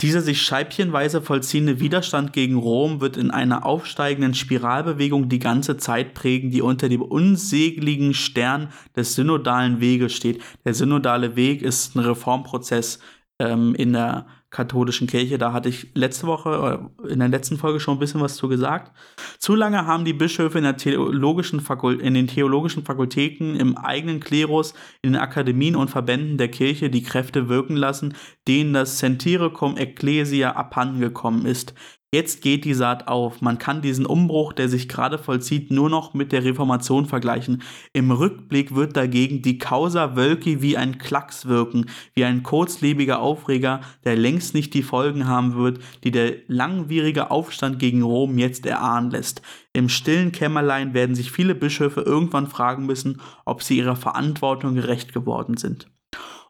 dieser 0.00 0.22
sich 0.22 0.42
scheibchenweise 0.42 1.20
vollziehende 1.20 1.78
Widerstand 1.78 2.32
gegen 2.32 2.56
Rom 2.56 3.00
wird 3.00 3.16
in 3.16 3.30
einer 3.30 3.66
aufsteigenden 3.66 4.34
Spiralbewegung 4.34 5.28
die 5.28 5.38
ganze 5.38 5.76
Zeit 5.76 6.14
prägen, 6.14 6.50
die 6.50 6.62
unter 6.62 6.88
dem 6.88 7.02
unsägligen 7.02 8.14
Stern 8.14 8.72
des 8.96 9.14
synodalen 9.14 9.80
Weges 9.80 10.14
steht. 10.14 10.42
Der 10.64 10.74
synodale 10.74 11.36
Weg 11.36 11.62
ist 11.62 11.94
ein 11.94 12.00
Reformprozess 12.00 12.98
ähm, 13.38 13.74
in 13.74 13.92
der 13.92 14.26
katholischen 14.50 15.06
Kirche. 15.06 15.38
Da 15.38 15.52
hatte 15.52 15.68
ich 15.68 15.88
letzte 15.94 16.26
Woche, 16.26 16.90
äh, 17.06 17.12
in 17.12 17.20
der 17.20 17.28
letzten 17.28 17.56
Folge 17.56 17.80
schon 17.80 17.96
ein 17.96 18.00
bisschen 18.00 18.20
was 18.20 18.36
zu 18.36 18.48
gesagt. 18.48 18.92
Zu 19.38 19.54
lange 19.54 19.86
haben 19.86 20.04
die 20.04 20.12
Bischöfe 20.12 20.58
in, 20.58 20.64
der 20.64 20.76
theologischen 20.76 21.62
in 22.00 22.14
den 22.14 22.26
theologischen 22.26 22.84
Fakultäten, 22.84 23.54
im 23.54 23.76
eigenen 23.76 24.20
Klerus, 24.20 24.74
in 25.02 25.12
den 25.12 25.22
Akademien 25.22 25.76
und 25.76 25.90
Verbänden 25.90 26.36
der 26.36 26.48
Kirche 26.48 26.90
die 26.90 27.02
Kräfte 27.02 27.48
wirken 27.48 27.76
lassen, 27.76 28.14
denen 28.48 28.72
das 28.72 28.98
Centire 28.98 29.52
cum 29.52 29.76
Ecclesia 29.76 30.52
abhandengekommen 30.56 31.46
ist. 31.46 31.74
Jetzt 32.12 32.42
geht 32.42 32.64
die 32.64 32.74
Saat 32.74 33.06
auf. 33.06 33.40
Man 33.40 33.58
kann 33.58 33.82
diesen 33.82 34.04
Umbruch, 34.04 34.52
der 34.52 34.68
sich 34.68 34.88
gerade 34.88 35.16
vollzieht, 35.16 35.70
nur 35.70 35.88
noch 35.88 36.12
mit 36.12 36.32
der 36.32 36.42
Reformation 36.42 37.06
vergleichen. 37.06 37.62
Im 37.92 38.10
Rückblick 38.10 38.74
wird 38.74 38.96
dagegen 38.96 39.42
die 39.42 39.58
Causa 39.58 40.16
Wölki 40.16 40.60
wie 40.60 40.76
ein 40.76 40.98
Klacks 40.98 41.46
wirken, 41.46 41.86
wie 42.14 42.24
ein 42.24 42.42
kurzlebiger 42.42 43.20
Aufreger, 43.20 43.80
der 44.02 44.16
längst 44.16 44.54
nicht 44.54 44.74
die 44.74 44.82
Folgen 44.82 45.28
haben 45.28 45.54
wird, 45.54 45.78
die 46.02 46.10
der 46.10 46.32
langwierige 46.48 47.30
Aufstand 47.30 47.78
gegen 47.78 48.02
Rom 48.02 48.38
jetzt 48.38 48.66
erahnen 48.66 49.12
lässt. 49.12 49.42
Im 49.72 49.88
stillen 49.88 50.32
Kämmerlein 50.32 50.94
werden 50.94 51.14
sich 51.14 51.30
viele 51.30 51.54
Bischöfe 51.54 52.00
irgendwann 52.00 52.48
fragen 52.48 52.86
müssen, 52.86 53.20
ob 53.44 53.62
sie 53.62 53.78
ihrer 53.78 53.94
Verantwortung 53.94 54.74
gerecht 54.74 55.12
geworden 55.12 55.56
sind. 55.56 55.86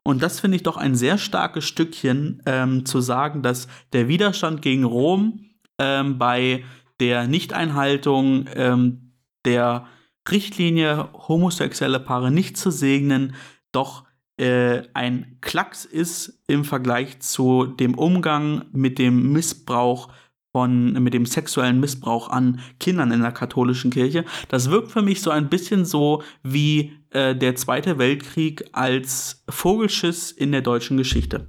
Und 0.05 0.23
das 0.23 0.41
finde 0.41 0.57
ich 0.57 0.63
doch 0.63 0.79
ein 0.79 0.95
sehr 0.95 1.19
starkes 1.19 1.67
Stückchen 1.67 2.43
ähm, 2.47 2.87
zu 2.87 3.03
sagen, 3.03 3.43
dass 3.43 3.69
der 3.93 4.09
Widerstand 4.09 4.63
gegen 4.63 4.85
Rom 4.85 5.50
ähm, 5.81 6.19
bei 6.19 6.63
der 7.01 7.27
Nichteinhaltung 7.27 8.47
ähm, 8.55 9.15
der 9.45 9.87
Richtlinie, 10.31 11.09
homosexuelle 11.15 11.99
Paare 11.99 12.31
nicht 12.31 12.57
zu 12.57 12.71
segnen, 12.71 13.35
doch 13.73 14.05
äh, 14.37 14.83
ein 14.95 15.39
Klacks 15.41 15.85
ist 15.85 16.43
im 16.47 16.65
Vergleich 16.65 17.21
zu 17.21 17.67
dem 17.67 17.95
Umgang 17.95 18.67
mit 18.73 18.99
dem 18.99 19.33
Missbrauch 19.33 20.13
von, 20.53 20.93
mit 20.95 21.15
dem 21.15 21.27
sexuellen 21.27 21.81
Missbrauch 21.81 22.29
an 22.29 22.61
Kindern 22.79 23.13
in 23.13 23.23
der 23.23 23.33
katholischen 23.33 23.91
Kirche. 23.91 24.25
Das 24.49 24.71
wirkt 24.71 24.91
für 24.91 25.03
mich 25.03 25.23
so 25.23 25.31
ein 25.31 25.49
bisschen 25.49 25.85
so 25.85 26.23
wie 26.43 26.93
äh, 27.11 27.35
der 27.35 27.55
Zweite 27.57 27.99
Weltkrieg 27.99 28.65
als 28.73 29.45
Vogelschiss 29.49 30.33
in 30.33 30.53
der 30.53 30.63
deutschen 30.63 30.97
Geschichte. 30.97 31.47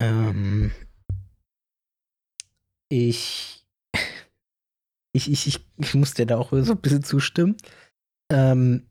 Ähm, 0.00 0.70
ich, 2.88 3.64
ich, 5.12 5.30
ich, 5.30 5.46
ich, 5.46 5.60
ich 5.78 5.94
muss 5.94 6.14
dir 6.14 6.26
da 6.26 6.38
auch 6.38 6.50
so 6.52 6.72
ein 6.72 6.80
bisschen 6.80 7.02
zustimmen. 7.02 7.56
Ähm, 8.30 8.86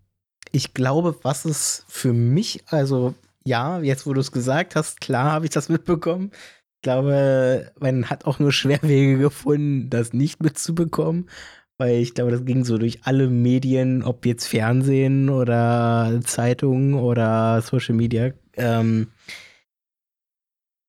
ich 0.51 0.73
glaube, 0.73 1.17
was 1.23 1.45
es 1.45 1.85
für 1.87 2.13
mich, 2.13 2.63
also 2.67 3.13
ja, 3.45 3.79
jetzt 3.81 4.07
wo 4.07 4.13
du 4.13 4.21
es 4.21 4.31
gesagt 4.31 4.75
hast, 4.75 5.01
klar 5.01 5.31
habe 5.31 5.45
ich 5.45 5.51
das 5.51 5.69
mitbekommen. 5.69 6.31
Ich 6.77 6.81
glaube, 6.81 7.71
man 7.79 8.09
hat 8.09 8.25
auch 8.25 8.39
nur 8.39 8.51
Schwerwege 8.51 9.17
gefunden, 9.17 9.89
das 9.89 10.13
nicht 10.13 10.41
mitzubekommen, 10.41 11.29
weil 11.77 11.97
ich 11.97 12.13
glaube, 12.13 12.31
das 12.31 12.45
ging 12.45 12.63
so 12.63 12.77
durch 12.77 13.03
alle 13.03 13.27
Medien, 13.27 14.03
ob 14.03 14.25
jetzt 14.25 14.47
Fernsehen 14.47 15.29
oder 15.29 16.19
Zeitungen 16.23 16.93
oder 16.95 17.61
Social 17.61 17.95
Media. 17.95 18.31
Ähm, 18.53 19.07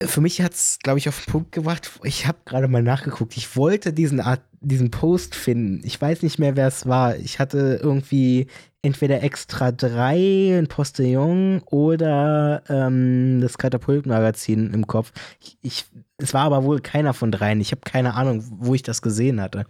für 0.03 0.21
mich 0.21 0.43
hat 0.43 0.53
es, 0.53 0.79
glaube 0.83 0.99
ich, 0.99 1.09
auf 1.09 1.25
den 1.25 1.33
Punkt 1.33 1.53
gebracht. 1.53 1.91
Ich 2.03 2.27
habe 2.27 2.39
gerade 2.45 2.69
mal 2.69 2.83
nachgeguckt. 2.83 3.37
Ich 3.37 3.57
wollte 3.57 3.93
diesen 3.93 4.21
Art, 4.21 4.43
diesen 4.61 4.91
Post 4.91 5.35
finden. 5.35 5.81
Ich 5.85 6.01
weiß 6.01 6.23
nicht 6.23 6.39
mehr, 6.39 6.55
wer 6.55 6.69
es 6.69 6.87
war. 6.87 7.17
Ich 7.17 7.39
hatte 7.39 7.81
irgendwie 7.83 8.47
entweder 8.83 9.23
Extra 9.23 9.73
3, 9.73 10.59
ein 10.59 10.69
Postillon 10.69 11.63
oder 11.67 12.63
ähm, 12.69 13.41
das 13.41 13.57
Katapultmagazin 13.57 14.73
im 14.75 14.87
Kopf. 14.87 15.13
Ich, 15.41 15.59
ich, 15.63 15.85
es 16.19 16.35
war 16.35 16.45
aber 16.45 16.65
wohl 16.65 16.81
keiner 16.81 17.15
von 17.15 17.33
dreien. 17.33 17.61
Ich 17.61 17.73
habe 17.73 17.81
keine 17.83 18.15
Ahnung, 18.15 18.45
wo 18.59 18.75
ich 18.75 18.83
das 18.83 19.01
gesehen 19.01 19.41
hatte. 19.41 19.65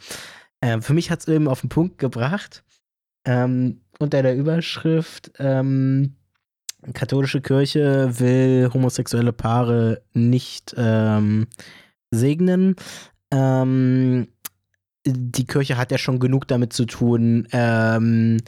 Ähm, 0.60 0.82
für 0.82 0.92
mich 0.92 1.10
hat 1.10 1.20
es 1.20 1.28
eben 1.28 1.46
auf 1.46 1.60
den 1.60 1.70
Punkt 1.70 1.98
gebracht. 1.98 2.64
Ähm, 3.24 3.80
unter 3.98 4.22
der 4.22 4.36
Überschrift 4.36 5.32
ähm, 5.38 6.16
katholische 6.92 7.40
Kirche 7.40 8.18
will 8.18 8.70
homosexuelle 8.72 9.32
Paare 9.32 10.02
nicht 10.12 10.74
ähm, 10.76 11.46
segnen. 12.10 12.76
Ähm, 13.32 14.28
die 15.06 15.46
Kirche 15.46 15.76
hat 15.76 15.90
ja 15.92 15.98
schon 15.98 16.18
genug 16.18 16.48
damit 16.48 16.72
zu 16.72 16.84
tun, 16.84 17.46
ähm, 17.52 18.38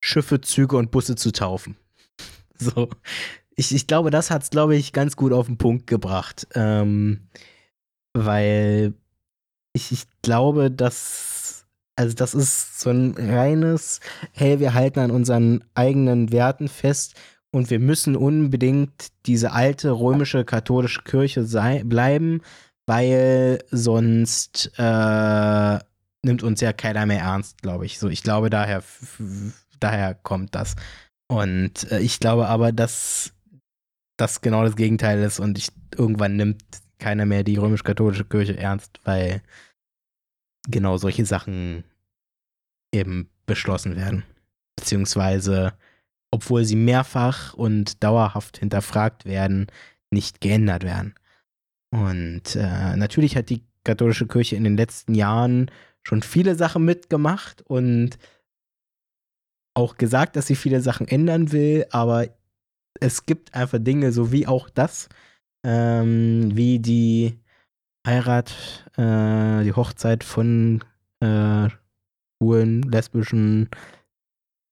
Schiffe, 0.00 0.40
Züge 0.40 0.76
und 0.76 0.90
Busse 0.90 1.16
zu 1.16 1.32
taufen. 1.32 1.76
So. 2.58 2.88
Ich, 3.54 3.74
ich 3.74 3.86
glaube, 3.86 4.10
das 4.10 4.30
hat 4.30 4.42
es, 4.42 4.48
glaube 4.48 4.76
ich, 4.76 4.94
ganz 4.94 5.14
gut 5.14 5.34
auf 5.34 5.44
den 5.44 5.58
Punkt 5.58 5.86
gebracht. 5.86 6.46
Ähm, 6.54 7.28
weil 8.14 8.94
ich, 9.74 9.92
ich 9.92 10.04
glaube, 10.22 10.70
dass, 10.70 11.66
also 11.96 12.14
das 12.14 12.34
ist 12.34 12.80
so 12.80 12.88
ein 12.88 13.14
reines, 13.18 14.00
hey, 14.32 14.58
wir 14.58 14.72
halten 14.72 15.00
an 15.00 15.10
unseren 15.10 15.64
eigenen 15.74 16.32
Werten 16.32 16.68
fest 16.68 17.14
und 17.56 17.70
wir 17.70 17.78
müssen 17.78 18.16
unbedingt 18.16 19.08
diese 19.24 19.52
alte 19.52 19.90
römische 19.90 20.44
katholische 20.44 21.00
Kirche 21.00 21.44
sei, 21.44 21.82
bleiben, 21.84 22.42
weil 22.84 23.64
sonst 23.70 24.72
äh, 24.76 25.78
nimmt 26.22 26.42
uns 26.42 26.60
ja 26.60 26.74
keiner 26.74 27.06
mehr 27.06 27.20
ernst, 27.20 27.62
glaube 27.62 27.86
ich. 27.86 27.98
So, 27.98 28.10
ich 28.10 28.22
glaube, 28.22 28.50
daher, 28.50 28.82
daher 29.80 30.14
kommt 30.14 30.54
das. 30.54 30.76
Und 31.28 31.90
äh, 31.90 32.00
ich 32.00 32.20
glaube 32.20 32.46
aber, 32.46 32.72
dass 32.72 33.32
das 34.18 34.42
genau 34.42 34.62
das 34.62 34.76
Gegenteil 34.76 35.22
ist 35.22 35.40
und 35.40 35.56
ich, 35.56 35.68
irgendwann 35.96 36.36
nimmt 36.36 36.62
keiner 36.98 37.24
mehr 37.24 37.42
die 37.42 37.56
römisch-katholische 37.56 38.26
Kirche 38.26 38.58
ernst, 38.58 39.00
weil 39.04 39.40
genau 40.68 40.98
solche 40.98 41.24
Sachen 41.24 41.84
eben 42.92 43.30
beschlossen 43.46 43.96
werden. 43.96 44.24
Beziehungsweise 44.76 45.72
obwohl 46.36 46.66
sie 46.66 46.76
mehrfach 46.76 47.54
und 47.54 48.04
dauerhaft 48.04 48.58
hinterfragt 48.58 49.24
werden, 49.24 49.68
nicht 50.10 50.42
geändert 50.42 50.84
werden. 50.84 51.14
Und 51.90 52.56
äh, 52.56 52.94
natürlich 52.96 53.38
hat 53.38 53.48
die 53.48 53.64
katholische 53.84 54.26
Kirche 54.26 54.54
in 54.54 54.64
den 54.64 54.76
letzten 54.76 55.14
Jahren 55.14 55.70
schon 56.02 56.20
viele 56.20 56.54
Sachen 56.54 56.84
mitgemacht 56.84 57.62
und 57.62 58.18
auch 59.72 59.96
gesagt, 59.96 60.36
dass 60.36 60.46
sie 60.46 60.56
viele 60.56 60.82
Sachen 60.82 61.08
ändern 61.08 61.52
will, 61.52 61.86
aber 61.90 62.28
es 63.00 63.24
gibt 63.24 63.54
einfach 63.54 63.78
Dinge, 63.80 64.12
so 64.12 64.30
wie 64.30 64.46
auch 64.46 64.68
das, 64.68 65.08
ähm, 65.64 66.50
wie 66.54 66.80
die 66.80 67.38
Heirat, 68.06 68.50
äh, 68.98 69.64
die 69.64 69.72
Hochzeit 69.72 70.22
von 70.22 70.84
äh, 71.20 71.70
schwulen, 72.36 72.82
lesbischen 72.82 73.70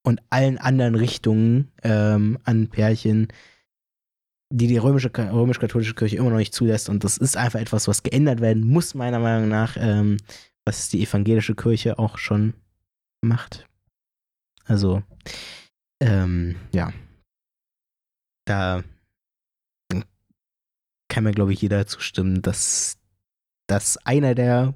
und 0.05 0.21
allen 0.31 0.59
anderen 0.59 0.95
Richtungen 0.95 1.73
ähm, 1.83 2.39
an 2.45 2.69
Pärchen, 2.69 3.29
die 4.53 4.69
die 4.69 4.77
römische, 4.77 5.11
römisch-katholische 5.17 5.95
Kirche 5.95 6.17
immer 6.17 6.31
noch 6.31 6.37
nicht 6.37 6.55
zulässt. 6.55 6.89
Und 6.89 7.03
das 7.03 7.17
ist 7.17 7.37
einfach 7.37 7.59
etwas, 7.59 7.89
was 7.89 8.03
geändert 8.03 8.41
werden 8.41 8.65
muss, 8.65 8.95
meiner 8.95 9.19
Meinung 9.19 9.49
nach, 9.49 9.77
ähm, 9.79 10.19
was 10.65 10.91
die 10.91 11.03
evangelische 11.03 11.55
Kirche 11.57 11.99
auch 11.99 12.19
schon 12.19 12.55
macht. 13.23 13.67
Also, 14.67 15.03
ähm, 16.01 16.57
ja. 16.73 16.93
Da 18.47 18.85
kann 21.09 21.25
mir, 21.25 21.33
glaube 21.33 21.53
ich, 21.53 21.63
jeder 21.63 21.87
zustimmen, 21.87 22.43
dass 22.43 22.99
das 23.67 23.97
einer 24.05 24.35
der 24.35 24.75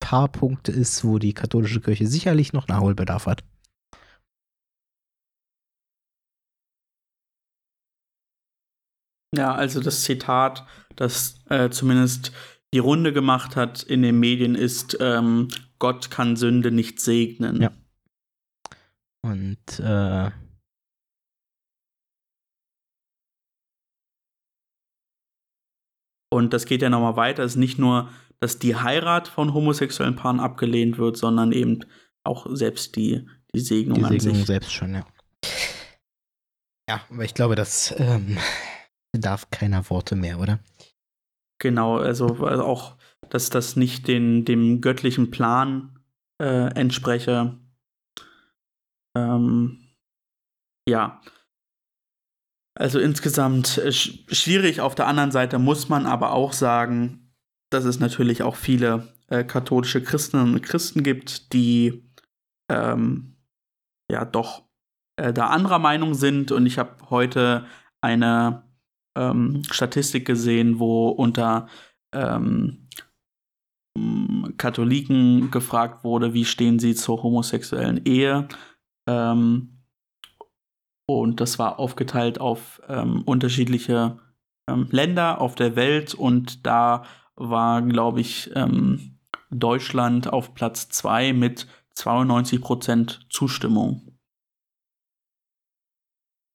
paar 0.00 0.28
Punkte 0.28 0.70
ist, 0.70 1.04
wo 1.04 1.18
die 1.18 1.34
katholische 1.34 1.80
Kirche 1.80 2.06
sicherlich 2.06 2.52
noch 2.52 2.68
Nachholbedarf 2.68 3.26
hat. 3.26 3.44
Ja, 9.34 9.54
also 9.54 9.80
das 9.80 10.02
Zitat, 10.02 10.66
das 10.96 11.36
äh, 11.48 11.70
zumindest 11.70 12.32
die 12.74 12.78
Runde 12.78 13.12
gemacht 13.12 13.56
hat 13.56 13.82
in 13.82 14.02
den 14.02 14.18
Medien, 14.18 14.54
ist, 14.54 14.96
ähm, 15.00 15.48
Gott 15.78 16.10
kann 16.10 16.36
Sünde 16.36 16.70
nicht 16.70 17.00
segnen. 17.00 17.60
Ja. 17.60 17.70
Und 19.22 19.78
äh, 19.80 20.30
Und 26.32 26.54
das 26.54 26.64
geht 26.64 26.80
ja 26.80 26.88
nochmal 26.88 27.16
weiter. 27.16 27.42
Es 27.42 27.52
ist 27.52 27.58
nicht 27.58 27.78
nur, 27.78 28.08
dass 28.40 28.58
die 28.58 28.74
Heirat 28.74 29.28
von 29.28 29.52
homosexuellen 29.52 30.16
Paaren 30.16 30.40
abgelehnt 30.40 30.96
wird, 30.96 31.18
sondern 31.18 31.52
eben 31.52 31.84
auch 32.24 32.46
selbst 32.50 32.96
die, 32.96 33.28
die 33.54 33.60
Segnung, 33.60 33.98
die 33.98 34.04
an 34.04 34.18
Segnung 34.18 34.36
sich. 34.36 34.46
selbst 34.46 34.72
schon, 34.72 34.94
ja. 34.94 35.06
Ja, 36.88 37.02
aber 37.10 37.24
ich 37.24 37.34
glaube, 37.34 37.54
das 37.54 37.94
ähm, 37.98 38.38
bedarf 39.12 39.50
keiner 39.50 39.88
Worte 39.90 40.16
mehr, 40.16 40.40
oder? 40.40 40.58
Genau, 41.60 41.98
also, 41.98 42.26
also 42.44 42.64
auch, 42.64 42.96
dass 43.28 43.50
das 43.50 43.76
nicht 43.76 44.08
den, 44.08 44.44
dem 44.44 44.80
göttlichen 44.80 45.30
Plan 45.30 46.00
äh, 46.40 46.74
entspreche. 46.74 47.56
Ähm, 49.16 49.78
ja. 50.88 51.20
Also 52.74 52.98
insgesamt 52.98 53.78
äh, 53.78 53.92
sch 53.92 54.24
schwierig. 54.28 54.80
Auf 54.80 54.94
der 54.94 55.06
anderen 55.06 55.30
Seite 55.30 55.58
muss 55.58 55.88
man 55.88 56.06
aber 56.06 56.32
auch 56.32 56.52
sagen, 56.52 57.32
dass 57.70 57.84
es 57.84 58.00
natürlich 58.00 58.42
auch 58.42 58.56
viele 58.56 59.14
äh, 59.28 59.44
katholische 59.44 60.02
Christinnen 60.02 60.54
und 60.54 60.62
Christen 60.62 61.02
gibt, 61.02 61.52
die 61.52 62.10
ähm, 62.70 63.36
ja 64.10 64.24
doch 64.24 64.64
äh, 65.16 65.32
da 65.32 65.48
anderer 65.48 65.78
Meinung 65.78 66.14
sind. 66.14 66.50
Und 66.50 66.66
ich 66.66 66.78
habe 66.78 67.10
heute 67.10 67.66
eine 68.00 68.64
ähm, 69.16 69.62
Statistik 69.70 70.26
gesehen, 70.26 70.78
wo 70.78 71.08
unter 71.08 71.68
ähm, 72.14 72.88
Katholiken 74.56 75.50
gefragt 75.50 76.04
wurde, 76.04 76.34
wie 76.34 76.44
stehen 76.44 76.78
sie 76.78 76.94
zur 76.94 77.22
homosexuellen 77.22 78.04
Ehe. 78.04 78.48
Ähm, 79.08 79.82
und 81.08 81.40
das 81.40 81.58
war 81.58 81.78
aufgeteilt 81.78 82.40
auf 82.40 82.80
ähm, 82.88 83.22
unterschiedliche 83.22 84.18
ähm, 84.68 84.88
Länder 84.90 85.40
auf 85.40 85.54
der 85.54 85.76
Welt. 85.76 86.14
Und 86.14 86.66
da 86.66 87.04
war, 87.34 87.82
glaube 87.82 88.20
ich, 88.20 88.50
ähm, 88.54 89.18
Deutschland 89.50 90.32
auf 90.32 90.54
Platz 90.54 90.88
2 90.88 91.32
mit 91.34 91.66
92% 91.96 93.28
Zustimmung. 93.28 94.18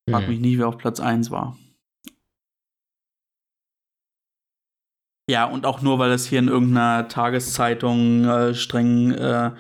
Frag 0.10 0.24
Hm. 0.24 0.30
mich 0.30 0.40
nicht, 0.40 0.58
wer 0.58 0.70
auf 0.70 0.78
Platz 0.78 1.00
1 1.00 1.30
war. 1.30 1.58
Ja, 5.30 5.46
und 5.46 5.66
auch 5.66 5.82
nur, 5.82 6.00
weil 6.00 6.12
es 6.12 6.26
hier 6.26 6.40
in 6.40 6.48
irgendeiner 6.48 7.08
Tageszeitung 7.08 8.24
äh, 8.26 8.56
streng, 8.56 9.12
äh, 9.12 9.52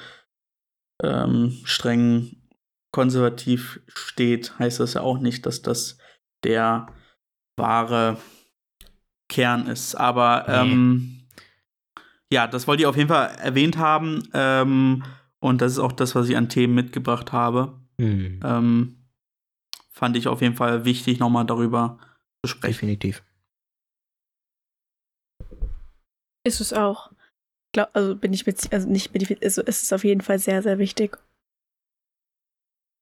ähm, 1.03 1.57
streng 1.65 2.37
konservativ 2.91 3.81
steht, 3.87 4.57
heißt 4.59 4.79
das 4.79 4.93
ja 4.93 5.01
auch 5.01 5.19
nicht, 5.19 5.45
dass 5.45 5.61
das 5.61 5.97
der 6.43 6.87
wahre 7.57 8.17
Kern 9.29 9.67
ist. 9.67 9.95
Aber 9.95 10.45
ähm, 10.47 11.27
ja, 12.31 12.47
das 12.47 12.67
wollte 12.67 12.83
ich 12.83 12.87
auf 12.87 12.95
jeden 12.95 13.09
Fall 13.09 13.35
erwähnt 13.41 13.77
haben. 13.77 14.23
Ähm, 14.33 15.03
und 15.39 15.61
das 15.61 15.73
ist 15.73 15.79
auch 15.79 15.91
das, 15.91 16.15
was 16.15 16.29
ich 16.29 16.37
an 16.37 16.49
Themen 16.49 16.75
mitgebracht 16.75 17.31
habe. 17.31 17.79
Hm. 17.99 18.39
Ähm, 18.43 18.95
fand 19.91 20.15
ich 20.15 20.27
auf 20.27 20.41
jeden 20.41 20.55
Fall 20.55 20.85
wichtig, 20.85 21.19
nochmal 21.19 21.45
darüber 21.45 21.99
zu 22.41 22.49
sprechen. 22.49 22.87
Definitiv. 22.87 23.23
Ist 26.47 26.61
es 26.61 26.71
auch. 26.71 27.11
Glaub, 27.73 27.89
also 27.93 28.15
bin 28.15 28.31
ich 28.31 28.45
mit, 28.45 28.71
also 28.71 28.87
nicht 28.87 29.13
ich, 29.13 29.43
also 29.43 29.61
ist 29.61 29.83
es 29.83 29.91
auf 29.91 30.03
jeden 30.03 30.21
Fall 30.21 30.39
sehr, 30.39 30.63
sehr 30.63 30.79
wichtig. 30.79 31.17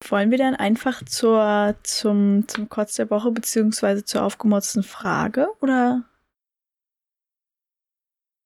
Wollen 0.09 0.31
wir 0.31 0.37
dann 0.37 0.55
einfach 0.55 1.03
zur, 1.05 1.75
zum, 1.83 2.47
zum 2.47 2.69
Kotz 2.69 2.95
der 2.95 3.09
Woche 3.09 3.31
beziehungsweise 3.31 4.03
zur 4.03 4.23
aufgemotzten 4.23 4.83
Frage 4.83 5.47
oder? 5.61 6.03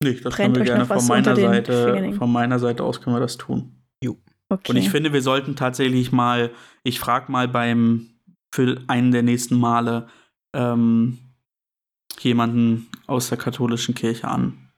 Nicht, 0.03 0.25
das 0.25 0.35
können 0.35 0.55
wir 0.55 0.63
gerne 0.63 0.85
von 0.85 1.07
meiner 1.07 1.35
Seite, 1.35 2.13
von 2.13 2.31
meiner 2.31 2.59
Seite 2.59 2.83
aus 2.83 3.01
können 3.01 3.15
wir 3.15 3.21
das 3.21 3.37
tun. 3.37 3.79
Okay. 4.51 4.71
Und 4.71 4.77
ich 4.77 4.89
finde, 4.89 5.13
wir 5.13 5.21
sollten 5.21 5.55
tatsächlich 5.55 6.11
mal, 6.11 6.51
ich 6.83 6.99
frage 6.99 7.31
mal 7.31 7.47
beim, 7.47 8.09
für 8.53 8.81
einen 8.87 9.11
der 9.11 9.21
nächsten 9.21 9.55
Male, 9.55 10.07
ähm, 10.55 11.19
jemanden 12.19 12.89
aus 13.05 13.29
der 13.29 13.37
katholischen 13.37 13.93
Kirche 13.93 14.27
an. 14.27 14.68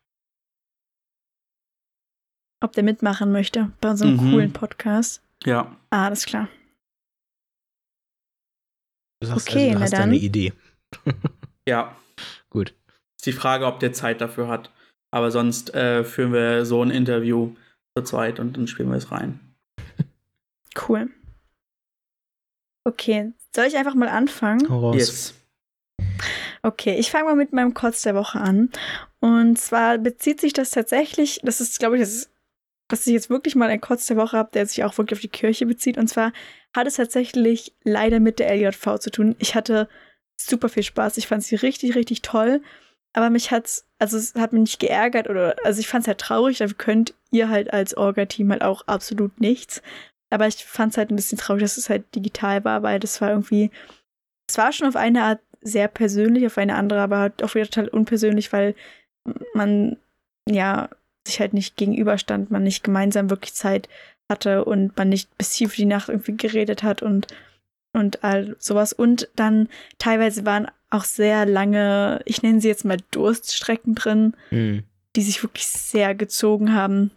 Ob 2.62 2.74
der 2.74 2.84
mitmachen 2.84 3.32
möchte 3.32 3.72
bei 3.82 3.90
unserem 3.92 4.14
Mhm. 4.16 4.32
coolen 4.32 4.54
Podcast. 4.54 5.22
Ja, 5.44 5.76
Ah, 5.90 6.06
alles 6.06 6.26
klar. 6.26 6.48
Du 9.20 9.28
sagst 9.28 9.48
Okay, 9.50 9.60
also, 9.60 9.72
du 9.74 9.76
na 9.76 9.82
hast 9.84 9.94
da 9.94 9.98
dann. 9.98 10.10
eine 10.10 10.18
Idee. 10.18 10.54
ja. 11.68 11.96
Gut. 12.50 12.74
Ist 13.18 13.26
die 13.26 13.32
Frage, 13.34 13.66
ob 13.66 13.80
der 13.80 13.94
Zeit 13.94 14.22
dafür 14.22 14.48
hat. 14.48 14.72
Aber 15.12 15.32
sonst 15.32 15.74
äh, 15.74 16.04
führen 16.04 16.34
wir 16.34 16.66
so 16.66 16.82
ein 16.84 16.90
Interview 16.92 17.56
zu 17.98 18.04
zweit 18.04 18.40
und 18.40 18.56
dann 18.58 18.68
spielen 18.68 18.90
wir 18.90 18.98
es 18.98 19.12
rein. 19.12 19.40
Cool. 20.88 21.10
Okay, 22.88 23.34
soll 23.54 23.66
ich 23.66 23.76
einfach 23.76 23.94
mal 23.94 24.08
anfangen? 24.08 24.66
Raus. 24.68 24.96
Yes. 24.96 25.34
Okay, 26.64 26.98
ich 26.98 27.12
fange 27.12 27.26
mal 27.26 27.36
mit 27.36 27.52
meinem 27.52 27.74
Kotz 27.74 28.04
der 28.04 28.16
Woche 28.16 28.40
an. 28.40 28.70
Und 29.20 29.60
zwar 29.60 29.98
bezieht 29.98 30.40
sich 30.40 30.54
das 30.54 30.72
tatsächlich, 30.72 31.42
das 31.44 31.60
ist, 31.60 31.78
glaube 31.80 31.98
ich, 31.98 32.02
das 32.04 32.14
ist, 32.14 32.30
dass 32.92 33.08
ich 33.08 33.14
jetzt 33.14 33.30
wirklich 33.30 33.56
mal 33.56 33.70
einen 33.70 33.82
Kotz 33.82 34.06
der 34.08 34.18
Woche 34.18 34.38
habe, 34.38 34.52
der 34.54 34.66
sich 34.66 34.84
auch 34.84 34.98
wirklich 34.98 35.18
auf 35.18 35.22
die 35.22 35.30
Kirche 35.30 35.66
bezieht. 35.66 35.98
Und 35.98 36.08
zwar 36.08 36.34
hat 36.76 36.88
es 36.88 36.96
tatsächlich 36.96 37.74
leider 37.84 38.20
mit 38.20 38.40
der 38.40 38.54
LJV 38.54 39.00
zu 39.00 39.12
tun. 39.12 39.36
Ich 39.40 39.56
hatte 39.56 39.88
super 40.38 40.70
viel 40.70 40.84
Spaß. 40.84 41.18
Ich 41.18 41.28
fand 41.28 41.44
sie 41.44 41.56
richtig, 41.56 41.96
richtig 41.96 42.22
toll. 42.22 42.62
Aber 43.14 43.30
mich 43.30 43.52
hat's, 43.52 43.86
also 44.00 44.18
es 44.18 44.36
hat 44.36 44.54
mich 44.54 44.62
nicht 44.62 44.80
geärgert 44.80 45.30
oder, 45.30 45.56
also 45.64 45.80
ich 45.80 45.88
fand 45.88 46.04
es 46.04 46.08
halt 46.08 46.20
traurig, 46.20 46.60
dafür 46.60 46.78
könnt 46.78 47.14
ihr 47.30 47.50
halt 47.50 47.74
als 47.74 47.96
Orga-Team 47.96 48.52
halt 48.52 48.62
auch 48.62 48.88
absolut 48.88 49.40
nichts. 49.42 49.82
Aber 50.30 50.48
ich 50.48 50.64
fand 50.64 50.94
es 50.94 50.98
halt 50.98 51.12
ein 51.12 51.18
bisschen 51.18 51.38
traurig, 51.38 51.62
dass 51.62 51.78
es 51.78 51.90
halt 51.90 52.16
digital 52.16 52.64
war, 52.64 52.84
weil 52.84 53.00
das 53.00 53.20
war 53.20 53.30
irgendwie, 53.30 53.70
es 54.48 54.58
war 54.58 54.72
schon 54.72 54.88
auf 54.88 54.96
eine 54.96 55.24
Art 55.24 55.42
sehr 55.62 55.90
persönlich, 55.90 56.46
auf 56.46 56.58
eine 56.58 56.76
andere 56.76 57.02
aber 57.02 57.20
halt 57.20 57.44
auch 57.44 57.54
wieder 57.54 57.66
total 57.66 57.90
unpersönlich, 57.90 58.54
weil 58.54 58.76
man 59.54 59.98
ja 60.50 60.90
sich 61.28 61.40
halt 61.40 61.54
nicht 61.54 61.78
gegenüberstand, 61.78 62.52
man 62.52 62.64
nicht 62.64 62.84
gemeinsam 62.84 63.30
wirklich 63.30 63.54
Zeit 63.54 63.88
hatte 64.30 64.66
und 64.66 64.96
man 64.98 65.10
nicht 65.10 65.36
bis 65.38 65.52
tief 65.52 65.78
in 65.78 65.84
die 65.84 65.94
Nacht 65.94 66.10
irgendwie 66.10 66.38
geredet 66.38 66.84
hat 66.84 67.02
und, 67.02 67.28
und 67.94 68.24
all 68.24 68.56
sowas. 68.60 68.94
Und 68.94 69.30
dann 69.36 69.68
teilweise 69.98 70.46
waren 70.46 70.68
auch 70.90 71.04
sehr 71.04 71.46
lange, 71.46 72.22
ich 72.26 72.42
nenne 72.42 72.62
sie 72.62 72.68
jetzt 72.68 72.86
mal 72.86 72.98
Durststrecken 73.12 73.96
drin, 73.96 74.34
Hm. 74.50 74.84
die 75.16 75.22
sich 75.22 75.44
wirklich 75.44 75.68
sehr 75.68 76.16
gezogen 76.16 76.74
haben 76.74 77.12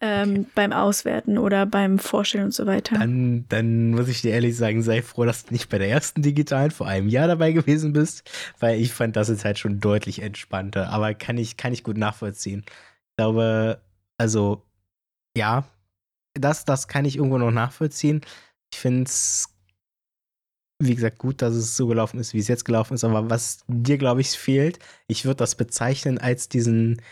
ähm, 0.00 0.46
beim 0.54 0.72
Auswerten 0.72 1.38
oder 1.38 1.66
beim 1.66 1.98
Vorstellen 1.98 2.44
und 2.44 2.54
so 2.54 2.66
weiter. 2.66 2.96
Dann, 2.98 3.46
dann 3.48 3.90
muss 3.90 4.08
ich 4.08 4.22
dir 4.22 4.30
ehrlich 4.32 4.56
sagen, 4.56 4.82
sei 4.82 5.02
froh, 5.02 5.24
dass 5.24 5.46
du 5.46 5.52
nicht 5.52 5.68
bei 5.68 5.78
der 5.78 5.88
ersten 5.88 6.22
digitalen 6.22 6.70
vor 6.70 6.86
einem 6.86 7.08
Jahr 7.08 7.26
dabei 7.26 7.50
gewesen 7.52 7.92
bist, 7.92 8.30
weil 8.60 8.80
ich 8.80 8.92
fand 8.92 9.16
das 9.16 9.28
jetzt 9.28 9.44
halt 9.44 9.58
schon 9.58 9.80
deutlich 9.80 10.22
entspannter. 10.22 10.90
Aber 10.90 11.14
kann 11.14 11.36
ich, 11.36 11.56
kann 11.56 11.72
ich 11.72 11.82
gut 11.82 11.96
nachvollziehen. 11.98 12.64
Ich 13.18 13.24
glaube, 13.24 13.82
also, 14.16 14.62
ja, 15.36 15.64
das, 16.34 16.64
das 16.64 16.86
kann 16.86 17.04
ich 17.04 17.16
irgendwo 17.16 17.38
noch 17.38 17.50
nachvollziehen. 17.50 18.20
Ich 18.72 18.78
finde 18.78 19.02
es 19.02 19.58
wie 20.80 20.94
gesagt, 20.94 21.18
gut, 21.18 21.42
dass 21.42 21.54
es 21.54 21.76
so 21.76 21.88
gelaufen 21.88 22.20
ist, 22.20 22.34
wie 22.34 22.38
es 22.38 22.46
jetzt 22.46 22.64
gelaufen 22.64 22.94
ist, 22.94 23.02
aber 23.02 23.28
was 23.28 23.64
dir, 23.66 23.98
glaube 23.98 24.20
ich, 24.20 24.30
fehlt, 24.30 24.78
ich 25.08 25.24
würde 25.24 25.38
das 25.38 25.56
bezeichnen 25.56 26.18
als 26.18 26.48
diesen 26.48 27.02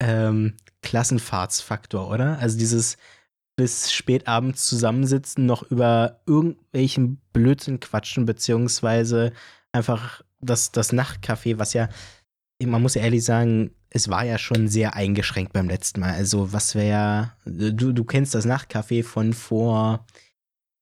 ähm, 0.00 0.54
Klassenfahrtsfaktor, 0.82 2.08
oder? 2.08 2.38
Also 2.38 2.56
dieses 2.56 2.96
bis 3.56 3.92
spät 3.92 4.28
abends 4.28 4.66
zusammensitzen, 4.68 5.46
noch 5.46 5.64
über 5.64 6.20
irgendwelchen 6.26 7.20
Blödsinn 7.32 7.80
quatschen, 7.80 8.26
beziehungsweise 8.26 9.32
einfach 9.72 10.22
das, 10.38 10.70
das 10.70 10.92
Nachtcafé, 10.92 11.58
was 11.58 11.72
ja, 11.72 11.88
man 12.62 12.82
muss 12.82 12.94
ja 12.94 13.02
ehrlich 13.02 13.24
sagen, 13.24 13.72
es 13.90 14.08
war 14.08 14.24
ja 14.24 14.38
schon 14.38 14.68
sehr 14.68 14.94
eingeschränkt 14.94 15.52
beim 15.52 15.68
letzten 15.68 16.00
Mal. 16.00 16.14
Also, 16.14 16.52
was 16.52 16.74
wäre, 16.74 17.32
du, 17.44 17.92
du 17.92 18.04
kennst 18.04 18.34
das 18.34 18.46
Nachtcafé 18.46 19.02
von 19.04 19.32
vor, 19.32 20.04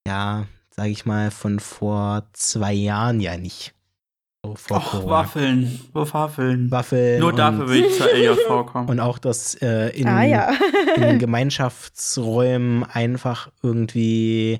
ja, 0.07 0.45
sag 0.71 0.87
ich 0.87 1.05
mal, 1.05 1.31
von 1.31 1.59
vor 1.59 2.27
zwei 2.33 2.73
Jahren 2.73 3.19
ja 3.21 3.37
nicht. 3.37 3.73
So 4.45 4.55
vor 4.55 4.77
Och, 4.77 4.91
Corona. 4.91 5.11
Waffeln, 5.11 5.79
Waffeln. 5.93 6.71
Waffeln. 6.71 7.19
Nur 7.19 7.33
dafür 7.33 7.69
will 7.69 7.85
ich 7.85 7.97
zur 7.97 8.07
LJV 8.07 8.65
kommen. 8.71 8.89
Und 8.89 8.99
auch 8.99 9.17
das 9.17 9.55
äh, 9.55 9.89
in, 9.89 10.07
ah, 10.07 10.23
ja. 10.23 10.53
in 10.95 11.19
Gemeinschaftsräumen 11.19 12.83
einfach 12.83 13.49
irgendwie, 13.63 14.59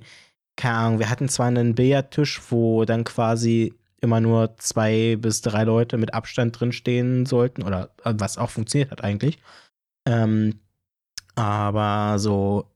keine 0.55 0.75
Ahnung, 0.75 0.99
wir 0.99 1.09
hatten 1.09 1.29
zwar 1.29 1.47
einen 1.47 1.75
Billardtisch, 1.75 2.41
wo 2.49 2.85
dann 2.85 3.03
quasi 3.03 3.73
immer 4.01 4.21
nur 4.21 4.55
zwei 4.57 5.17
bis 5.19 5.41
drei 5.41 5.63
Leute 5.63 5.97
mit 5.97 6.13
Abstand 6.13 6.59
drin 6.59 6.71
stehen 6.71 7.25
sollten, 7.25 7.63
oder 7.63 7.91
äh, 8.03 8.13
was 8.17 8.37
auch 8.37 8.49
funktioniert 8.49 8.91
hat 8.91 9.03
eigentlich. 9.03 9.39
Ähm, 10.07 10.59
aber 11.35 12.19
so 12.19 12.71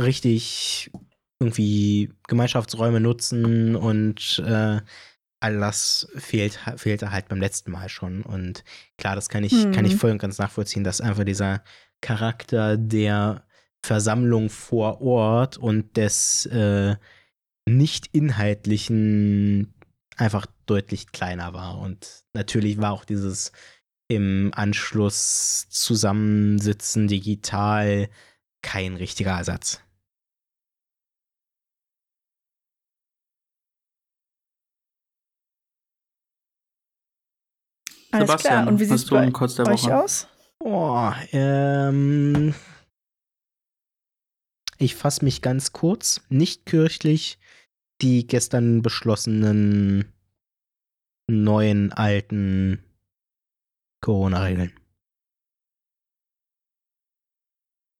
richtig 0.00 0.90
irgendwie 1.40 2.12
Gemeinschaftsräume 2.28 3.00
nutzen 3.00 3.76
und 3.76 4.42
äh, 4.46 4.80
all 5.40 5.58
das 5.58 6.08
fehlt, 6.16 6.58
fehlte 6.76 7.10
halt 7.10 7.28
beim 7.28 7.40
letzten 7.40 7.70
Mal 7.70 7.88
schon. 7.88 8.22
Und 8.22 8.64
klar, 8.96 9.14
das 9.14 9.28
kann 9.28 9.44
ich, 9.44 9.52
hm. 9.52 9.72
kann 9.72 9.84
ich 9.84 9.94
mhm. 9.94 9.98
voll 9.98 10.10
und 10.12 10.18
ganz 10.18 10.38
nachvollziehen, 10.38 10.84
dass 10.84 11.00
einfach 11.00 11.24
dieser 11.24 11.62
Charakter 12.00 12.76
der 12.76 13.44
Versammlung 13.84 14.48
vor 14.48 15.02
Ort 15.02 15.58
und 15.58 15.96
des 15.98 16.46
äh, 16.46 16.96
nicht 17.66 18.08
inhaltlichen 18.12 19.73
einfach 20.16 20.46
deutlich 20.66 21.12
kleiner 21.12 21.52
war. 21.52 21.78
Und 21.78 22.24
natürlich 22.32 22.78
war 22.78 22.92
auch 22.92 23.04
dieses 23.04 23.52
im 24.08 24.50
Anschluss 24.54 25.66
zusammensitzen 25.70 27.08
digital 27.08 28.08
kein 28.62 28.96
richtiger 28.96 29.32
Ersatz. 29.32 29.80
Alles 38.10 38.28
Sebastian, 38.28 38.52
klar. 38.54 38.68
Und 38.68 38.80
wie 38.80 38.84
sieht 38.84 38.96
es 38.96 39.56
bei 39.56 39.72
euch 39.72 39.92
aus? 39.92 40.28
Oh, 40.60 41.12
ähm, 41.32 42.54
ich 44.78 44.94
fasse 44.94 45.24
mich 45.24 45.42
ganz 45.42 45.72
kurz. 45.72 46.22
Nicht 46.28 46.64
kirchlich 46.64 47.38
die 48.02 48.26
gestern 48.26 48.82
beschlossenen 48.82 50.12
neuen 51.30 51.92
alten 51.92 52.82
Corona-Regeln. 54.02 54.72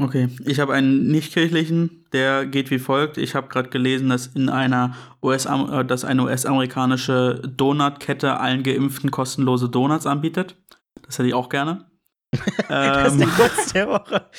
Okay, 0.02 0.28
ich 0.44 0.58
habe 0.58 0.74
einen 0.74 1.06
nicht-kirchlichen, 1.06 2.04
der 2.12 2.46
geht 2.46 2.70
wie 2.72 2.80
folgt. 2.80 3.16
Ich 3.16 3.36
habe 3.36 3.46
gerade 3.46 3.68
gelesen, 3.70 4.08
dass 4.08 4.26
in 4.26 4.48
einer 4.48 4.96
US 5.22 5.46
äh, 5.46 5.84
dass 5.84 6.04
eine 6.04 6.24
US-amerikanische 6.24 7.40
Donutkette 7.56 8.38
allen 8.40 8.64
Geimpften 8.64 9.12
kostenlose 9.12 9.68
Donuts 9.68 10.06
anbietet. 10.06 10.56
Das 11.02 11.18
hätte 11.18 11.28
ich 11.28 11.34
auch 11.34 11.48
gerne. 11.48 11.86
das 12.68 13.12
ist 13.12 13.20
der 13.20 13.28
Kurz 13.28 13.72
der 13.72 13.88
Woche. 13.88 14.30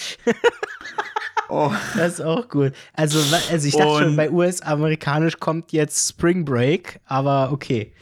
Oh. 1.50 1.72
Das 1.96 2.14
ist 2.14 2.22
auch 2.22 2.48
gut. 2.48 2.74
Also, 2.94 3.20
also 3.52 3.68
ich 3.68 3.76
dachte 3.76 3.90
Und 3.90 4.04
schon, 4.04 4.16
bei 4.16 4.32
US-amerikanisch 4.32 5.40
kommt 5.40 5.72
jetzt 5.72 6.10
Spring 6.10 6.46
Break, 6.46 7.00
aber 7.06 7.52
okay. 7.52 7.94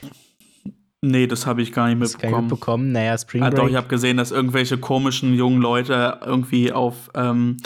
Nee, 1.02 1.28
das 1.28 1.46
habe 1.46 1.62
ich 1.62 1.74
gar 1.74 1.88
nicht 1.90 2.00
mitbekommen. 2.00 2.32
Gar 2.32 2.42
nicht 2.42 2.52
mitbekommen. 2.52 2.92
Naja, 2.94 3.18
Spring 3.18 3.42
Break. 3.42 3.54
Ah, 3.54 3.56
doch, 3.56 3.68
ich 3.68 3.76
habe 3.76 3.88
gesehen, 3.88 4.16
dass 4.16 4.32
irgendwelche 4.32 4.78
komischen 4.78 5.34
jungen 5.34 5.62
Leute 5.62 6.20
irgendwie 6.26 6.72
auf, 6.72 7.12
ähm, 7.14 7.58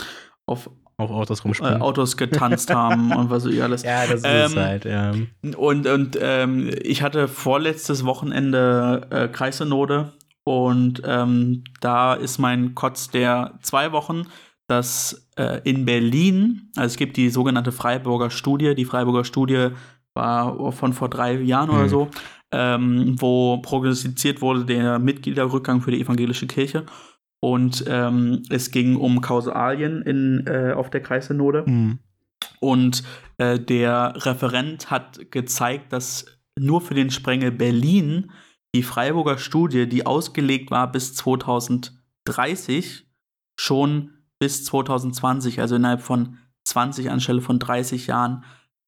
auf, 0.48 0.72
auf 0.98 1.12
Autos 1.12 1.46
rumspringen. 1.46 1.78
Äh, 1.78 1.84
Autos 1.84 2.18
getanzt 2.18 2.74
haben 2.74 3.12
und 3.16 3.30
was 3.30 3.44
so 3.44 3.50
alles. 3.62 3.84
Ja, 3.84 4.08
das 4.08 4.22
ist 4.22 4.26
ähm, 4.26 4.56
halt, 4.56 4.86
ja. 4.86 5.14
Und, 5.56 5.86
und 5.86 6.18
ähm, 6.20 6.72
ich 6.82 7.04
hatte 7.04 7.28
vorletztes 7.28 8.06
Wochenende 8.06 9.06
äh, 9.12 9.28
Kreissynode 9.28 10.14
und 10.44 11.02
ähm, 11.06 11.66
da 11.82 12.14
ist 12.14 12.40
mein 12.40 12.74
Kotz 12.74 13.10
der 13.10 13.60
zwei 13.62 13.92
Wochen, 13.92 14.24
dass 14.68 15.28
äh, 15.38 15.62
in 15.64 15.86
Berlin, 15.86 16.70
also 16.76 16.88
es 16.88 16.98
gibt 16.98 17.18
die 17.18 17.30
sogenannte 17.30 17.72
Freiburger 17.72 18.30
Studie, 18.30 18.76
die 18.76 18.86
Freiburger 18.86 19.24
Studie 19.24 19.70
war 20.14 20.72
von 20.72 20.94
vor 20.94 21.10
drei 21.10 21.34
Jahren 21.34 21.70
mhm. 21.70 21.76
oder 21.76 21.90
so, 21.90 22.10
ähm, 22.52 23.16
wo 23.20 23.58
prognostiziert 23.60 24.42
wurde 24.42 24.66
der 24.66 25.00
Mitgliederrückgang 25.00 25.82
für 25.82 25.92
die 25.92 26.02
evangelische 26.02 26.48
Kirche. 26.48 26.86
Und 27.40 27.86
ähm, 27.88 28.44
es 28.50 28.72
ging 28.72 28.96
um 28.96 29.22
Kausalien 29.22 30.02
in, 30.02 30.48
äh, 30.48 30.74
auf 30.74 30.90
der 30.90 31.02
Kreissynode. 31.02 31.64
Mhm. 31.66 32.00
Und 32.60 33.04
äh, 33.38 33.60
der 33.60 34.14
Referent 34.26 34.90
hat 34.90 35.32
gezeigt, 35.32 35.94
dass 35.94 36.26
nur 36.58 36.82
für 36.82 36.96
den 36.96 37.12
Sprengel 37.12 37.52
Berlin 37.52 38.32
die 38.74 38.82
Freiburger 38.84 39.38
Studie, 39.38 39.88
die 39.88 40.06
ausgelegt 40.06 40.72
war 40.72 40.92
bis 40.92 41.14
2030, 41.14 43.06
schon 43.60 44.17
bis 44.40 44.66
2020, 44.66 45.62
also 45.62 45.76
innerhalb 45.76 46.02
von 46.02 46.38
20 46.66 47.10
anstelle 47.10 47.42
von 47.42 47.60
30 47.60 48.08
Jahren, 48.08 48.44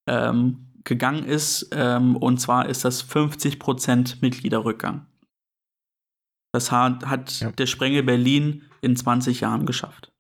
ähm, 0.08 0.70
gegangen 0.84 1.24
ist. 1.24 1.70
Ähm, 1.72 2.16
und 2.18 2.40
zwar 2.40 2.68
ist 2.68 2.86
das 2.86 3.04
50% 3.04 4.18
Mitgliederrückgang. 4.22 5.06
Das 6.54 6.72
hat, 6.72 7.06
hat 7.06 7.40
ja. 7.40 7.52
der 7.52 7.68
Sprengel 7.68 8.04
Berlin 8.04 8.64
in 8.82 8.96
20 8.96 9.42
Jahren 9.42 9.66
geschafft. 9.66 10.12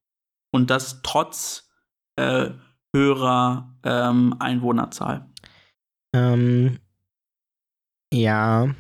Und 0.52 0.70
das 0.70 1.02
trotz 1.02 1.70
äh, 2.18 2.52
höherer 2.96 3.76
ähm, 3.84 4.36
Einwohnerzahl. 4.40 5.30
Ähm, 6.14 6.80
ja, 8.14 8.74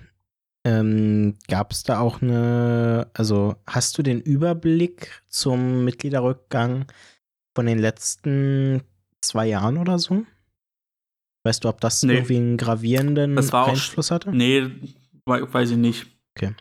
ähm, 0.65 1.35
gab 1.47 1.71
es 1.71 1.83
da 1.83 1.99
auch 1.99 2.21
eine, 2.21 3.09
also 3.13 3.55
hast 3.65 3.97
du 3.97 4.03
den 4.03 4.19
Überblick 4.19 5.23
zum 5.27 5.85
Mitgliederrückgang 5.85 6.85
von 7.55 7.65
den 7.65 7.79
letzten 7.79 8.83
zwei 9.21 9.47
Jahren 9.47 9.77
oder 9.77 9.99
so? 9.99 10.25
Weißt 11.45 11.63
du, 11.63 11.69
ob 11.69 11.79
das 11.79 12.03
nee. 12.03 12.13
irgendwie 12.13 12.37
einen 12.37 12.57
gravierenden 12.57 13.37
Einfluss 13.37 14.11
hatte? 14.11 14.31
Nee, 14.31 14.69
weiß 15.25 15.71
ich 15.71 15.77
nicht. 15.77 16.07
Okay. 16.35 16.53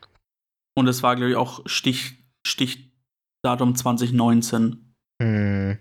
Und 0.76 0.86
es 0.86 1.02
war, 1.02 1.16
glaube 1.16 1.30
ich, 1.30 1.36
auch 1.36 1.62
Stich, 1.66 2.24
Stichdatum 2.46 3.74
2019. 3.74 4.94
Hm. 5.20 5.78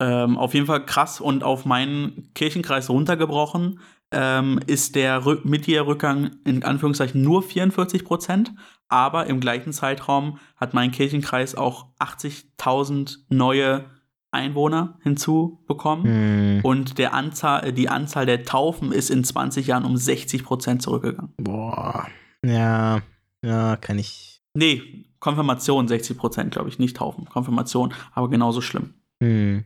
Ähm, 0.00 0.38
auf 0.38 0.54
jeden 0.54 0.66
Fall 0.66 0.84
krass 0.84 1.20
und 1.20 1.42
auf 1.42 1.64
meinen 1.64 2.32
Kirchenkreis 2.34 2.90
runtergebrochen 2.90 3.80
ähm, 4.12 4.60
ist 4.66 4.94
der 4.94 5.24
Rück 5.24 5.44
Mitgliederrückgang 5.44 6.36
in 6.44 6.62
Anführungszeichen 6.62 7.22
nur 7.22 7.42
44 7.42 8.04
Prozent, 8.04 8.52
aber 8.88 9.26
im 9.26 9.40
gleichen 9.40 9.72
Zeitraum 9.72 10.38
hat 10.56 10.74
mein 10.74 10.92
Kirchenkreis 10.92 11.54
auch 11.54 11.88
80.000 11.98 13.18
neue 13.28 13.84
Einwohner 14.30 14.98
hinzubekommen 15.02 16.04
hm. 16.04 16.60
und 16.62 16.98
der 16.98 17.14
Anzahl, 17.14 17.72
die 17.72 17.88
Anzahl 17.88 18.26
der 18.26 18.44
Taufen 18.44 18.92
ist 18.92 19.10
in 19.10 19.24
20 19.24 19.66
Jahren 19.66 19.84
um 19.84 19.96
60 19.96 20.44
Prozent 20.44 20.82
zurückgegangen. 20.82 21.32
Boah, 21.38 22.06
ja, 22.44 23.00
ja, 23.42 23.76
kann 23.76 23.98
ich. 23.98 24.42
Nee, 24.54 25.06
Konfirmation 25.20 25.88
60 25.88 26.16
Prozent, 26.16 26.52
glaube 26.52 26.68
ich, 26.68 26.78
nicht 26.78 26.96
Taufen. 26.96 27.24
Konfirmation, 27.26 27.94
aber 28.12 28.28
genauso 28.28 28.60
schlimm. 28.60 28.94
Hm. 29.22 29.64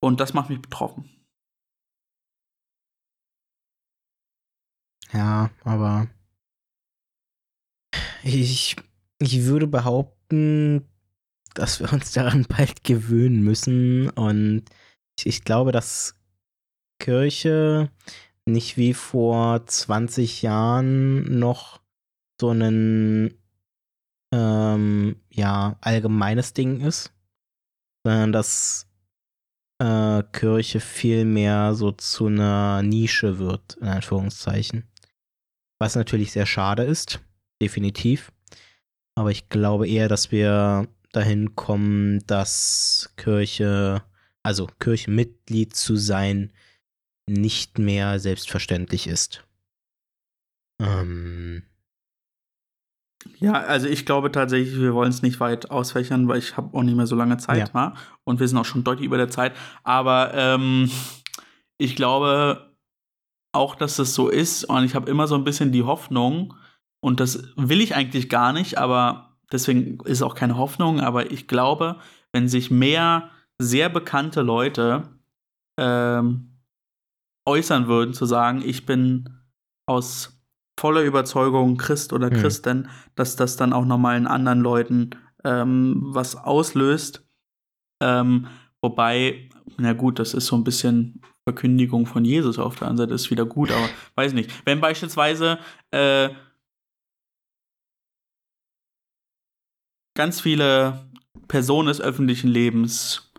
Und 0.00 0.20
das 0.20 0.34
macht 0.34 0.50
mich 0.50 0.60
betroffen. 0.60 1.08
Ja, 5.12 5.50
aber 5.64 6.08
ich, 8.22 8.76
ich 9.18 9.44
würde 9.44 9.66
behaupten, 9.66 10.88
dass 11.54 11.80
wir 11.80 11.92
uns 11.92 12.12
daran 12.12 12.44
bald 12.48 12.84
gewöhnen 12.84 13.42
müssen. 13.42 14.10
Und 14.10 14.64
ich, 15.18 15.26
ich 15.26 15.44
glaube, 15.44 15.72
dass 15.72 16.14
Kirche 16.98 17.90
nicht 18.46 18.76
wie 18.76 18.94
vor 18.94 19.66
20 19.66 20.42
Jahren 20.42 21.38
noch 21.38 21.80
so 22.40 22.50
ein 22.50 23.34
ähm, 24.32 25.16
ja, 25.30 25.76
allgemeines 25.80 26.54
Ding 26.54 26.80
ist, 26.80 27.12
sondern 28.04 28.32
dass 28.32 28.88
äh, 29.78 30.22
Kirche 30.32 30.80
viel 30.80 31.24
mehr 31.24 31.74
so 31.74 31.92
zu 31.92 32.26
einer 32.26 32.82
Nische 32.82 33.38
wird, 33.38 33.74
in 33.74 33.88
Anführungszeichen. 33.88 34.91
Was 35.82 35.96
natürlich 35.96 36.30
sehr 36.30 36.46
schade 36.46 36.84
ist, 36.84 37.20
definitiv. 37.60 38.30
Aber 39.16 39.32
ich 39.32 39.48
glaube 39.48 39.88
eher, 39.88 40.06
dass 40.06 40.30
wir 40.30 40.86
dahin 41.10 41.56
kommen, 41.56 42.24
dass 42.28 43.12
Kirche, 43.16 44.04
also 44.44 44.68
Kirchenmitglied 44.78 45.74
zu 45.74 45.96
sein, 45.96 46.52
nicht 47.26 47.80
mehr 47.80 48.20
selbstverständlich 48.20 49.08
ist. 49.08 49.44
Ähm, 50.80 51.64
Ja, 53.40 53.54
also 53.54 53.88
ich 53.88 54.06
glaube 54.06 54.30
tatsächlich, 54.30 54.78
wir 54.78 54.94
wollen 54.94 55.10
es 55.10 55.22
nicht 55.22 55.40
weit 55.40 55.72
ausfächern, 55.72 56.28
weil 56.28 56.38
ich 56.38 56.56
habe 56.56 56.78
auch 56.78 56.84
nicht 56.84 56.96
mehr 56.96 57.08
so 57.08 57.16
lange 57.16 57.38
Zeit 57.38 57.72
Ja. 57.74 57.94
und 58.22 58.38
wir 58.38 58.46
sind 58.46 58.56
auch 58.58 58.64
schon 58.64 58.84
deutlich 58.84 59.06
über 59.06 59.16
der 59.16 59.30
Zeit. 59.30 59.52
Aber 59.82 60.32
ähm, 60.32 60.92
ich 61.76 61.96
glaube 61.96 62.71
auch, 63.52 63.74
dass 63.74 63.96
das 63.96 64.14
so 64.14 64.28
ist 64.28 64.64
und 64.64 64.84
ich 64.84 64.94
habe 64.94 65.10
immer 65.10 65.26
so 65.26 65.34
ein 65.34 65.44
bisschen 65.44 65.72
die 65.72 65.82
Hoffnung 65.82 66.54
und 67.00 67.20
das 67.20 67.44
will 67.56 67.80
ich 67.80 67.94
eigentlich 67.94 68.28
gar 68.28 68.52
nicht, 68.52 68.78
aber 68.78 69.36
deswegen 69.50 69.98
ist 70.04 70.22
auch 70.22 70.34
keine 70.34 70.56
Hoffnung, 70.56 71.00
aber 71.00 71.30
ich 71.30 71.48
glaube, 71.48 71.98
wenn 72.32 72.48
sich 72.48 72.70
mehr 72.70 73.30
sehr 73.58 73.88
bekannte 73.88 74.42
Leute 74.42 75.08
ähm, 75.78 76.58
äußern 77.46 77.88
würden, 77.88 78.14
zu 78.14 78.24
sagen, 78.26 78.62
ich 78.64 78.86
bin 78.86 79.28
aus 79.86 80.42
voller 80.78 81.02
Überzeugung 81.02 81.76
Christ 81.76 82.12
oder 82.12 82.30
Hm. 82.30 82.36
Christin, 82.36 82.88
dass 83.14 83.36
das 83.36 83.56
dann 83.56 83.72
auch 83.72 83.84
nochmal 83.84 84.16
in 84.16 84.26
anderen 84.26 84.60
Leuten 84.60 85.10
ähm, 85.44 85.98
was 86.00 86.36
auslöst. 86.36 87.26
Ähm, 88.02 88.46
wobei, 88.80 89.48
na 89.76 89.92
gut, 89.92 90.18
das 90.18 90.34
ist 90.34 90.46
so 90.46 90.56
ein 90.56 90.64
bisschen 90.64 91.20
Verkündigung 91.48 92.06
von 92.06 92.24
Jesus 92.24 92.58
auf 92.58 92.76
der 92.76 92.88
anderen 92.88 93.08
Seite, 93.08 93.14
ist 93.14 93.30
wieder 93.30 93.44
gut, 93.44 93.70
aber 93.70 93.88
weiß 94.14 94.32
nicht. 94.32 94.50
Wenn 94.64 94.80
beispielsweise 94.80 95.58
äh, 95.90 96.30
ganz 100.16 100.40
viele 100.40 101.10
Personen 101.48 101.88
des 101.88 102.00
öffentlichen 102.00 102.48
Lebens, 102.48 103.32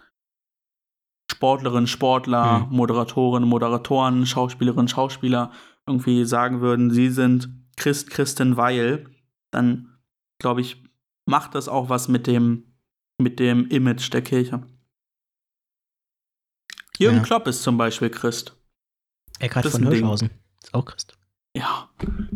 Sportlerinnen, 1.32 1.88
Sportler, 1.88 2.62
Hm. 2.62 2.76
Moderatorinnen, 2.76 3.48
Moderatoren, 3.48 4.26
Schauspielerinnen, 4.26 4.88
Schauspieler 4.88 5.52
irgendwie 5.88 6.26
sagen 6.26 6.62
würden, 6.62 6.92
sie 6.92 7.10
sind 7.10 7.50
Christ, 7.76 8.10
Christin, 8.10 8.56
weil, 8.58 9.10
dann 9.52 9.98
glaube 10.40 10.62
ich, 10.62 10.84
macht 11.26 11.56
das 11.56 11.68
auch 11.68 11.90
was 11.90 12.08
mit 12.08 12.28
dem, 12.28 12.76
mit 13.22 13.40
dem 13.40 13.68
Image 13.68 14.12
der 14.14 14.22
Kirche. 14.22 14.64
Jürgen 16.98 17.18
Ja. 17.18 17.24
Klopp 17.24 17.48
ist 17.48 17.64
zum 17.64 17.78
Beispiel 17.78 18.10
Christ. 18.10 18.56
Eckhard 19.40 19.66
Das 19.66 19.74
von 19.74 19.82
ein 19.84 19.90
Ding. 19.90 20.00
Hirschhausen 20.00 20.30
ist 20.64 20.74
auch 20.74 20.86
Christ. 20.86 21.18
Ja, 21.56 21.90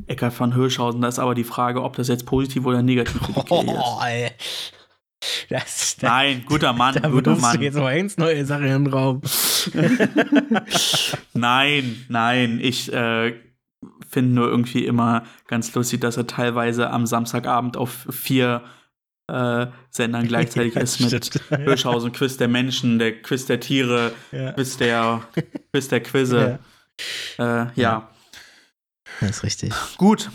Eckhard 0.05 0.34
von 0.34 0.53
Hirschhausen, 0.53 1.01
da 1.01 1.08
ist 1.08 1.18
aber 1.20 1.34
die 1.34 1.43
Frage, 1.43 1.82
ob 1.84 1.95
das 1.95 2.08
jetzt 2.08 2.26
positiv 2.28 2.66
oder 2.66 2.84
negativ 2.84 3.20
Kirche 3.20 3.39
ist. 3.41 3.51
Oh, 3.51 3.99
ey. 4.05 4.32
Das, 5.49 5.97
da, 5.97 6.10
Nein, 6.10 6.43
guter 6.45 6.74
Mann, 6.74 6.93
da 7.01 7.10
guter 7.10 7.32
wirfst 7.32 7.41
du 7.43 7.47
Mann. 7.47 7.62
jetzt 7.64 7.78
mal 7.78 7.97
ins 7.97 8.18
neue 8.18 8.45
Sache 8.45 8.68
in 8.68 8.84
den 8.84 8.88
Raum. 8.93 9.22
Nein, 11.34 12.05
nein, 12.10 12.60
ich 12.62 12.91
äh, 12.93 13.34
finde 14.08 14.34
nur 14.36 14.47
irgendwie 14.47 14.86
immer 14.86 15.24
ganz 15.47 15.74
lustig, 15.76 16.01
dass 16.01 16.18
er 16.18 16.28
teilweise 16.28 16.89
am 16.91 17.05
Samstagabend 17.05 17.78
auf 17.78 18.08
vier 18.10 18.64
äh, 19.28 19.67
Sendern 19.89 20.28
gleichzeitig 20.28 20.75
Ja, 20.75 20.82
ist 20.82 20.99
mit 20.99 21.25
stimmt. 21.25 21.61
Hirschhausen, 21.61 22.11
Quiz 22.11 22.38
der 22.38 22.47
Menschen, 22.47 22.99
der 22.99 23.21
Quiz 23.21 23.45
der 23.45 23.59
Tiere, 23.59 24.13
Ja. 24.32 24.53
Quiz 24.53 24.78
der, 24.78 25.21
Quiz 25.71 25.88
der 25.89 26.01
Quizze. 26.01 26.59
Äh, 27.38 27.43
ja. 27.43 27.71
Ja. 27.75 28.09
Das 29.21 29.30
ist 29.32 29.43
richtig. 29.43 29.73
gut. 29.97 30.30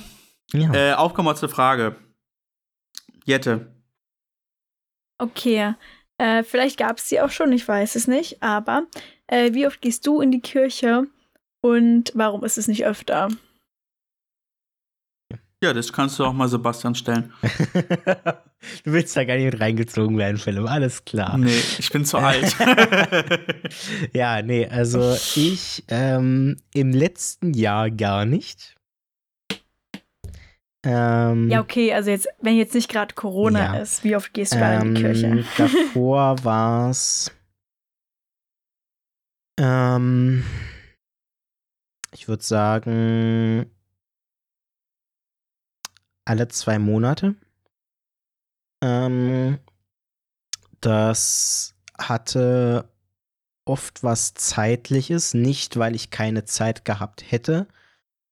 Ja. 0.52 0.72
Äh, 0.74 0.92
aufgemotzte 0.94 1.48
Frage. 1.48 1.96
Jette, 3.24 3.72
Okay, 5.18 5.74
äh, 6.18 6.42
vielleicht 6.42 6.78
gab 6.78 6.98
es 6.98 7.08
sie 7.08 7.20
auch 7.20 7.30
schon, 7.30 7.52
ich 7.52 7.66
weiß 7.68 7.94
es 7.94 8.08
nicht, 8.08 8.42
aber 8.42 8.86
äh, 9.28 9.52
wie 9.54 9.68
oft 9.68 9.80
gehst 9.80 10.04
du 10.06 10.20
in 10.20 10.32
die 10.32 10.40
Kirche 10.40 11.06
und 11.60 12.10
warum 12.16 12.42
ist 12.42 12.58
es 12.58 12.66
nicht 12.66 12.84
öfter? 12.84 13.28
Ja, 15.62 15.72
das 15.72 15.92
kannst 15.92 16.18
du 16.18 16.24
auch 16.24 16.32
mal 16.32 16.48
Sebastian 16.48 16.94
stellen. 16.94 17.32
du 18.84 18.92
willst 18.92 19.16
da 19.16 19.24
gar 19.24 19.36
nicht 19.36 19.44
mit 19.52 19.60
reingezogen 19.60 20.18
werden, 20.18 20.36
Philipp. 20.36 20.68
Alles 20.68 21.04
klar. 21.04 21.38
Nee, 21.38 21.60
ich 21.78 21.90
bin 21.90 22.04
zu 22.04 22.18
alt. 22.18 22.54
Ja, 24.12 24.42
nee, 24.42 24.66
also 24.68 25.16
ich 25.36 25.84
ähm, 25.88 26.56
im 26.74 26.90
letzten 26.90 27.54
Jahr 27.54 27.90
gar 27.90 28.24
nicht. 28.26 28.76
Ähm, 30.84 31.48
Ja, 31.48 31.60
okay, 31.60 31.92
also 31.94 32.10
jetzt, 32.10 32.28
wenn 32.40 32.56
jetzt 32.56 32.74
nicht 32.74 32.90
gerade 32.90 33.14
Corona 33.14 33.74
Ja. 33.74 33.80
ist, 33.80 34.02
wie 34.04 34.16
oft 34.16 34.34
gehst 34.34 34.54
du 34.54 34.58
dann 34.58 34.88
in 34.88 34.94
die 34.94 35.00
Kirche? 35.00 35.26
ähm, 35.28 35.44
davor 35.56 36.36
war 36.44 36.90
es. 36.90 37.30
Ähm, 39.58 40.44
ich 42.12 42.26
würde 42.28 42.42
sagen, 42.42 43.70
alle 46.24 46.48
zwei 46.48 46.78
Monate. 46.78 47.34
Ähm, 48.82 49.58
das 50.80 51.74
hatte 51.98 52.88
oft 53.64 54.02
was 54.02 54.34
Zeitliches, 54.34 55.34
nicht 55.34 55.76
weil 55.76 55.94
ich 55.94 56.10
keine 56.10 56.44
Zeit 56.44 56.84
gehabt 56.84 57.30
hätte, 57.30 57.68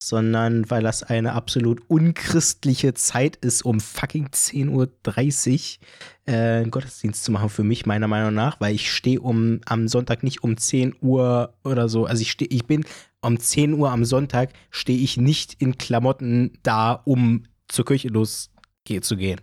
sondern 0.03 0.68
weil 0.70 0.82
das 0.82 1.03
eine 1.03 1.34
absolut 1.34 1.82
unchristliche 1.88 2.95
Zeit 2.95 3.36
ist, 3.36 3.62
um 3.64 3.80
fucking 3.80 4.28
10.30 4.28 4.70
Uhr 4.70 6.34
äh, 6.34 6.61
einen 6.61 6.70
Gottesdienst 6.70 7.22
zu 7.22 7.30
machen 7.30 7.51
für 7.51 7.64
mich, 7.64 7.86
meiner 7.86 8.09
Meinung 8.09 8.34
nach, 8.34 8.61
weil 8.61 8.74
ich 8.74 8.91
stehe 8.91 9.20
um 9.20 9.61
am 9.66 9.88
Sonntag 9.88 10.22
nicht 10.22 10.43
um 10.43 10.57
10 10.57 10.97
Uhr 11.01 11.55
oder 11.64 11.88
so. 11.88 12.07
Also 12.07 12.22
ich 12.22 12.30
stehe, 12.30 12.51
ich 12.51 12.66
bin 12.66 12.84
um 13.20 13.38
10 13.38 13.74
Uhr 13.74 13.91
am 13.91 14.07
Sonntag 14.07 14.53
stehe 14.70 14.99
ich 14.99 15.18
nicht 15.18 15.55
in 15.61 15.76
Klamotten 15.76 16.59
da, 16.62 16.93
um 16.93 17.45
zur 17.70 17.84
Kirche 17.84 18.08
losge 18.08 19.00
zu 19.00 19.16
gehen. 19.16 19.40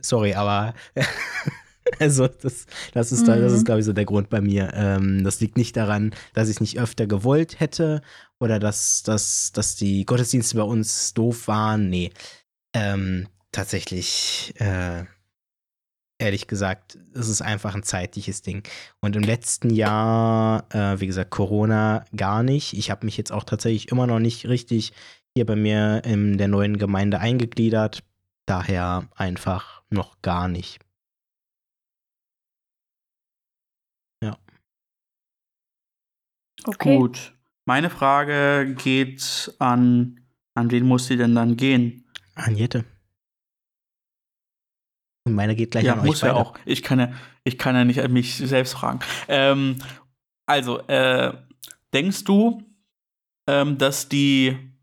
Sorry, 0.00 0.34
aber 0.34 0.74
also 2.00 2.26
das, 2.28 2.66
das 2.92 3.12
ist, 3.12 3.26
da, 3.28 3.36
das 3.36 3.52
Mhm. 3.52 3.58
ist 3.58 3.64
glaube 3.64 3.80
ich 3.80 3.86
so 3.86 3.92
der 3.92 4.04
Grund 4.04 4.28
bei 4.30 4.40
mir. 4.40 4.72
Ähm, 4.74 5.24
das 5.24 5.40
liegt 5.40 5.56
nicht 5.56 5.76
daran, 5.76 6.14
dass 6.34 6.48
ich 6.48 6.60
nicht 6.60 6.78
öfter 6.78 7.06
gewollt 7.06 7.60
hätte 7.60 8.02
oder 8.40 8.58
dass, 8.58 9.02
dass, 9.02 9.52
dass 9.52 9.76
die 9.76 10.04
Gottesdienste 10.04 10.56
bei 10.56 10.62
uns 10.64 11.14
doof 11.14 11.48
waren. 11.48 11.88
Nee. 11.88 12.10
Ähm, 12.74 13.28
tatsächlich, 13.52 14.52
äh, 14.58 15.04
ehrlich 16.18 16.46
gesagt, 16.46 16.98
es 17.14 17.28
ist 17.28 17.42
einfach 17.42 17.74
ein 17.74 17.82
zeitliches 17.82 18.42
Ding. 18.42 18.62
Und 19.00 19.16
im 19.16 19.22
letzten 19.22 19.70
Jahr, 19.70 20.66
äh, 20.74 21.00
wie 21.00 21.06
gesagt, 21.06 21.30
Corona 21.30 22.04
gar 22.14 22.42
nicht. 22.42 22.72
Ich 22.72 22.90
habe 22.90 23.06
mich 23.06 23.16
jetzt 23.16 23.32
auch 23.32 23.44
tatsächlich 23.44 23.88
immer 23.90 24.06
noch 24.06 24.18
nicht 24.18 24.46
richtig 24.46 24.92
hier 25.36 25.46
bei 25.46 25.56
mir 25.56 26.02
in 26.04 26.38
der 26.38 26.48
neuen 26.48 26.78
Gemeinde 26.78 27.20
eingegliedert. 27.20 28.02
Daher 28.46 29.08
einfach 29.14 29.82
noch 29.90 30.22
gar 30.22 30.48
nicht. 30.48 30.80
Okay. 36.66 36.96
Gut. 36.96 37.32
Meine 37.64 37.90
Frage 37.90 38.74
geht 38.82 39.54
an, 39.58 40.20
an 40.54 40.70
wen 40.70 40.86
muss 40.86 41.06
sie 41.06 41.16
denn 41.16 41.34
dann 41.34 41.56
gehen? 41.56 42.04
Anjette. 42.34 42.84
Und 45.24 45.34
meine 45.34 45.56
geht 45.56 45.72
gleich 45.72 45.84
ja, 45.84 45.94
an 45.94 46.00
euch 46.00 46.06
muss 46.06 46.20
ja 46.20 46.32
beide. 46.32 46.40
auch. 46.40 46.58
Ich 46.64 46.82
kann 46.82 47.00
ja, 47.00 47.12
ich 47.44 47.58
kann 47.58 47.74
ja 47.74 47.84
nicht 47.84 48.08
mich 48.08 48.36
selbst 48.36 48.74
fragen. 48.74 49.00
Ähm, 49.28 49.78
also, 50.46 50.78
äh, 50.86 51.36
denkst 51.92 52.24
du, 52.24 52.62
ähm, 53.48 53.78
dass 53.78 54.08
die 54.08 54.75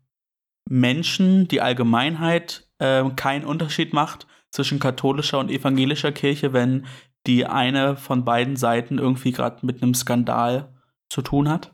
Menschen, 0.68 1.48
die 1.48 1.60
Allgemeinheit, 1.60 2.68
ähm, 2.80 3.16
keinen 3.16 3.44
Unterschied 3.44 3.92
macht 3.92 4.26
zwischen 4.50 4.78
katholischer 4.78 5.38
und 5.38 5.50
evangelischer 5.50 6.12
Kirche, 6.12 6.52
wenn 6.52 6.86
die 7.26 7.46
eine 7.46 7.96
von 7.96 8.24
beiden 8.24 8.56
Seiten 8.56 8.98
irgendwie 8.98 9.32
gerade 9.32 9.64
mit 9.64 9.82
einem 9.82 9.94
Skandal 9.94 10.72
zu 11.08 11.22
tun 11.22 11.48
hat? 11.48 11.72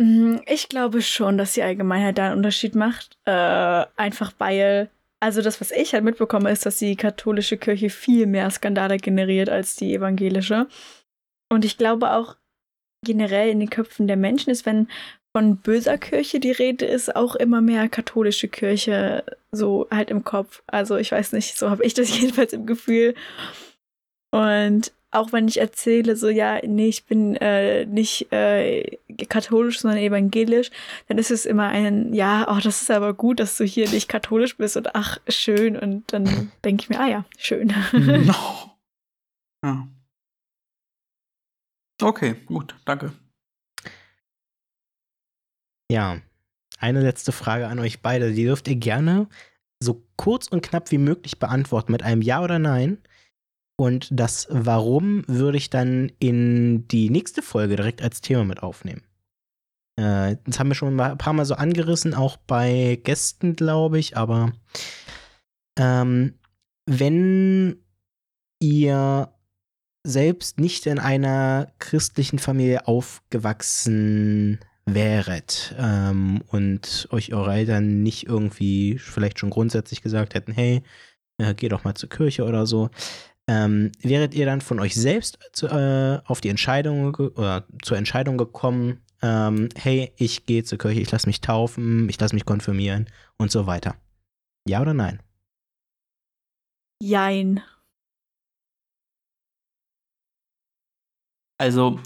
Mm, 0.00 0.38
Ich 0.46 0.68
glaube 0.68 1.02
schon, 1.02 1.36
dass 1.36 1.54
die 1.54 1.62
Allgemeinheit 1.62 2.18
da 2.18 2.26
einen 2.26 2.36
Unterschied 2.38 2.74
macht. 2.74 3.18
Äh, 3.26 3.86
einfach 3.96 4.32
weil, 4.38 4.90
also 5.20 5.42
das, 5.42 5.60
was 5.60 5.70
ich 5.70 5.92
halt 5.92 6.04
mitbekomme, 6.04 6.50
ist, 6.50 6.64
dass 6.64 6.78
die 6.78 6.96
katholische 6.96 7.58
Kirche 7.58 7.90
viel 7.90 8.26
mehr 8.26 8.50
Skandale 8.50 8.96
generiert 8.96 9.48
als 9.50 9.76
die 9.76 9.94
evangelische. 9.94 10.68
Und 11.52 11.64
ich 11.64 11.76
glaube 11.76 12.12
auch 12.12 12.36
generell 13.04 13.50
in 13.50 13.60
den 13.60 13.70
Köpfen 13.70 14.06
der 14.06 14.16
Menschen 14.16 14.50
ist, 14.50 14.66
wenn 14.66 14.88
von 15.36 15.56
böser 15.56 15.98
Kirche 15.98 16.40
die 16.40 16.50
Rede 16.50 16.84
ist, 16.86 17.14
auch 17.14 17.36
immer 17.36 17.60
mehr 17.60 17.88
katholische 17.88 18.48
Kirche 18.48 19.24
so 19.52 19.86
halt 19.90 20.10
im 20.10 20.24
Kopf. 20.24 20.62
Also 20.66 20.96
ich 20.96 21.12
weiß 21.12 21.32
nicht, 21.32 21.56
so 21.56 21.70
habe 21.70 21.84
ich 21.84 21.94
das 21.94 22.18
jedenfalls 22.20 22.52
im 22.52 22.66
Gefühl. 22.66 23.14
Und 24.32 24.92
auch 25.12 25.32
wenn 25.32 25.48
ich 25.48 25.58
erzähle, 25.58 26.14
so 26.14 26.28
ja, 26.28 26.60
nee, 26.64 26.88
ich 26.88 27.04
bin 27.04 27.34
äh, 27.36 27.84
nicht 27.84 28.32
äh, 28.32 28.98
katholisch, 29.28 29.80
sondern 29.80 29.98
evangelisch, 29.98 30.70
dann 31.08 31.18
ist 31.18 31.32
es 31.32 31.46
immer 31.46 31.68
ein, 31.68 32.14
ja, 32.14 32.46
oh, 32.48 32.60
das 32.62 32.82
ist 32.82 32.90
aber 32.90 33.14
gut, 33.14 33.40
dass 33.40 33.56
du 33.56 33.64
hier 33.64 33.88
nicht 33.90 34.08
katholisch 34.08 34.56
bist 34.56 34.76
und 34.76 34.94
ach, 34.94 35.18
schön. 35.28 35.76
Und 35.76 36.12
dann 36.12 36.52
denke 36.64 36.84
ich 36.84 36.90
mir, 36.90 37.00
ah 37.00 37.08
ja, 37.08 37.24
schön. 37.38 37.74
No. 37.92 38.34
Ja. 39.62 39.86
Okay, 42.00 42.34
gut, 42.46 42.74
danke. 42.86 43.12
Ja, 45.90 46.20
eine 46.78 47.00
letzte 47.00 47.32
Frage 47.32 47.66
an 47.66 47.80
euch 47.80 48.00
beide. 48.00 48.32
Die 48.32 48.44
dürft 48.44 48.68
ihr 48.68 48.76
gerne 48.76 49.26
so 49.82 50.06
kurz 50.14 50.46
und 50.46 50.62
knapp 50.62 50.92
wie 50.92 50.98
möglich 50.98 51.40
beantworten 51.40 51.90
mit 51.90 52.04
einem 52.04 52.22
Ja 52.22 52.44
oder 52.44 52.60
Nein. 52.60 52.98
Und 53.76 54.06
das 54.12 54.46
Warum 54.50 55.24
würde 55.26 55.58
ich 55.58 55.68
dann 55.68 56.12
in 56.20 56.86
die 56.86 57.10
nächste 57.10 57.42
Folge 57.42 57.74
direkt 57.74 58.02
als 58.02 58.20
Thema 58.20 58.44
mit 58.44 58.62
aufnehmen. 58.62 59.02
Äh, 59.96 60.36
das 60.44 60.60
haben 60.60 60.68
wir 60.68 60.76
schon 60.76 61.00
ein 61.00 61.18
paar 61.18 61.32
Mal 61.32 61.44
so 61.44 61.54
angerissen, 61.54 62.14
auch 62.14 62.36
bei 62.36 63.00
Gästen, 63.02 63.56
glaube 63.56 63.98
ich. 63.98 64.16
Aber 64.16 64.52
ähm, 65.76 66.38
wenn 66.86 67.82
ihr 68.60 69.34
selbst 70.06 70.60
nicht 70.60 70.86
in 70.86 71.00
einer 71.00 71.72
christlichen 71.80 72.38
Familie 72.38 72.86
aufgewachsen 72.86 74.60
wäret 74.86 75.74
ähm, 75.78 76.42
und 76.48 77.08
euch 77.10 77.32
eure 77.32 77.52
Eltern 77.52 78.02
nicht 78.02 78.26
irgendwie 78.26 78.98
vielleicht 78.98 79.38
schon 79.38 79.50
grundsätzlich 79.50 80.02
gesagt 80.02 80.34
hätten, 80.34 80.52
hey, 80.52 80.82
äh, 81.38 81.54
geh 81.54 81.68
doch 81.68 81.84
mal 81.84 81.94
zur 81.94 82.08
Kirche 82.08 82.44
oder 82.44 82.66
so, 82.66 82.90
ähm, 83.46 83.92
wäret 84.02 84.34
ihr 84.34 84.46
dann 84.46 84.60
von 84.60 84.80
euch 84.80 84.94
selbst 84.94 85.38
zu, 85.52 85.66
äh, 85.68 86.20
auf 86.24 86.40
die 86.40 86.48
Entscheidung 86.48 87.14
oder 87.14 87.66
zur 87.82 87.96
Entscheidung 87.96 88.38
gekommen, 88.38 89.00
ähm, 89.22 89.68
hey, 89.76 90.12
ich 90.16 90.46
gehe 90.46 90.64
zur 90.64 90.78
Kirche, 90.78 91.00
ich 91.00 91.10
lasse 91.10 91.26
mich 91.26 91.40
taufen, 91.40 92.08
ich 92.08 92.18
lasse 92.20 92.34
mich 92.34 92.46
konfirmieren 92.46 93.06
und 93.38 93.50
so 93.50 93.66
weiter? 93.66 93.96
Ja 94.66 94.80
oder 94.80 94.94
nein? 94.94 95.22
Jein. 97.02 97.62
Also 101.58 101.98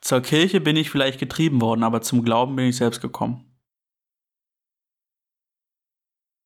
zur 0.00 0.20
Kirche 0.20 0.60
bin 0.60 0.76
ich 0.76 0.90
vielleicht 0.90 1.18
getrieben 1.18 1.60
worden, 1.60 1.82
aber 1.82 2.00
zum 2.02 2.22
Glauben 2.24 2.56
bin 2.56 2.66
ich 2.66 2.76
selbst 2.76 3.00
gekommen. 3.00 3.44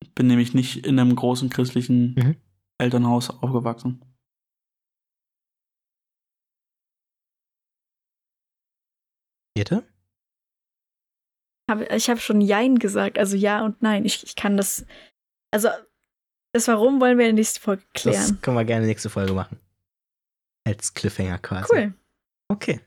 Ich 0.03 0.13
bin 0.15 0.27
nämlich 0.27 0.53
nicht 0.53 0.85
in 0.85 0.99
einem 0.99 1.15
großen 1.15 1.49
christlichen 1.49 2.15
Mhm. 2.15 2.35
Elternhaus 2.79 3.29
aufgewachsen. 3.29 4.01
Bitte? 9.55 9.83
Hab, 11.69 11.81
ich 11.91 12.09
habe 12.09 12.19
schon 12.19 12.41
Jein 12.41 12.79
gesagt, 12.79 13.17
also 13.17 13.35
ja 13.37 13.63
und 13.63 13.81
nein. 13.81 14.05
Ich, 14.05 14.23
ich 14.23 14.35
kann 14.35 14.57
das. 14.57 14.85
Also, 15.51 15.69
das 16.53 16.67
Warum 16.67 16.99
wollen 16.99 17.17
wir 17.17 17.25
in 17.29 17.35
der 17.35 17.41
nächsten 17.41 17.59
Folge 17.61 17.83
Das 17.93 18.01
klären. 18.03 18.41
können 18.41 18.57
wir 18.57 18.65
gerne 18.65 18.85
nächste 18.85 19.09
Folge 19.09 19.33
machen. 19.33 19.59
Als 20.65 20.93
Cliffhanger 20.93 21.39
quasi. 21.39 21.67
Cool. 21.73 21.93
Okay. 22.49 22.81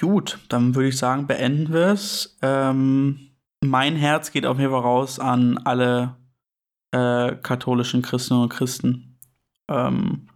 Gut, 0.00 0.38
dann 0.48 0.74
würde 0.74 0.88
ich 0.88 0.98
sagen, 0.98 1.26
beenden 1.26 1.72
wir 1.72 1.88
es. 1.88 2.38
Ähm, 2.42 3.30
mein 3.62 3.96
Herz 3.96 4.32
geht 4.32 4.46
auf 4.46 4.58
jeden 4.58 4.72
Fall 4.72 4.80
raus 4.80 5.18
an 5.18 5.58
alle 5.58 6.16
äh, 6.92 7.36
katholischen 7.36 8.02
Christinnen 8.02 8.42
und 8.42 8.48
Christen. 8.48 9.18
Ähm, 9.68 10.28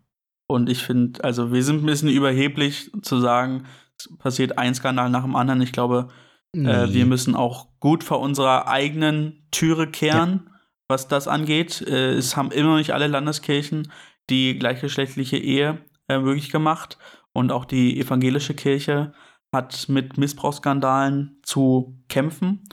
und 0.46 0.68
ich 0.68 0.82
finde, 0.82 1.22
also 1.24 1.52
wir 1.52 1.62
sind 1.62 1.82
ein 1.82 1.86
bisschen 1.86 2.10
überheblich 2.10 2.90
zu 3.02 3.20
sagen, 3.20 3.64
es 3.98 4.08
passiert 4.18 4.58
ein 4.58 4.74
Skandal 4.74 5.10
nach 5.10 5.24
dem 5.24 5.36
anderen. 5.36 5.62
Ich 5.62 5.72
glaube, 5.72 6.08
äh, 6.52 6.92
wir 6.92 7.06
müssen 7.06 7.34
auch 7.34 7.68
gut 7.80 8.04
vor 8.04 8.20
unserer 8.20 8.68
eigenen 8.68 9.48
Türe 9.50 9.90
kehren, 9.90 10.50
was 10.88 11.08
das 11.08 11.28
angeht. 11.28 11.82
Äh, 11.82 12.12
es 12.12 12.36
haben 12.36 12.50
immer 12.50 12.70
noch 12.70 12.78
nicht 12.78 12.92
alle 12.92 13.08
Landeskirchen 13.08 13.90
die 14.30 14.58
gleichgeschlechtliche 14.58 15.36
Ehe 15.36 15.84
äh, 16.08 16.18
möglich 16.18 16.50
gemacht. 16.50 16.98
Und 17.32 17.50
auch 17.50 17.64
die 17.64 17.98
evangelische 17.98 18.54
Kirche 18.54 19.12
hat 19.54 19.88
mit 19.88 20.18
Missbrauchsskandalen 20.18 21.38
zu 21.42 21.98
kämpfen 22.08 22.68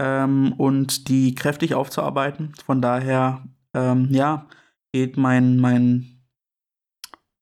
ähm, 0.00 0.52
und 0.52 1.08
die 1.08 1.34
kräftig 1.34 1.74
aufzuarbeiten. 1.74 2.52
Von 2.64 2.80
daher, 2.80 3.44
ähm, 3.74 4.08
ja, 4.12 4.46
geht 4.92 5.16
mein, 5.16 5.56
mein, 5.56 6.22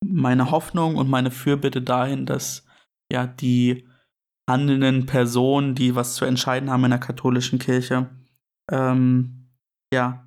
meine 0.03 0.51
Hoffnung 0.51 0.97
und 0.97 1.11
meine 1.11 1.31
Fürbitte 1.31 1.83
dahin, 1.83 2.25
dass 2.25 2.65
ja 3.13 3.27
die 3.27 3.87
handelnden 4.49 5.07
Personen, 5.07 5.75
die 5.75 5.95
was 5.95 6.15
zu 6.15 6.25
entscheiden 6.25 6.71
haben 6.71 6.85
in 6.85 6.91
der 6.91 7.01
katholischen 7.01 7.59
Kirche, 7.59 8.11
ähm, 8.71 9.51
ja, 9.93 10.27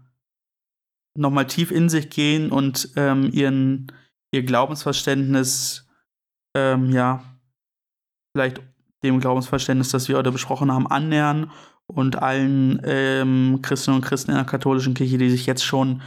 nochmal 1.17 1.47
tief 1.47 1.71
in 1.71 1.89
sich 1.89 2.09
gehen 2.09 2.51
und 2.51 2.91
ähm, 2.95 3.31
ihren, 3.31 3.91
ihr 4.31 4.43
Glaubensverständnis, 4.43 5.87
ähm, 6.55 6.91
ja, 6.91 7.23
vielleicht 8.37 8.61
dem 9.03 9.19
Glaubensverständnis, 9.19 9.89
das 9.89 10.07
wir 10.07 10.17
heute 10.17 10.31
besprochen 10.31 10.71
haben, 10.71 10.87
annähern 10.87 11.51
und 11.87 12.21
allen 12.21 12.81
ähm, 12.83 13.59
Christinnen 13.61 13.99
und 13.99 14.05
Christen 14.05 14.31
in 14.31 14.37
der 14.37 14.45
katholischen 14.45 14.93
Kirche, 14.93 15.17
die 15.17 15.29
sich 15.29 15.45
jetzt 15.45 15.63
schon 15.65 16.01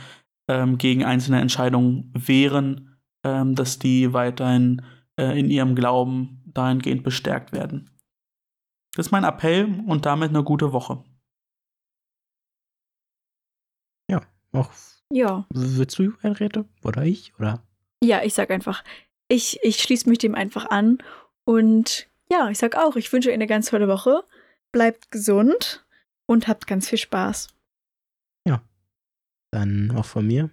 ähm, 0.49 0.79
gegen 0.79 1.05
einzelne 1.05 1.41
Entscheidungen 1.41 2.13
wehren, 2.17 2.99
ähm, 3.25 3.55
dass 3.55 3.79
die 3.79 4.13
weiterhin 4.13 4.83
äh, 5.19 5.39
in 5.39 5.51
ihrem 5.51 5.75
Glauben 5.75 6.43
dahingehend 6.47 7.03
bestärkt 7.03 7.53
werden. 7.53 7.91
Das 8.95 9.07
ist 9.07 9.13
mein 9.13 9.25
Appell 9.25 9.83
und 9.87 10.07
damit 10.07 10.31
eine 10.31 10.45
gute 10.45 10.73
Woche. 10.73 11.05
Auch, 14.53 14.71
Ja. 15.13 15.47
willst 15.51 15.99
du, 15.99 16.13
Henriette? 16.21 16.65
Oder 16.83 17.05
ich? 17.05 17.33
Oder? 17.39 17.63
Ja, 18.03 18.23
ich 18.25 18.35
sag 18.35 18.51
einfach, 18.51 18.83
ich, 19.29 19.61
ich 19.63 19.77
schließe 19.79 20.09
mich 20.09 20.19
dem 20.19 20.35
einfach 20.35 20.71
an. 20.71 20.99
Und 21.45 22.10
ja, 22.31 22.49
ich 22.51 22.59
sag 22.59 22.77
auch, 22.77 22.97
ich 22.97 23.13
wünsche 23.13 23.29
euch 23.29 23.35
eine 23.35 23.47
ganz 23.47 23.71
tolle 23.71 23.89
Woche. 23.89 24.25
Bleibt 24.73 25.11
gesund 25.11 25.85
und 26.27 26.49
habt 26.49 26.67
ganz 26.67 26.89
viel 26.89 26.99
Spaß. 26.99 27.49
Dann 29.51 29.91
auch 29.97 30.05
von 30.05 30.27
mir. 30.27 30.51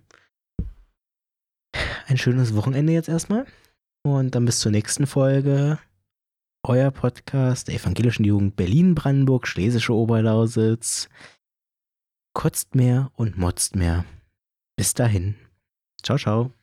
Ein 2.08 2.18
schönes 2.18 2.56
Wochenende 2.56 2.94
jetzt 2.94 3.10
erstmal. 3.10 3.46
Und 4.04 4.34
dann 4.34 4.46
bis 4.46 4.60
zur 4.60 4.72
nächsten 4.72 5.06
Folge. 5.06 5.80
Euer 6.64 6.92
Podcast 6.92 7.68
der 7.68 7.76
Evangelischen 7.76 8.26
Jugend 8.26 8.56
Berlin-Brandenburg, 8.56 9.48
Schlesische 9.48 9.94
Oberlausitz. 9.94 11.10
Kotzt 12.34 12.76
mehr 12.76 13.12
und 13.16 13.38
motzt 13.38 13.76
mehr. 13.76 14.06
Bis 14.76 14.94
dahin. 14.94 15.36
Ciao, 16.04 16.18
ciao. 16.18 16.57